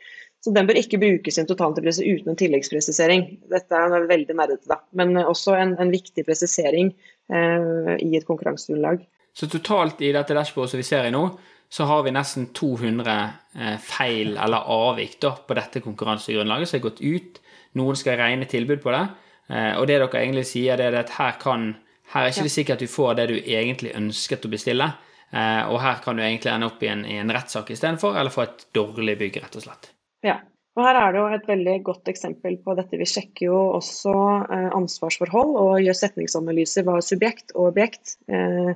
Så 0.47 0.53
den 0.55 0.69
bør 0.69 0.79
ikke 0.79 1.01
brukes 1.03 1.35
i 1.35 1.43
en 1.43 1.49
totaltilpresse 1.49 2.05
uten 2.07 2.31
en 2.31 2.39
tilleggspresisering. 2.39 3.25
Dette 3.51 3.79
er 3.83 4.07
veldig 4.07 4.37
nerdete. 4.39 4.79
Men 4.95 5.17
også 5.25 5.57
en, 5.59 5.73
en 5.83 5.91
viktig 5.91 6.23
presisering 6.29 6.93
eh, 6.95 7.97
i 7.99 8.13
et 8.15 8.27
konkurransegrunnlag. 8.29 9.03
Så 9.35 9.49
totalt 9.51 10.05
i 10.07 10.13
dette 10.15 10.37
dashbordet 10.37 10.71
som 10.71 10.81
vi 10.81 10.87
ser 10.87 11.09
i 11.09 11.15
nå, 11.15 11.25
så 11.69 11.89
har 11.91 12.05
vi 12.07 12.13
nesten 12.15 12.53
200 12.55 13.17
eh, 13.59 13.75
feil 13.83 14.37
eller 14.39 14.71
avvik 14.71 15.19
da, 15.25 15.35
på 15.35 15.57
dette 15.59 15.83
konkurransegrunnlaget 15.83 16.71
som 16.71 16.79
er 16.79 16.85
gått 16.87 17.03
ut. 17.03 17.43
Noen 17.81 17.99
skal 17.99 18.21
regne 18.23 18.47
tilbud 18.49 18.85
på 18.87 18.95
det. 18.95 19.03
Eh, 19.51 19.73
og 19.81 19.91
det 19.91 19.99
dere 19.99 20.23
egentlig 20.23 20.47
sier, 20.47 20.79
det 20.79 20.93
er 20.93 21.01
at 21.03 21.17
her 21.19 21.35
kan 21.43 21.73
her 22.15 22.23
er 22.23 22.31
ikke 22.31 22.47
det 22.47 22.55
sikkert 22.55 22.79
at 22.79 22.87
du 22.87 22.93
får 22.93 23.19
det 23.19 23.27
du 23.33 23.37
egentlig 23.41 23.91
ønsket 23.99 24.47
å 24.47 24.53
bestille. 24.53 24.87
Eh, 25.35 25.63
og 25.67 25.81
her 25.83 25.99
kan 26.05 26.15
du 26.15 26.23
egentlig 26.23 26.53
ende 26.55 26.71
opp 26.71 26.83
i 26.87 26.93
en, 26.93 27.03
i 27.03 27.19
en 27.19 27.35
rettssak 27.35 27.75
istedenfor, 27.75 28.15
eller 28.15 28.31
få 28.31 28.47
et 28.47 28.67
dårlig 28.77 29.19
bygg, 29.19 29.41
rett 29.43 29.59
og 29.59 29.67
slett. 29.67 29.91
Ja. 30.25 30.41
Og 30.77 30.85
her 30.85 30.99
er 31.01 31.13
det 31.13 31.21
jo 31.21 31.29
et 31.33 31.47
veldig 31.49 31.75
godt 31.89 32.09
eksempel 32.13 32.59
på 32.61 32.75
dette. 32.77 32.99
Vi 33.01 33.09
sjekker 33.09 33.49
jo 33.49 33.61
også 33.79 34.13
eh, 34.45 34.67
ansvarsforhold 34.77 35.55
og 35.57 35.79
gjør 35.81 35.97
setningsanalyser 35.97 36.85
hva 36.85 36.99
er 37.01 37.07
subjekt 37.07 37.55
og 37.55 37.71
objekt. 37.71 38.19
Eh, 38.29 38.75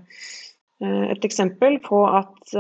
eh, 0.81 1.03
et 1.13 1.27
eksempel 1.29 1.77
på 1.85 2.01
at 2.09 2.55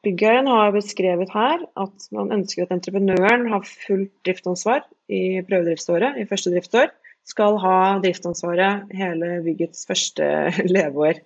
byggherren 0.00 0.48
har 0.48 0.72
beskrevet 0.72 1.34
her 1.36 1.66
at 1.84 2.08
man 2.16 2.32
ønsker 2.40 2.64
at 2.64 2.72
entreprenøren 2.78 3.44
har 3.52 3.68
fullt 3.68 4.14
driftsansvar 4.24 4.88
i 5.12 5.44
prøvedriftsåret, 5.44 6.16
i 6.16 6.28
første 6.30 6.54
driftsår 6.54 6.88
skal 7.28 7.58
ha 7.62 7.76
driftsansvaret 8.02 8.90
hele 8.96 9.36
byggets 9.44 9.86
første 9.88 10.26
leveår. 10.74 11.20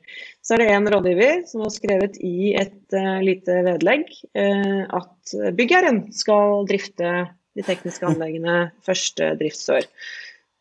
Så 0.45 0.57
er 0.57 0.65
det 0.65 0.73
en 0.75 0.91
rådgiver 0.93 1.45
som 1.49 1.65
har 1.65 1.73
skrevet 1.75 2.19
i 2.25 2.53
et 2.59 2.97
uh, 2.97 3.23
lite 3.25 3.63
vedlegg 3.67 4.11
uh, 4.37 4.85
at 5.01 5.35
byggherren 5.57 6.07
skal 6.15 6.67
drifte 6.69 7.15
de 7.55 7.65
tekniske 7.65 8.07
anleggene 8.09 8.69
første 8.85 9.33
driftsår. 9.40 9.88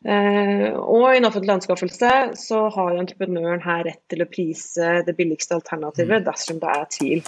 Uh, 0.04 0.76
og 0.84 1.06
i 1.10 1.18
en 1.18 1.28
offentlig 1.28 1.54
anskaffelse 1.56 2.12
så 2.36 2.66
har 2.74 3.00
entreprenøren 3.00 3.62
her 3.64 3.86
rett 3.88 4.02
til 4.12 4.24
å 4.24 4.28
prise 4.30 5.00
det 5.06 5.16
billigste 5.16 5.56
alternativet 5.56 6.22
mm. 6.22 6.28
dersom 6.28 6.60
det 6.62 6.72
er 6.72 6.88
tvil. 6.92 7.26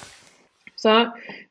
Så 0.87 0.95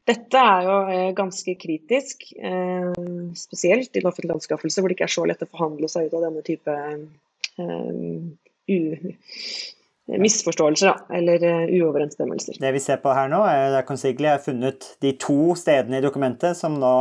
dette 0.08 0.40
er 0.40 0.64
jo 0.64 0.76
eh, 0.94 1.12
ganske 1.18 1.56
kritisk, 1.60 2.30
eh, 2.40 2.94
spesielt 3.36 3.92
i 3.92 4.04
en 4.04 4.10
offentlig 4.12 4.36
anskaffelse, 4.38 4.82
hvor 4.82 4.92
det 4.92 4.96
ikke 5.00 5.10
er 5.10 5.16
så 5.18 5.26
lett 5.28 5.44
å 5.44 5.50
forhandle 5.50 5.90
seg 5.92 6.08
ut 6.08 6.16
av 6.16 6.28
denne 6.28 6.44
type 6.46 6.76
uh, 6.76 8.20
misforståelser 10.22 11.12
eller 11.18 11.44
uoverensstemmelser. 11.74 12.62
Det 12.62 12.72
vi 12.76 12.84
ser 12.84 13.02
på 13.04 13.14
her 13.18 13.28
nå, 13.32 13.42
er 13.50 13.80
at 13.82 13.88
Consigli 13.90 14.30
har 14.30 14.44
funnet 14.44 14.88
de 15.04 15.16
to 15.20 15.56
stedene 15.60 16.00
i 16.00 16.06
dokumentet 16.06 16.58
som 16.60 16.78
nå 16.80 16.94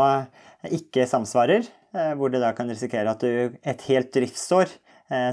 ikke 0.72 1.04
samsvarer, 1.10 1.68
hvor 2.16 2.32
det 2.32 2.40
da 2.42 2.54
kan 2.56 2.70
risikere 2.72 3.12
at 3.12 3.22
du 3.22 3.52
et 3.60 3.84
helt 3.90 4.10
driftsår 4.16 4.72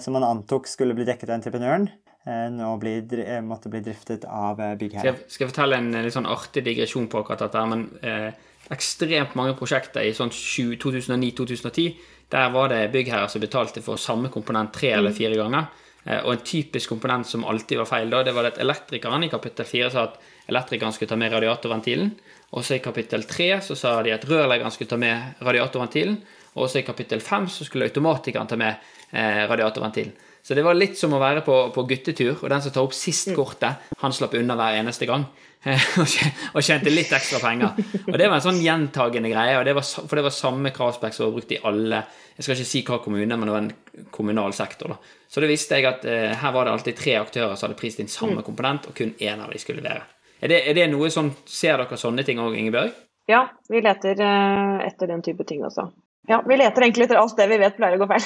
som 0.03 0.17
man 0.17 0.27
antok 0.27 0.67
skulle 0.67 0.97
bli 0.97 1.07
dekket 1.07 1.31
av 1.31 1.37
entreprenøren, 1.39 1.87
nå 2.25 2.69
bli, 2.77 2.95
måtte 3.41 3.69
bli 3.73 3.79
driftet 3.81 4.27
av 4.29 4.59
byggherre. 4.77 5.15
Skal, 5.17 5.31
skal 5.31 5.45
jeg 5.45 5.51
fortelle 5.53 5.79
en 5.81 5.91
litt 6.05 6.13
sånn 6.13 6.29
artig 6.29 6.63
digresjon 6.67 7.09
på 7.09 7.23
akkurat 7.23 7.47
dette? 7.47 7.65
men 7.71 7.87
eh, 8.05 8.47
Ekstremt 8.71 9.33
mange 9.35 9.55
prosjekter 9.57 10.05
i 10.05 10.13
sånn 10.15 10.29
2009-2010 10.31 11.95
der 12.31 12.51
var 12.53 12.69
det 12.71 12.91
byggherrer 12.93 13.27
som 13.27 13.41
betalte 13.43 13.81
for 13.83 13.99
samme 13.99 14.29
komponent 14.31 14.71
tre 14.73 14.93
eller 14.95 15.11
mm. 15.11 15.17
fire 15.17 15.39
ganger. 15.39 15.65
Eh, 16.05 16.21
og 16.23 16.33
en 16.33 16.43
typisk 16.45 16.93
komponent 16.93 17.27
som 17.27 17.43
alltid 17.45 17.81
var 17.81 17.89
feil, 17.89 18.09
da, 18.13 18.21
det 18.23 18.33
var 18.37 18.47
at 18.47 18.61
elektrikeren 18.63 19.25
i 19.25 19.31
kapittel 19.33 19.67
4 19.67 19.89
sa 19.91 20.05
at 20.07 20.21
elektrikeren 20.47 20.95
skulle 20.95 21.11
ta 21.11 21.19
med 21.19 21.33
radiatorventilen. 21.35 22.13
Og 22.55 22.65
så 22.67 22.77
i 22.77 22.83
kapittel 22.83 23.25
3 23.27 23.49
så 23.67 23.77
sa 23.79 23.97
de 24.03 24.13
at 24.15 24.25
rørleggeren 24.27 24.73
skulle 24.73 24.93
ta 24.93 24.99
med 25.01 25.43
radiatorventilen. 25.43 26.17
Og 26.55 26.69
så 26.69 26.81
i 26.81 26.87
kapittel 26.87 27.21
5 27.23 27.49
så 27.51 27.67
skulle 27.67 27.87
automatikeren 27.87 28.47
ta 28.47 28.59
med 28.59 28.75
eh, 29.11 29.43
radiatorventilen. 29.51 30.15
Så 30.41 30.57
det 30.57 30.65
var 30.65 30.77
litt 30.77 30.97
som 30.97 31.13
å 31.13 31.21
være 31.21 31.43
på, 31.45 31.55
på 31.75 31.85
guttetur, 31.89 32.33
og 32.39 32.49
den 32.49 32.63
som 32.63 32.73
tar 32.73 32.85
opp 32.87 32.95
sist 32.97 33.29
mm. 33.29 33.37
kortet, 33.37 33.89
han 34.01 34.15
slapp 34.15 34.33
unna 34.39 34.57
hver 34.57 34.79
eneste 34.79 35.07
gang. 35.09 35.27
og 36.55 36.63
tjente 36.65 36.89
litt 36.89 37.11
ekstra 37.13 37.37
penger. 37.43 37.77
Og 38.07 38.15
det 38.17 38.25
var 38.25 38.39
en 38.39 38.45
sånn 38.47 38.61
gjentagende 38.63 39.29
greie, 39.29 39.59
det 39.67 39.75
var, 39.77 39.85
for 39.85 40.17
det 40.17 40.25
var 40.25 40.33
samme 40.33 40.71
kravspekk 40.73 41.13
som 41.13 41.27
var 41.27 41.35
brukt 41.35 41.53
i 41.53 41.59
alle 41.69 42.01
Jeg 42.33 42.45
skal 42.47 42.55
ikke 42.55 42.69
si 42.71 42.81
hva 42.87 42.97
kommune, 43.03 43.37
men 43.37 43.45
det 43.45 43.53
var 43.53 43.61
en 43.61 44.07
kommunal 44.09 44.55
sektor. 44.57 44.95
da. 44.95 45.19
Så 45.29 45.43
da 45.43 45.49
visste 45.51 45.77
jeg 45.77 45.85
at 45.85 46.07
eh, 46.09 46.31
her 46.41 46.55
var 46.55 46.65
det 46.65 46.73
alltid 46.73 46.97
tre 46.97 47.13
aktører 47.19 47.53
som 47.53 47.67
hadde 47.67 47.77
prist 47.77 48.01
inn 48.01 48.09
samme 48.09 48.39
mm. 48.39 48.45
komponent, 48.47 48.89
og 48.89 48.97
kun 48.97 49.13
én 49.19 49.43
av 49.43 49.53
de 49.53 49.61
skulle 49.61 49.83
levere. 49.83 50.07
Er 50.41 50.49
det, 50.49 50.63
er 50.71 50.79
det 50.79 50.87
noe 50.89 51.11
sånn, 51.13 51.29
Ser 51.45 51.77
dere 51.77 51.99
sånne 51.99 52.25
ting 52.25 52.41
òg, 52.41 52.57
Ingebjørg? 52.57 52.95
Ja, 53.29 53.43
vi 53.69 53.83
leter 53.85 54.17
uh, 54.17 54.81
etter 54.81 55.11
den 55.11 55.21
type 55.21 55.45
ting 55.47 55.61
også. 55.67 55.91
Ja, 56.29 56.43
vi 56.47 56.57
leter 56.57 56.85
egentlig 56.85 57.07
etter 57.07 57.17
alt 57.17 57.33
det 57.37 57.47
vi 57.49 57.57
vet 57.61 57.77
pleier 57.79 57.97
å 57.97 58.03
gå 58.03 58.07
feil. 58.11 58.25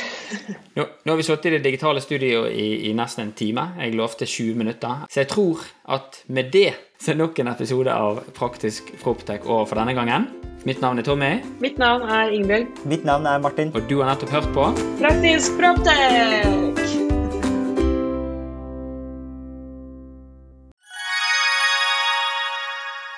nå, 0.78 0.84
nå, 0.84 1.14
har 1.14 1.20
vi 1.20 1.26
sittet 1.26 1.48
i 1.48 1.54
det 1.56 1.64
digitale 1.64 2.04
studioet 2.04 2.52
i, 2.52 2.68
i, 2.90 2.94
nesten 2.98 3.30
en 3.30 3.36
time. 3.38 3.70
Jeg 3.80 3.96
lovte 3.96 4.28
20 4.28 4.60
minutter. 4.60 5.06
Så 5.10 5.24
jeg 5.24 5.32
tror 5.32 5.64
at 5.96 6.20
med 6.28 6.52
det 6.54 6.74
så 7.00 7.14
er 7.14 7.22
nok 7.22 7.40
en 7.40 7.52
episode 7.54 7.96
av 7.96 8.20
Praktisk 8.36 8.92
Proptech 9.04 9.48
over 9.48 9.70
for 9.72 9.80
denne 9.80 9.96
gangen. 9.96 10.28
Mitt 10.66 10.82
navn 10.82 11.00
er 11.00 11.08
Tommy. 11.08 11.32
Mitt 11.64 11.80
navn 11.80 12.08
er 12.10 12.34
Ingebjørg. 12.36 12.84
Mitt 12.90 13.06
navn 13.08 13.30
er 13.30 13.40
Martin. 13.44 13.72
Og 13.76 13.88
du 13.90 14.00
har 14.02 14.12
nettopp 14.12 14.34
hørt 14.40 14.52
på 14.56 14.72
Praktisk 15.00 15.60
Proptech! 15.62 16.85